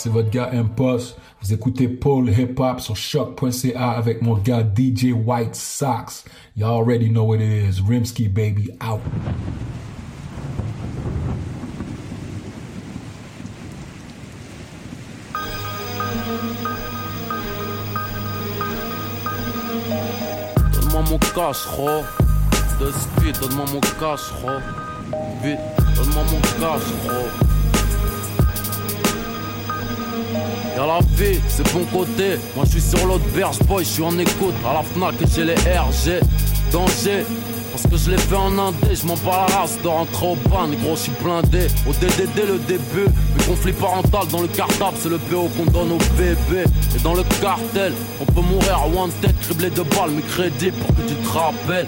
[0.07, 1.16] C'est votre gars Impost.
[1.43, 6.24] Vous écoutez Paul Hip Hop sur choc.ca avec mon gars DJ White Sox.
[6.57, 7.81] You already know what it is.
[7.81, 9.01] Rimsky baby out.
[20.73, 21.66] Donne-moi mon cash.
[22.78, 24.31] De speed, donne-moi mon cash.
[25.43, 25.59] Vite,
[25.97, 27.45] donne-moi mon cash,
[30.77, 30.81] ro.
[30.81, 32.39] Y'a la vie, c'est bon côté.
[32.55, 34.55] Moi je suis sur l'autre berge, boy, je suis en écoute.
[34.69, 36.20] À la Fnac, j'ai les RG.
[36.73, 37.24] Danger.
[37.77, 40.35] Parce que je l'ai fait en indé, je m'en bats la race de rentrer au
[40.48, 41.66] ban, gros, je suis blindé.
[41.86, 45.93] Au DDD, le début, le conflit parental dans le cartable, c'est le PO qu'on donne
[45.93, 46.65] au bébé.
[46.97, 50.70] Et dans le cartel, on peut mourir à one tête, criblé de balles, mais crédit
[50.70, 51.85] pour que tu te rappelles.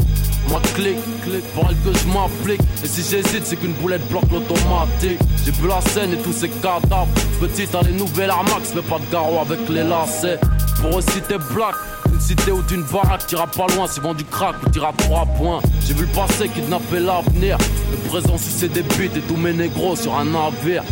[0.48, 2.60] Moi clique, clique, pour elle que je m'applique.
[2.82, 5.18] Et si j'hésite c'est qu'une boulette bloque l'automatique.
[5.44, 7.08] J'ai vu la scène et tous ces cadavres.
[7.40, 10.40] Petite à les nouvelles Armax Fais pas de garrot avec les lacets.
[10.80, 11.74] Pour eux si t'es black
[12.12, 15.26] une cité ou d'une baraque, t'iras pas loin, si vend du crack ou t'iras trois
[15.26, 15.60] points.
[15.86, 17.58] J'ai vu le passé kidnapper l'avenir,
[17.90, 20.82] le présent sucer des bites et tous mes négros sur un navire.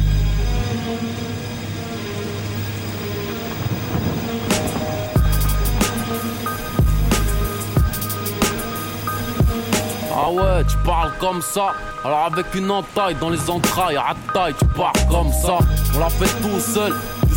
[10.28, 11.72] Ah ouais, tu parles comme ça.
[12.04, 15.58] Alors avec une entaille dans les entrailles, à taille, tu parles comme ça.
[15.94, 16.92] On l'a fait tout seul,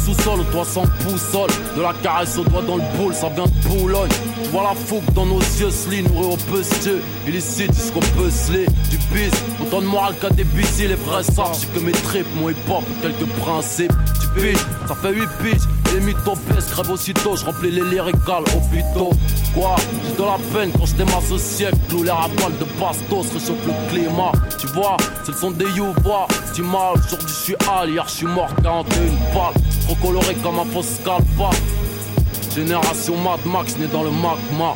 [0.06, 1.50] sous-sol au toit sans poussole.
[1.76, 4.10] De la caresse au doigt dans le boule, ça vient de Boulogne.
[4.44, 7.02] Tu vois la fougue dans nos yeux, sli, nourri au pestieux.
[7.28, 9.34] Illicite jusqu'au puzzlé, du bis.
[9.62, 10.46] Autant de morale qu'à des
[10.80, 11.58] les vrais savent.
[11.60, 13.94] J'ai que mes tripes, mon hip-hop quelques principes.
[14.22, 15.68] Tu piges, ça fait 8 piges.
[15.94, 19.10] Les mythos baissent, crève aussitôt, je remplis les lyricales au plutôt.
[19.56, 19.76] Quoi?
[20.06, 21.78] J'ai de la peine quand je au siècle.
[21.90, 24.32] Clou les rafales de bastos, réchauffe le climat.
[24.60, 26.28] Tu vois, c'est le son des youvois.
[26.54, 29.54] Tu mal, aujourd'hui je suis hal, hier je suis mort, 41 balles.
[29.86, 31.50] Trop coloré comme un fausse scalpa.
[32.54, 34.76] Génération Mad Max, né dans le magma.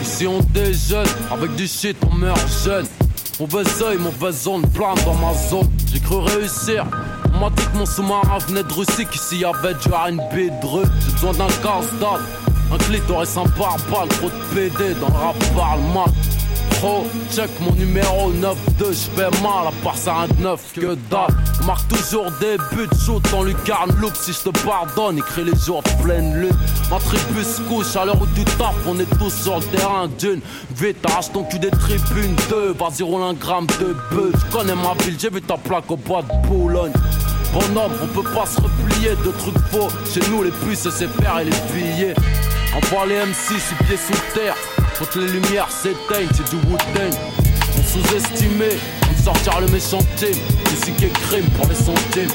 [0.00, 2.86] Ici on déjeune, avec du shit on meurt jeune.
[3.38, 5.68] Mauvais oeil, mauvaise onde, plein dans ma zone.
[5.92, 6.86] J'ai cru réussir.
[7.40, 10.84] M'a dit que mon sous-marin venait de Russie, qu'ici avait du RB dreux.
[11.00, 12.22] J'ai besoin d'un casse-dalle,
[12.72, 15.80] un clitoris, un barbal, trop de PD dans le rap parle
[17.32, 21.34] check mon numéro 9-2, j'fais mal à part ça un 9 que dalle.
[21.66, 25.82] Marque toujours des buts, shoot en lucarne, look si je te pardonne, écris les jours
[25.82, 26.56] de pleine lune.
[26.90, 30.40] Ma tribu se couche à l'heure tu tapes, on est tous sur le terrain d'une.
[30.76, 34.34] Vite, arrache ton cul des tribunes 2, vas-y roule un gramme de bœuf.
[34.34, 36.92] Je connais ma ville, j'ai vu ta plaque au bois de Boulogne.
[37.52, 39.88] Bonhomme, on peut pas se replier de trucs faux.
[40.12, 42.14] Chez nous, les puces, c'est pères et les billets.
[42.76, 44.54] Envoie les M6 sous pied sous terre.
[44.98, 48.76] Quand les lumières s'éteignent, c'est du wu On sous-estimait,
[49.10, 50.36] on sortir le méchant team.
[50.70, 52.30] Musique crime pour les centimes.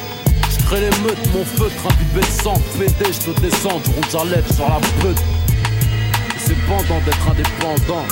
[0.49, 2.55] J'crée les meutes, mon feutre imbibé de sang.
[2.80, 5.22] Pédé, j'te descends, du rouge à lèvres sur la peute.
[6.39, 8.05] C'est pendant d'être indépendant.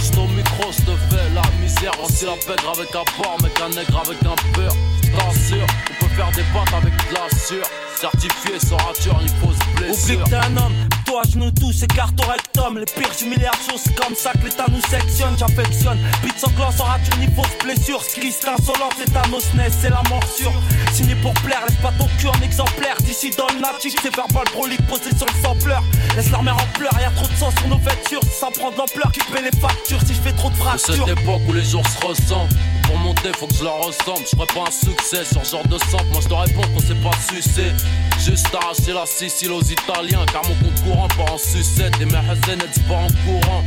[0.00, 1.92] J'suis au micro, j'te fais la misère.
[1.98, 4.72] Voici la pègre avec un porc, mec un nègre avec un peur.
[5.02, 7.89] T'assure, on peut faire des pattes avec de la.
[8.00, 10.04] Certifié sans rature ni fausse blessure.
[10.04, 10.72] Oublie que t'es un homme,
[11.04, 12.78] toi genoux tous écarte au rectum.
[12.78, 15.36] Les pires humiliations, c'est comme ça que l'état nous sectionne.
[15.38, 18.02] J'affectionne, bite sanglant sans rature ni fausse blessure.
[18.02, 20.54] Ce qui insolent, c'est ta nosness, c'est la morsure.
[20.94, 22.96] Signé pour plaire, laisse pas ton cul en exemplaire.
[23.00, 25.82] D'ici dans le natif, c'est verbal prolique posé sur le sampleur.
[26.16, 28.22] Laisse leur mère en pleurs, y'a trop de sang sur nos vêtures.
[28.32, 31.06] Ça prend de l'ampleur qui paie les factures si je fais trop de fractures.
[31.06, 32.54] Cette époque où les jours se ressemblent.
[32.84, 34.26] Pour monter, faut que je leur ressemble.
[34.28, 36.06] Je pas un succès sur ce genre de sample.
[36.10, 37.72] Moi, je te réponds qu'on sait pas sucer.
[38.18, 40.24] Juste arracher la Sicile aux Italiens.
[40.32, 41.94] Car mon compte courant part en sucette.
[42.00, 43.64] Et mes hazenettes pas en courant.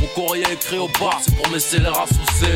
[0.00, 2.46] Mon courrier écrit au bar, c'est pour mes scélérats sous.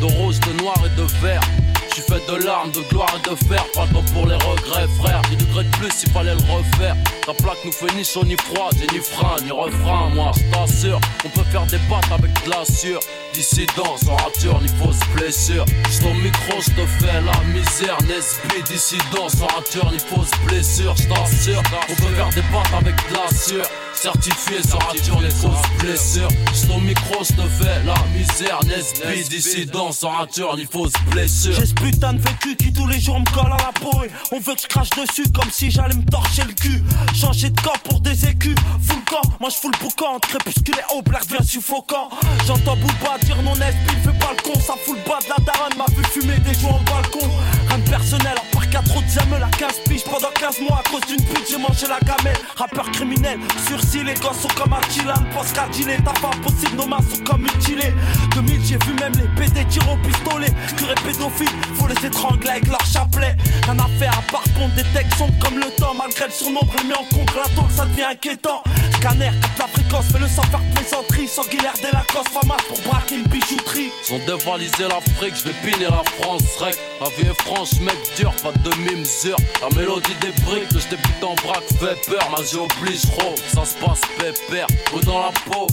[0.00, 1.40] De rose, de noir et de vert.
[1.90, 3.64] J'suis fait de larmes, de gloire et de fer.
[3.74, 5.22] Pas temps pour les regrets, frère.
[5.30, 5.44] J'ai de
[5.76, 6.96] plus, il fallait le refaire.
[7.26, 10.10] Ta plaque nous fait ni chaud ni froid, j'ai ni frein ni refrain.
[10.14, 13.00] Moi, t'assure, on peut faire des battes avec de la sueur.
[13.34, 15.64] Dissident, sans rature ni fausse blessure.
[15.90, 17.96] J'suis au micro, j'te fais la misère.
[18.02, 20.94] Nesby, dissident, sans rature ni fausse blessure?
[20.96, 23.66] J't'assure, on peut faire des battes avec de la sueur.
[23.94, 26.28] Certifié sans rature ni fausse blessure.
[26.54, 28.60] J'suis au micro, j'te fais la misère.
[28.64, 31.54] Nesby, dissident, sans rature ni fausse blessure?
[31.90, 34.54] Putain de vécu qui tous les jours me colle à la peau et on veut
[34.54, 36.82] que je crache dessus comme si j'allais me torcher le cul.
[37.14, 40.74] Changer de camp pour des écus, fous le camp, moi je fous le boucan, crépuscule
[40.76, 42.10] et haut, black devient suffocant.
[42.46, 45.42] J'entends Booba dire non esprit, fais pas le con, ça fout le bas de la
[45.46, 47.26] daronne, m'a vu fumer des jouets en balcon.
[47.68, 50.82] Rien de personnel, à part qu'à trop de diamants, la 15 piges pendant 15 mois
[50.84, 52.38] à cause d'une pute, j'ai mangé la gamelle.
[52.56, 57.00] Rappeur criminel, sursis, les gosses sont comme Dylan, pense qu'à t'as pas possible, nos mains
[57.00, 57.94] sont comme mutilées.
[58.34, 62.68] 2000, j'ai vu même les PD tirer au pistolet, curé pédophile, faut les étrangler avec
[62.68, 63.36] leur chapelet.
[63.64, 65.94] Rien à faire à part pondre des textes sombres comme le temps.
[65.94, 68.62] Malgré le surnom, remis en contre la ça devient inquiétant.
[68.96, 71.28] Scanner, la fréquence, fais le sans faire plaisanterie.
[71.28, 73.90] Sanguinaire des Lacoste, fama pour braquer une bijouterie.
[74.08, 76.76] Ils ont dévalisé l'Afrique, je vais piner la France, rec.
[77.00, 79.36] La vie est franche, mec dur, pas de demi-mesure.
[79.60, 82.30] La mélodie des briques, que je débute en braque, fait peur.
[82.30, 85.66] Ma vie oblige, gros, ça se passe pépère, ou dans la peau.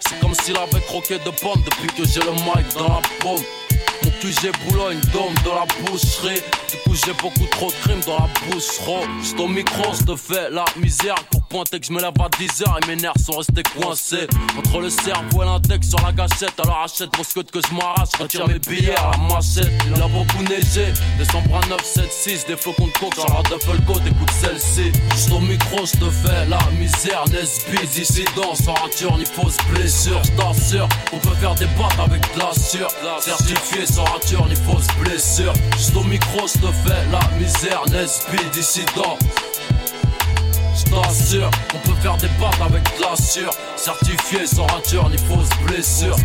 [0.00, 3.42] C'est comme s'il avait croqué de pommes depuis que j'ai le mic dans la paume.
[4.10, 6.40] QG Boulogne, dôme de la boucherie.
[6.70, 8.80] Du coup, j'ai beaucoup trop de crimes dans la bouche.
[9.22, 11.16] J'suis au micro, j'te fais la misère.
[11.48, 14.26] Pointer que je me lève à 10 heures et mes nerfs sont restés coincés.
[14.58, 16.52] Entre le cerveau et l'index sur la gâchette.
[16.62, 18.10] Alors achète mon scot que je m'arrache.
[18.20, 19.72] Retire mes billets à la machette.
[19.86, 20.92] Il a beaucoup neigé.
[21.16, 22.46] Décembre à 9, 7, 6.
[22.46, 24.02] Des flocons de coke sur la duffel coat.
[24.06, 24.92] Écoute celle-ci.
[25.16, 27.24] J'suis au micro, j'te fais la misère.
[27.32, 30.20] Nesby, dissident, sans rature ni fausse blessure.
[30.24, 32.90] J't'assure, on peut faire des battes avec de la sueur.
[33.20, 35.54] Certifié sans rature ni fausse blessure.
[35.78, 39.16] Juste au micro, je te fais la misère, Nesby, dissident.
[40.78, 42.82] J't'assure, on peut faire des battes avec
[43.20, 43.52] sueur.
[43.76, 46.16] Certifié sans rature ni fausse blessure.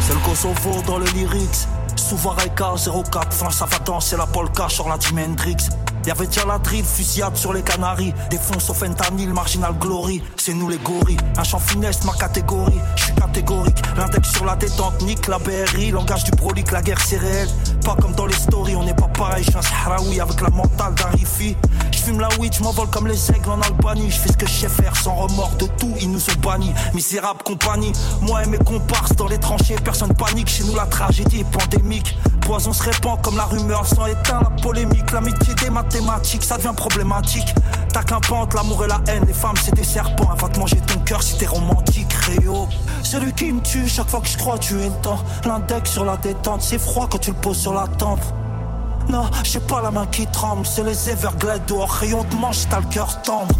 [0.00, 1.66] C'est le Kosovo dans le lyrics.
[1.96, 5.56] Souvent 04, fin ça va danser la polka sur la Jimi Hendrix.
[6.06, 8.12] Y'avait déjà la drill, fusillade sur les Canaries.
[8.28, 10.22] Défonce au fentanyl, marginal glory.
[10.36, 11.16] C'est nous les gorilles.
[11.38, 12.80] Un champ funeste, ma catégorie.
[12.96, 13.82] Je suis catégorique.
[13.96, 15.90] L'index sur la détente, nique la BRI.
[15.92, 17.48] Langage du prolique, la guerre c'est réel.
[17.84, 19.44] Pas comme dans les stories, on n'est pas pareil.
[19.44, 21.56] Je suis un Sahraoui avec la mentale d'un rifi.
[21.90, 24.10] Je fume la weed, je m'envole comme les aigles en Albanie.
[24.10, 25.94] Je fais ce que je sais faire sans remords de tout.
[26.00, 26.74] Ils nous ont bannis.
[26.92, 27.92] Misérable compagnie.
[28.20, 30.48] Moi et mes comparses dans les tranchées, personne panique.
[30.48, 32.18] Chez nous, la tragédie est pandémique.
[32.42, 35.10] Poison se répand comme la rumeur sans éteint la polémique.
[35.12, 37.54] L'amitié des mathématiques, ça devient problématique.
[37.92, 39.24] T'as qu'un pente, l'amour et la haine.
[39.26, 40.28] Les femmes, c'est des serpents.
[40.34, 42.68] Va te manger ton cœur si t'es romantique, Réo.
[43.02, 45.18] Celui qui me tue, chaque fois que je crois tu es temps.
[45.44, 48.20] L'index sur la détente, c'est froid quand tu le poses sur la tempe.
[49.08, 51.90] Non, j'ai pas la main qui tremble, c'est les Everglades dehors.
[51.90, 53.54] Rayon te mange, t'as le cœur tendre.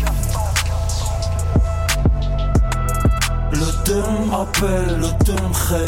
[3.52, 5.84] Le dum appelle, le dum rey.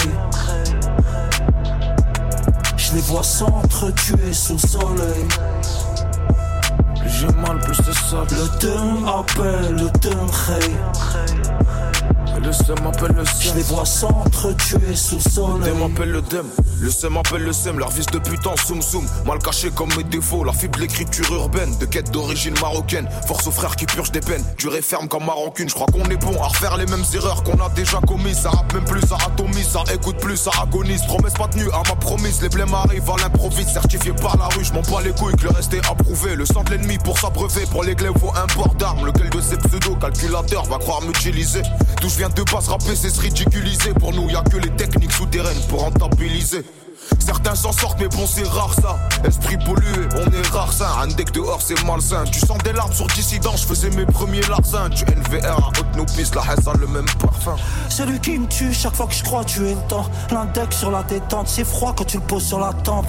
[2.77, 5.27] Je les vois s'entretuer sous le soleil.
[7.18, 8.24] J'ai mal plus de ça.
[8.30, 10.70] Le dum appelle, le rey.
[12.43, 13.34] Le seum m'appelle le seum.
[13.40, 15.72] Je les vois s'entretuer sous le soleil.
[15.72, 16.47] Dem m'appelle le dem.
[16.80, 17.78] Le seum m'appelle le seum.
[17.78, 19.05] Leur vis de putain, soum soum.
[19.24, 20.44] Mal caché comme mes défauts.
[20.44, 21.76] La fibre l'écriture urbaine.
[21.78, 23.09] De quête d'origine marocaine.
[23.26, 24.44] Force aux frères qui purgent des peines.
[24.59, 25.68] Durée ferme comme ma rancune.
[25.68, 28.43] Je crois qu'on est bon à refaire les mêmes erreurs qu'on a déjà commises.
[28.43, 29.68] Ça rappe même plus, ça atomise.
[29.68, 31.02] Ça écoute plus, ça agonise.
[31.06, 32.43] Promesse pas tenue à ma promise.
[32.43, 33.70] Les blêmes arrivent à l'improviste.
[33.70, 34.64] Certifié par la rue.
[34.64, 36.36] Je m'en bats les couilles que le reste est approuvé.
[36.36, 37.64] Le sang de l'ennemi pour s'abreuver.
[37.70, 39.06] Pour les glaives faut un port d'armes.
[39.06, 41.62] Lequel de ces pseudo-calculateurs va croire m'utiliser?
[42.02, 43.94] D'où je viens de pas se rapper, c'est se ridiculiser.
[43.94, 46.64] Pour nous, y a que les techniques souterraines pour rentabiliser.
[47.20, 48.98] Certains s'en sortent, mais bon, c'est rare ça.
[49.24, 50.96] Esprit pollué, on est rare ça.
[51.00, 52.24] Un deck dehors, c'est malsain.
[52.24, 54.90] Tu sens des larmes sur dissident, je faisais mes premiers larcins.
[54.90, 57.54] Tu NVR à haute nos pistes, la a le même parfum.
[57.88, 60.06] C'est lui qui me tue chaque fois que je crois tuer le temps.
[60.32, 63.06] L'index sur la détente, c'est froid quand tu le poses sur la tempe.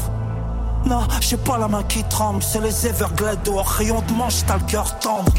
[0.87, 4.57] Non, j'ai pas la main qui tremble, c'est les Everglades dehors, rayon de manche, t'as
[4.57, 5.33] le cœur tendre.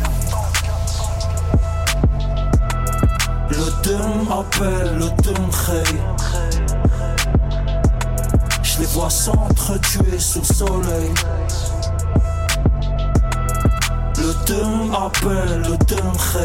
[3.49, 5.83] Le dum m'appelle, le dum crée.
[8.63, 11.11] Je les vois s'entretuer sous le soleil.
[14.19, 16.45] Le dum appelle, le dum crée.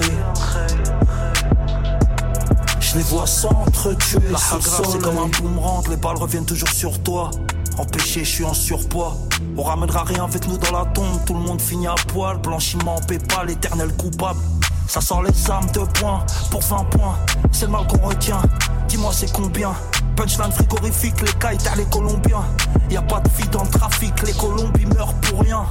[2.80, 4.92] Je les vois s'entretuer sous le soleil.
[4.92, 7.32] c'est comme un boomerang, les balles reviennent toujours sur toi.
[7.78, 9.18] Empêché, je suis en surpoids.
[9.58, 11.24] On ramènera rien avec nous dans la tombe.
[11.26, 12.38] Tout le monde finit à poil.
[12.38, 14.40] Blanchiment, PayPal, l'éternel coupable.
[14.88, 17.18] Ça sort les armes de points pour 20 points.
[17.52, 18.41] C'est le mal qu'on retient.
[18.88, 19.74] Dis-moi, c'est combien?
[20.16, 22.44] Punchline frigorifique, les kites les Colombiens.
[22.91, 25.66] Y a pas de vie dans le trafic, les Colombiens meurent pour rien.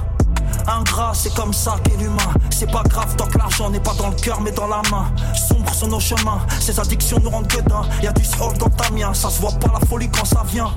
[0.67, 2.17] Ingrat, c'est comme ça qu'est l'humain.
[2.51, 5.13] C'est pas grave tant que l'argent n'est pas dans le cœur mais dans la main.
[5.35, 7.83] Sombre sont nos chemins, ces addictions nous rendent gueudins.
[8.03, 10.43] Y a du sol dans ta mien, ça se voit pas la folie quand ça
[10.53, 10.73] vient.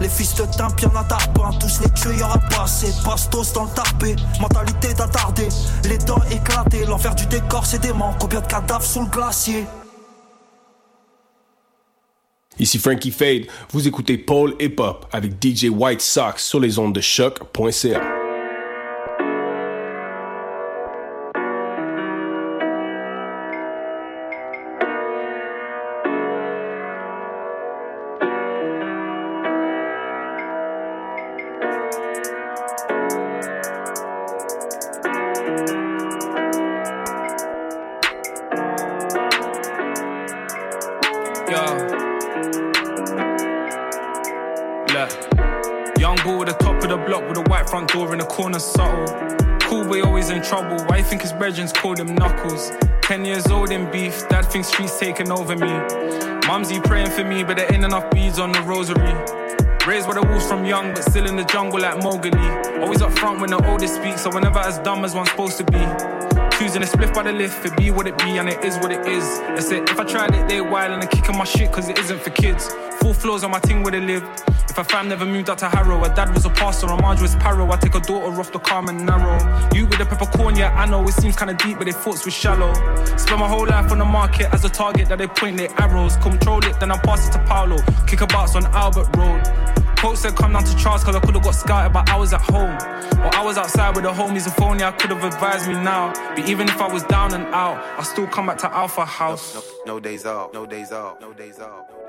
[0.00, 2.90] Les fils de timp, y'en a tarpin, tous les tuer, y'aura pas assez.
[3.04, 5.48] Bastos dans le tarpé, mentalité d'attardé.
[5.84, 8.14] Les dents éclatées, l'envers du décor, c'est dément.
[8.18, 9.66] Combien de cadavres sous le glacier?
[12.58, 16.94] Ici Frankie Fade, vous écoutez Paul Hip Hop avec DJ White Sox sur les ondes
[16.94, 18.19] de choc.ca.
[51.50, 52.70] brethren's called him knuckles?
[53.02, 55.72] Ten years old in beef, dad thinks streets taking over me.
[56.46, 59.12] Mumsy praying for me, but there ain't enough beads on the rosary.
[59.84, 62.30] Raised by the wolves from young, but still in the jungle like Mowgli.
[62.80, 65.58] Always up front when the oldest speaks, so we're never as dumb as one's supposed
[65.58, 65.82] to be.
[66.56, 68.92] Choosing a split by the lift, it be what it be, and it is what
[68.92, 69.24] it is.
[69.40, 69.90] That's it.
[69.90, 72.30] If I tried it, they wild and I'm kicking my shit, cause it isn't for
[72.30, 72.68] kids.
[73.00, 74.22] Full floors on my ting where they live.
[74.70, 77.20] If a fam never moved out to Harrow, her dad was a pastor, and Marge
[77.20, 77.68] was Paro.
[77.72, 79.36] I take a daughter off the calm and narrow.
[79.74, 82.30] You with the peppercorn, yeah, I know it seems kinda deep, but their thoughts were
[82.30, 82.72] shallow.
[83.16, 86.16] Spend my whole life on the market as a target that they point their arrows.
[86.18, 87.78] Control it, then I pass it to Paolo.
[88.06, 89.42] Kick a box on Albert Road.
[89.96, 92.40] Coach said come down to Charles cause I could've got scouted but I was at
[92.40, 92.74] home
[93.20, 96.48] Or I was outside with the homies if only I could've advised me now But
[96.48, 99.96] even if I was down and out I still come back to Alpha House No,
[99.96, 101.99] no days off, no days off, no days off.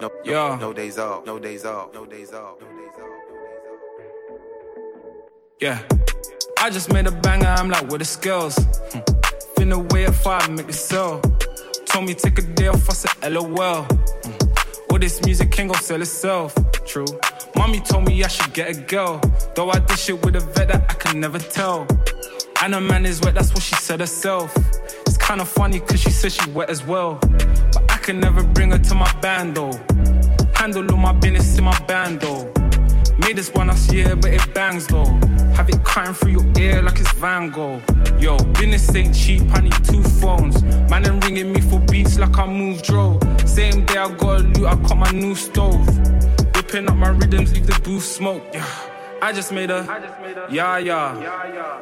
[0.00, 0.58] No, Yeah.
[0.60, 2.56] no days off, no days off, no days off.
[2.60, 3.10] no days off.
[5.60, 5.78] Yeah
[6.58, 8.56] I just made a banger I'm like with the skills
[8.92, 8.98] hmm.
[9.56, 11.20] Finna way at five make it sell
[11.86, 14.90] Told me take a day off I said LOL Hmm.
[14.90, 16.54] All this music can go sell itself
[16.84, 17.06] True
[17.56, 19.18] Mommy told me I should get a girl
[19.54, 21.86] Though I did shit with a vet that I can never tell
[22.62, 24.54] And a man is wet, that's what she said herself.
[25.06, 27.18] It's kinda funny cause she said she wet as well.
[28.06, 29.72] Can never bring her to my band though.
[30.54, 32.44] Handle all my business in my band though.
[33.18, 35.06] Made this one last year, but it bangs though.
[35.56, 37.82] Have it crying through your ear like it's Van Gogh.
[38.20, 40.62] Yo, business ain't cheap, I need two phones.
[40.88, 43.18] Man, them ringing me for beats like I moved Dro.
[43.44, 45.84] Same day I got a loot, I caught my new stove.
[46.54, 48.44] Whipping up my rhythms, leave the booth smoke.
[48.52, 48.64] Yeah.
[49.20, 49.82] I just made a,
[50.48, 51.06] yeah, yeah.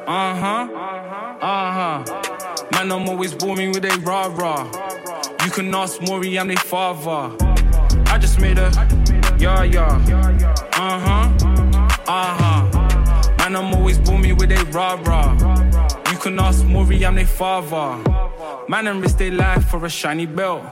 [0.07, 0.69] Uh huh.
[0.73, 2.54] Uh huh, uh huh.
[2.75, 4.65] Man, I'm always boring with a rah rah.
[5.45, 7.33] You can ask Maury, I'm their father.
[8.07, 8.69] I just made a,
[9.39, 9.95] yeah, yeah.
[10.73, 11.29] Uh huh,
[12.05, 13.35] uh huh.
[13.37, 15.31] Man, I'm always booming with a rah rah.
[16.11, 17.97] You can ask Maury, I'm their father.
[18.67, 20.65] Man, and risk their life for a shiny belt.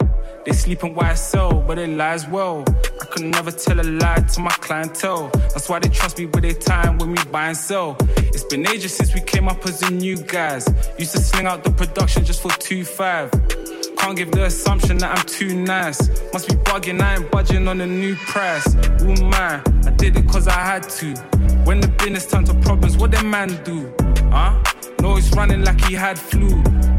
[0.45, 2.65] They sleep in YSL, but they lie as well.
[3.01, 5.29] I could never tell a lie to my clientele.
[5.33, 7.95] That's why they trust me with their time when we buy and sell.
[8.17, 10.67] It's been ages since we came up as the new guys.
[10.99, 13.97] Used to sling out the production just for 2-5.
[13.97, 16.09] Can't give the assumption that I'm too nice.
[16.33, 18.67] Must be bugging, I ain't budging on the new price.
[19.01, 21.15] Ooh my, I did it cause I had to.
[21.63, 23.93] When the business turned to problems, what them man do?
[24.29, 24.61] Huh?
[24.99, 26.49] No, he's running like he had flu.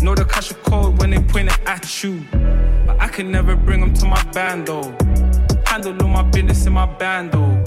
[0.01, 2.25] Know the cash code when they point it at you.
[3.05, 4.97] I can never bring them to my band though.
[5.67, 7.63] Handle all my business in my band though.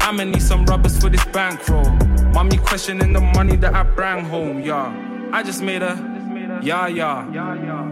[0.00, 1.90] I'ma need some rubbers for this bankroll.
[2.32, 4.90] Mommy questioning the money that I bring home, yeah.
[5.30, 5.94] I just made a,
[6.62, 7.28] yeah, yeah.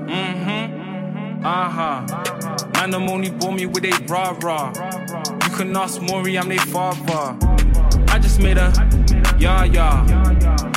[0.09, 1.44] Mm-hmm.
[1.44, 2.70] Uh-huh.
[2.73, 4.73] Man, them only bore me with a rah rah.
[5.44, 7.36] You can ask Maury, I'm their father.
[8.09, 8.73] I just made a,
[9.39, 10.07] yeah, yeah.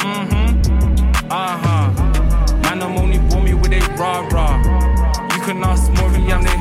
[0.04, 1.32] Mm-hmm.
[1.32, 2.60] Uh-huh.
[2.64, 4.93] Man, them only bore me with a rah rah.
[5.43, 6.59] You can ask Maury, I'm their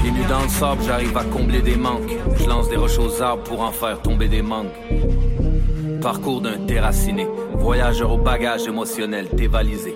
[0.00, 2.12] Pieds nus dans le sable, j'arrive à combler des manques.
[2.38, 4.72] Je lance des roches aux arbres pour en faire tomber des manques.
[6.00, 9.94] Parcours d'un terraciné, voyageur au bagage émotionnel dévalisé.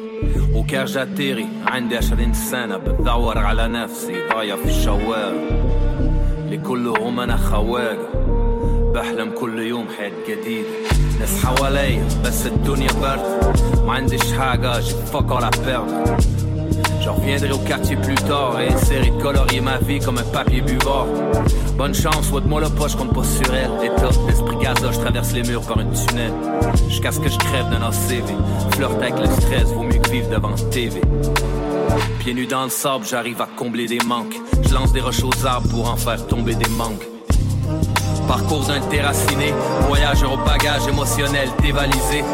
[0.54, 5.50] Au cœur j'atterris, عندي 20 سنة بدور على نفسي ضايع في الشوارع
[6.50, 8.08] لكلهم أنا خواجة
[8.94, 10.68] بحلم كل يوم حياة جديدة
[11.20, 13.56] ناس حواليا بس الدنيا برد
[13.86, 15.94] ما عنديش حاجة j'ai fuck all à perdre
[17.01, 20.61] je reviendrai au quartier plus tard et essaierai de colorier ma vie comme un papier
[20.61, 21.07] buvard.
[21.77, 23.71] Bonne chance, de moi le poche compte pas sur elle.
[23.85, 26.33] État d'esprit gaza, je traverse les murs par un tunnel.
[26.87, 28.33] Jusqu'à ce que je crève d'un ACV.
[28.73, 31.01] Flirte avec le stress, vaut mieux que vivre devant TV.
[32.19, 34.35] Pieds nus dans le sable, j'arrive à combler des manques.
[34.67, 37.18] Je lance des roches aux arbres pour en faire tomber des manques
[38.28, 39.52] Parcours d'un terraciné,
[39.88, 42.24] voyageur au bagage émotionnel dévalisé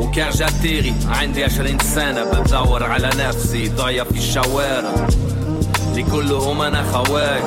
[0.00, 5.08] au cœur j'atterris عندي 20 سنة بدور على نفسي ضايع في الشوارع
[5.96, 7.42] لكلهم أنا خواجة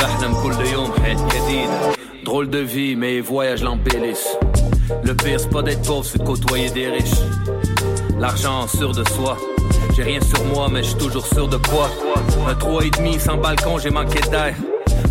[0.00, 1.92] بحلم كل يوم حياة جديدة
[2.24, 4.38] Drôle de vie, mes voyages l'embellissent.
[5.02, 7.20] Le pire, c'est pas d'être pauvre, c'est de côtoyer des riches.
[8.18, 9.36] L'argent sûr de soi.
[9.94, 11.90] J'ai rien sur moi, mais je suis toujours sûr de quoi.
[12.48, 14.54] Un 3,5 sans balcon, j'ai manqué d'air.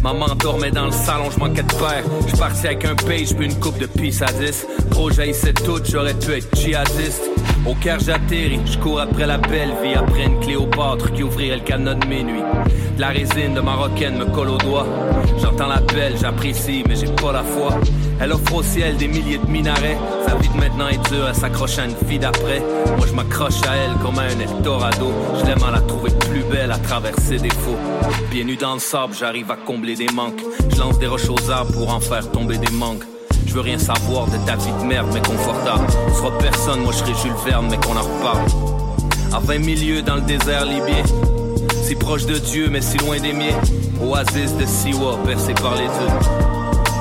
[0.03, 2.05] Maman dormait dans le salon, je manquais de père.
[2.27, 4.67] Je parti avec un page, puis une coupe de pisse à 10.
[4.91, 7.36] Gros, j'haïssais tout, j'aurais pu être djihadiste.
[7.69, 11.63] Au cœur j'atterris, je cours après la belle vie, après une Cléopâtre qui ouvrirait le
[11.63, 12.43] canon de minuit.
[12.97, 14.87] De la résine de marocaine me colle au doigt.
[15.43, 17.79] J'entends l'appel, j'apprécie, mais j'ai pas la foi.
[18.21, 19.99] Elle offre au ciel des milliers de minarets.
[20.27, 22.61] Sa vie de maintenant est dure, elle s'accroche à une fille d'après.
[22.97, 25.13] Moi je m'accroche à elle comme à un Eldorado.
[25.41, 27.79] Je l'aime à la trouver plus belle à travers ses défauts.
[28.31, 30.41] Pieds nus dans le sable, j'arrive à combler des manques.
[30.73, 33.05] Je lance des roches aux arbres pour en faire tomber des manques.
[33.47, 35.87] Je veux rien savoir de ta vie de merde, mais confortable.
[36.09, 38.45] On sera personne, moi je serai Jules Verne, mais qu'on en reparle.
[39.33, 41.05] À 20 milieux dans le désert libyen.
[41.83, 43.59] Si proche de Dieu, mais si loin des miens.
[44.03, 46.47] Oasis de Siwa, percé par les deux.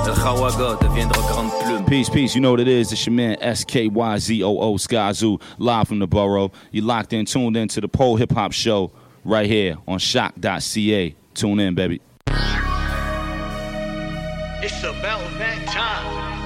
[0.07, 1.85] El Khawaga deviendra grande plume.
[1.85, 2.35] Peace, peace.
[2.35, 2.91] You know what it is.
[2.91, 6.51] It's your man SKYZOO Skyzoo, live from the borough.
[6.71, 8.91] You locked in, tuned in to the Pole Hip Hop Show
[9.23, 11.15] right here on shock.ca.
[11.33, 12.01] Tune in, baby.
[14.61, 16.44] It's about that time.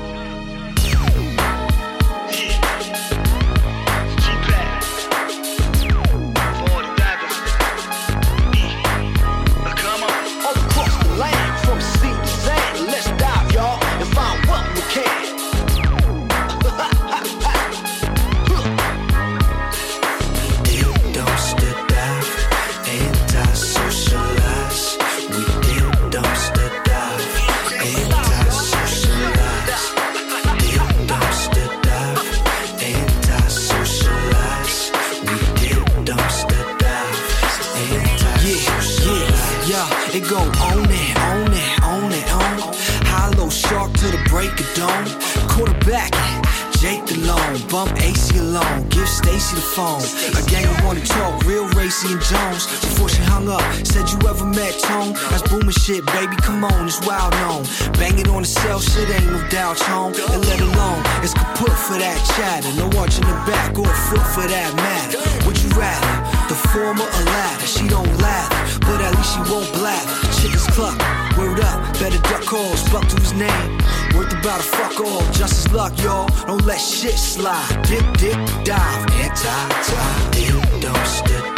[49.49, 50.01] Stacy the phone.
[50.37, 52.67] A gang wanna talk, real Racy and Jones.
[52.67, 55.13] Before she hung up, said you ever met Tone?
[55.29, 57.63] That's booming shit, baby, come on, it's wild known.
[57.93, 60.13] Bang it on the cell, shit ain't no doubt, home.
[60.13, 62.71] And let alone, it's kaput for that chatter.
[62.77, 65.17] No watching the back or foot for that matter.
[65.45, 66.13] Would you rather,
[66.47, 67.65] the former or latter?
[67.65, 70.13] She don't lather, but at least she won't blather.
[70.37, 70.97] Chickens cluck,
[71.37, 73.79] word up, better duck calls, buck to his name.
[74.15, 76.27] Worth about a fuck all, just as luck, y'all.
[76.47, 77.67] Don't let shit slide.
[77.83, 80.31] Dip, dip, dive, anti-dive.
[80.31, 81.48] Dip, dumpster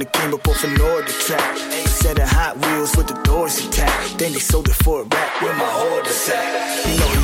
[0.00, 1.56] and came up off an order track.
[1.86, 4.18] Set of Hot Wheels with the doors intact.
[4.18, 6.86] Then they sold it for a rack where my orders at.
[6.86, 7.19] You know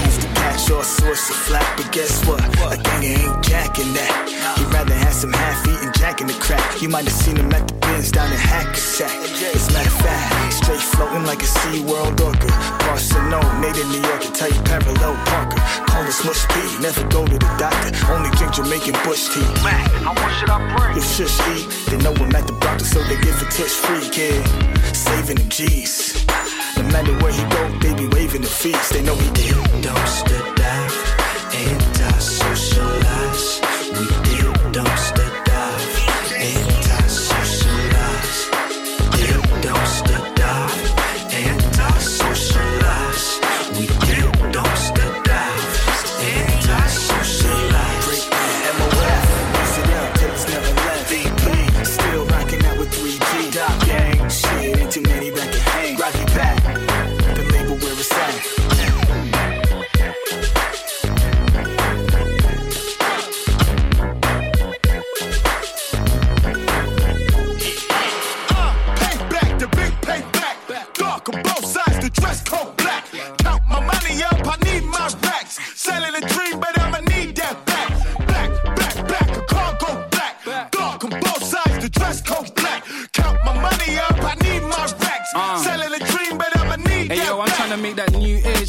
[0.68, 2.43] he source of flack, but guess what?
[2.43, 4.12] A ganger ain't jacking that.
[4.59, 6.82] He'd rather have some half-eaten jack in the crack.
[6.82, 9.14] You might have seen him at the bins down in Hackensack.
[9.55, 12.51] As a matter of fact, straight floating like a Sea World orca.
[12.82, 15.60] Barcelona, made in New York, and tell you parallel Parker.
[15.86, 17.90] Call us Smush P, never go to the doctor.
[18.10, 19.47] Only drink Jamaican Bush tea.
[19.62, 20.97] Man, how much should I bring?
[20.97, 21.66] You shush eat.
[21.90, 24.43] They know I'm at the doctor, so they give it touch free, kid.
[24.94, 26.26] Saving the G's.
[26.76, 27.94] No matter where he go, they
[28.27, 28.93] be waving the feast.
[28.93, 29.55] They know he did.
[29.82, 30.85] Dumpster dive,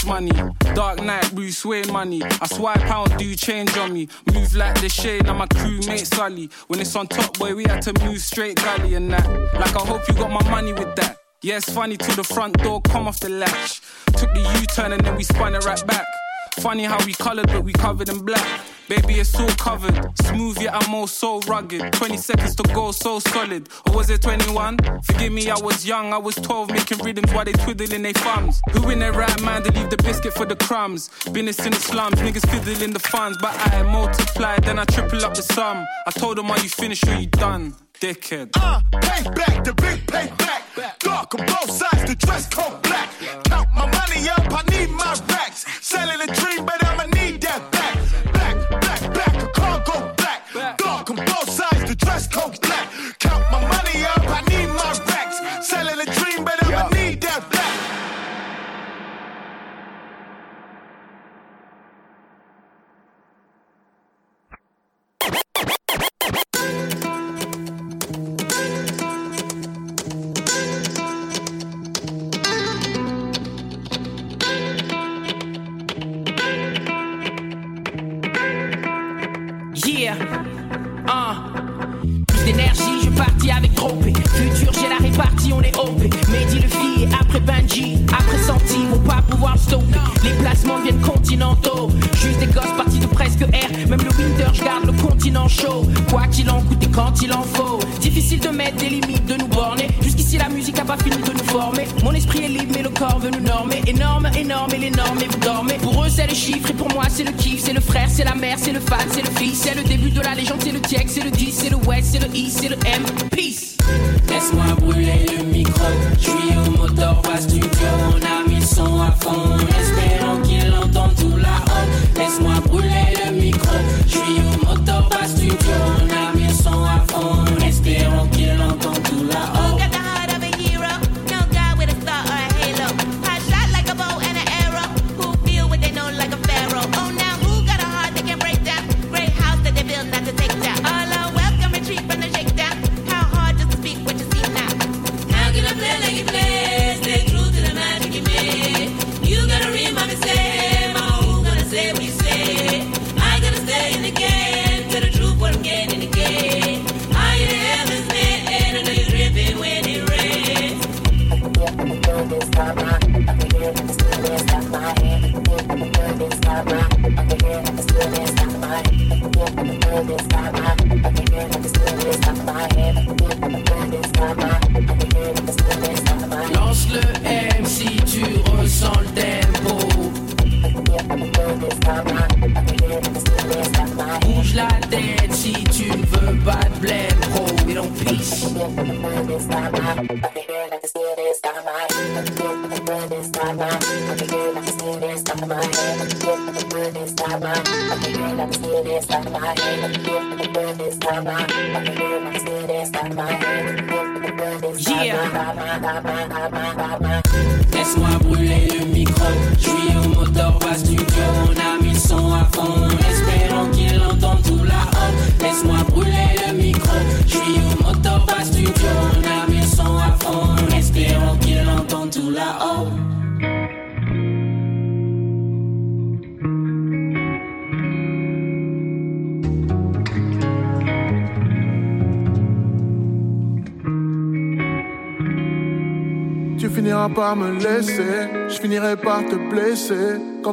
[0.08, 0.32] money.
[0.74, 2.24] Dark Knight, Bruce Wayne money.
[2.24, 4.08] I swipe pound, do change on me.
[4.34, 6.50] Move like the shade, I'm my crewmate Sully.
[6.68, 9.28] When it's on top, boy, we had to move straight gully and that.
[9.54, 11.18] Like I hope you got my money with that.
[11.42, 13.82] Yeah, it's funny till the front door come off the latch.
[14.08, 16.06] Took the U-turn and then we spun it right back.
[16.62, 18.62] Funny how we colored, but we covered in black.
[18.90, 19.96] Baby, it's all covered.
[20.20, 21.92] Smooth, yet I'm all so rugged.
[21.94, 23.70] 20 seconds to go, so solid.
[23.86, 24.78] Or was it 21?
[25.04, 26.14] Forgive me, I was young.
[26.14, 28.62] I was 12, making rhythms while they twiddling their thumbs.
[28.72, 31.10] Who in their right mind to leave the biscuit for the crumbs?
[31.32, 33.38] Business in the slums, niggas fiddling the funds.
[33.42, 35.86] But I multiply, then I triple up the sum.
[36.08, 37.76] I told them, are you finished or you done?
[38.00, 38.52] Dickhead.
[38.56, 41.00] Uh, payback, the big payback.
[41.00, 43.10] Dark on both sides, the dress code black.
[43.46, 45.37] Count my money up, I need my racks.
[45.82, 47.17] Selling a dream, but I'ma need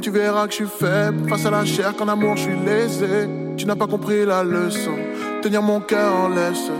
[0.04, 3.26] tu verras que je suis faible, face à la chair, qu'en amour je suis lésé.
[3.56, 4.96] Tu n'as pas compris la leçon,
[5.40, 6.70] tenir mon cœur en laisse.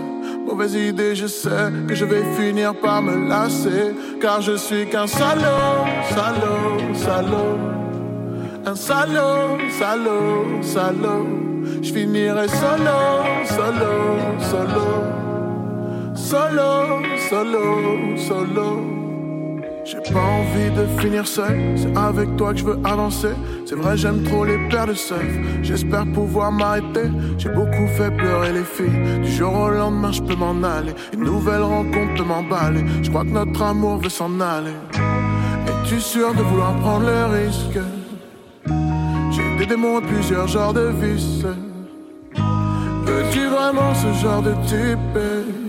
[0.45, 3.95] Mauvaise idée, je sais que je vais finir par me lasser.
[4.21, 7.57] Car je suis qu'un salaud, salaud, salaud.
[8.63, 11.25] Un salaud, salaud, salaud.
[11.81, 12.99] Je finirai solo,
[13.55, 13.93] solo,
[14.51, 14.87] solo.
[16.13, 18.94] Solo, solo, solo.
[20.15, 23.33] Pas envie de finir seul, c'est avec toi que je veux avancer.
[23.65, 25.19] C'est vrai, j'aime trop les paires de surf.
[25.61, 27.09] J'espère pouvoir m'arrêter.
[27.37, 29.21] J'ai beaucoup fait pleurer les filles.
[29.21, 30.93] Du jour au lendemain, je peux m'en aller.
[31.13, 32.85] Une nouvelle rencontre peut m'emballer.
[33.03, 34.77] Je crois que notre amour veut s'en aller.
[35.67, 37.79] Es-tu sûr de vouloir prendre le risque?
[39.31, 41.43] J'ai des démons et plusieurs genres de vices.
[43.03, 45.64] Veux-tu vraiment ce genre de type?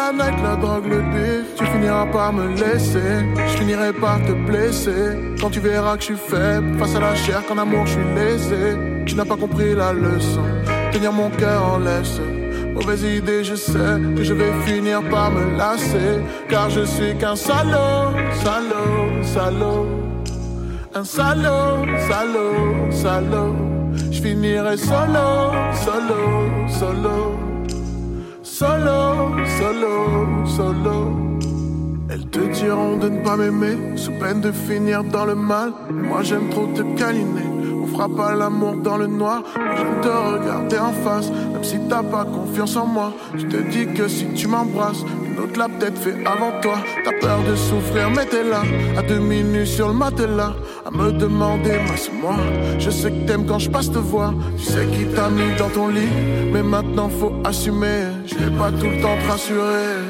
[0.00, 3.12] La night, la drogue, le bif Tu finiras par me laisser.
[3.48, 5.04] Je finirai par te blesser.
[5.38, 8.08] Quand tu verras que je suis faible Face à la chair, qu'en amour je suis
[8.14, 8.64] lésé.
[9.04, 10.46] Tu n'as pas compris la leçon.
[10.92, 12.18] Tenir mon cœur en laisse.
[12.74, 16.12] Mauvaise idée, je sais que je vais finir par me lasser.
[16.48, 19.86] Car je suis qu'un salaud, salaud, salaud.
[20.94, 23.54] Un salaud, salaud, salaud.
[24.10, 25.52] Je finirai solo,
[25.84, 26.20] solo,
[26.68, 27.49] solo
[28.60, 31.38] Solo, solo, solo.
[32.10, 35.72] Elles te diront de ne pas m'aimer, sous peine de finir dans le mal.
[35.90, 37.59] Moi j'aime trop te câliner.
[38.00, 39.42] Fera pas l'amour dans le noir.
[39.76, 43.12] J'aime te regarder en face, même si t'as pas confiance en moi.
[43.34, 46.76] Je te dis que si tu m'embrasses, une autre l'a peut-être fait avant toi.
[47.04, 48.62] T'as peur de souffrir, mais t'es là,
[48.96, 50.54] à deux minutes sur le matelas,
[50.86, 52.36] à me demander, masse-moi.
[52.78, 54.32] Je sais que t'aimes quand je passe te voir.
[54.56, 56.08] Tu sais qui t'a mis dans ton lit,
[56.54, 58.04] mais maintenant faut assumer.
[58.24, 60.09] Je vais pas tout le temps te rassurer.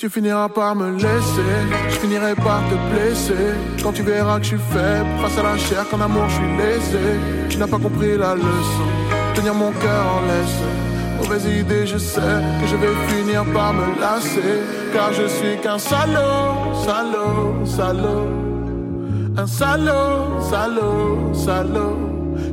[0.00, 1.52] Tu finiras par me laisser,
[1.90, 3.52] je finirai par te blesser.
[3.82, 6.56] Quand tu verras que je suis faible, face à la chair, qu'en amour je suis
[6.56, 7.20] lésé.
[7.50, 8.88] Tu n'as pas compris la leçon,
[9.34, 11.18] tenir mon cœur en laisse.
[11.18, 14.62] Mauvaise idée, je sais que je vais finir par me lasser.
[14.94, 18.28] Car je suis qu'un salaud, salaud, salaud.
[19.36, 21.98] Un salaud, salaud, salaud.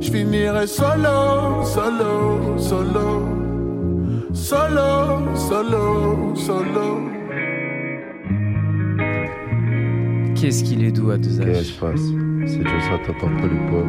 [0.01, 3.23] Je finirai solo, solo, solo.
[4.33, 7.16] Solo, solo, solo.
[10.39, 11.65] Qu'est-ce qu'il est doux à deux Qu'est-ce âges.
[11.65, 12.01] qui se passe?
[12.45, 13.85] C'est Jossa, t'entends Polypop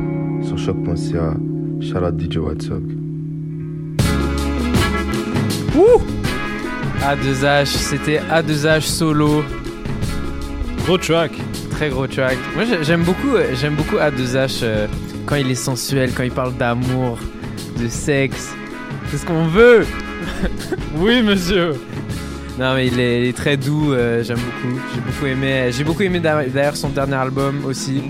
[0.47, 1.35] sur choc.ca.
[1.81, 2.35] Shout out DJ
[2.65, 2.83] Sox.
[5.77, 6.01] Ouh
[7.03, 9.45] A2H, c'était A2H solo.
[10.85, 11.33] Gros track.
[11.71, 12.37] Très gros track.
[12.55, 14.87] Moi j'ai- j'aime beaucoup, euh, j'aime beaucoup A2H euh,
[15.27, 17.19] quand il est sensuel, quand il parle d'amour,
[17.81, 18.53] de sexe.
[19.11, 19.85] C'est ce qu'on veut.
[20.97, 21.73] oui monsieur.
[22.59, 24.81] Non mais il est, il est très doux, euh, j'aime beaucoup.
[24.95, 28.03] J'ai beaucoup aimé, j'ai beaucoup aimé d'a- d'ailleurs son dernier album aussi.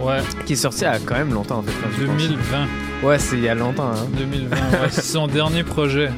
[0.00, 0.18] Ouais.
[0.44, 1.72] Qui est sorti il y a quand même longtemps en fait.
[1.82, 2.16] quand je pense.
[2.22, 2.66] 2020.
[3.04, 3.90] Ouais, c'est il y a longtemps.
[3.92, 4.06] Hein.
[4.18, 4.60] 2020, ouais,
[4.90, 6.10] c'est son dernier projet.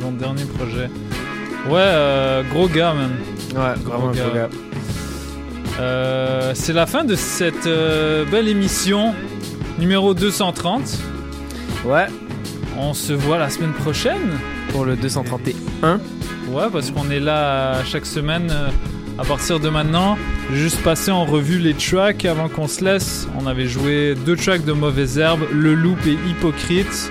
[0.00, 0.88] Son dernier projet.
[1.68, 3.10] Ouais, euh, gros gars, man.
[3.54, 4.48] Ouais, vraiment un gros gars.
[5.80, 7.68] Euh, c'est la fin de cette
[8.30, 9.14] belle émission
[9.78, 10.96] numéro 230.
[11.84, 12.06] Ouais.
[12.78, 14.38] On se voit la semaine prochaine.
[14.70, 16.00] Pour le 231.
[16.48, 18.68] Ouais, parce qu'on est là chaque semaine euh,
[19.18, 20.16] à partir de maintenant.
[20.52, 23.26] Juste passer en revue les tracks avant qu'on se laisse.
[23.40, 27.10] On avait joué deux tracks de Mauvaise Herbe, Le Loup et Hypocrite.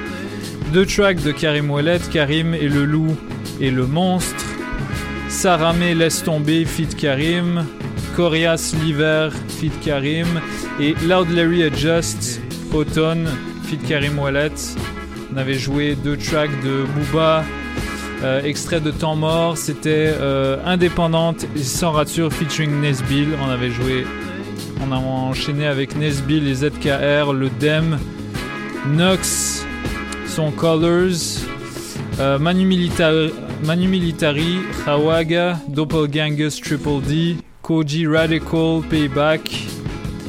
[0.71, 3.15] Deux tracks de Karim Ouellet, Karim et le Loup
[3.59, 4.45] et le Monstre.
[5.27, 7.65] Saramé Laisse tomber, Fit Karim.
[8.15, 10.27] Corias l'hiver, Fit Karim.
[10.79, 12.41] Et Loud Larry Adjust,
[12.73, 13.27] Automne,
[13.65, 14.51] Fit Karim Ouellet.
[15.33, 17.43] On avait joué deux tracks de Booba,
[18.23, 23.29] euh, extrait de Temps mort, c'était euh, Indépendante Sans rature featuring Nesbill.
[23.45, 24.05] On avait joué,
[24.81, 27.99] on a enchaîné avec Nesbill et ZKR, le Dem,
[28.87, 29.65] Nox,
[30.27, 31.41] son Colors,
[32.19, 33.31] euh, Manu, Militari,
[33.65, 34.13] Manu
[34.87, 39.67] Hawaga, Doppelgangers Triple D, Koji Radical, Payback,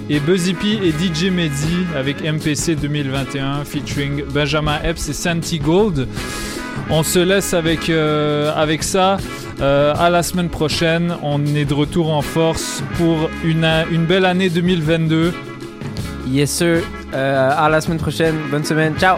[0.08, 6.06] et Buzzy P et DJ Mehdi avec MPC 2021 featuring Benjamin Epps et Santi Gold.
[6.88, 9.16] On se laisse avec, euh, ça.
[9.60, 11.16] Euh, à la semaine prochaine.
[11.22, 15.32] On est de retour en force pour une, une belle année 2022.
[16.28, 16.82] Yes, sir.
[17.14, 18.36] Euh, à la semaine prochaine.
[18.50, 18.94] Bonne semaine.
[18.98, 19.16] Ciao.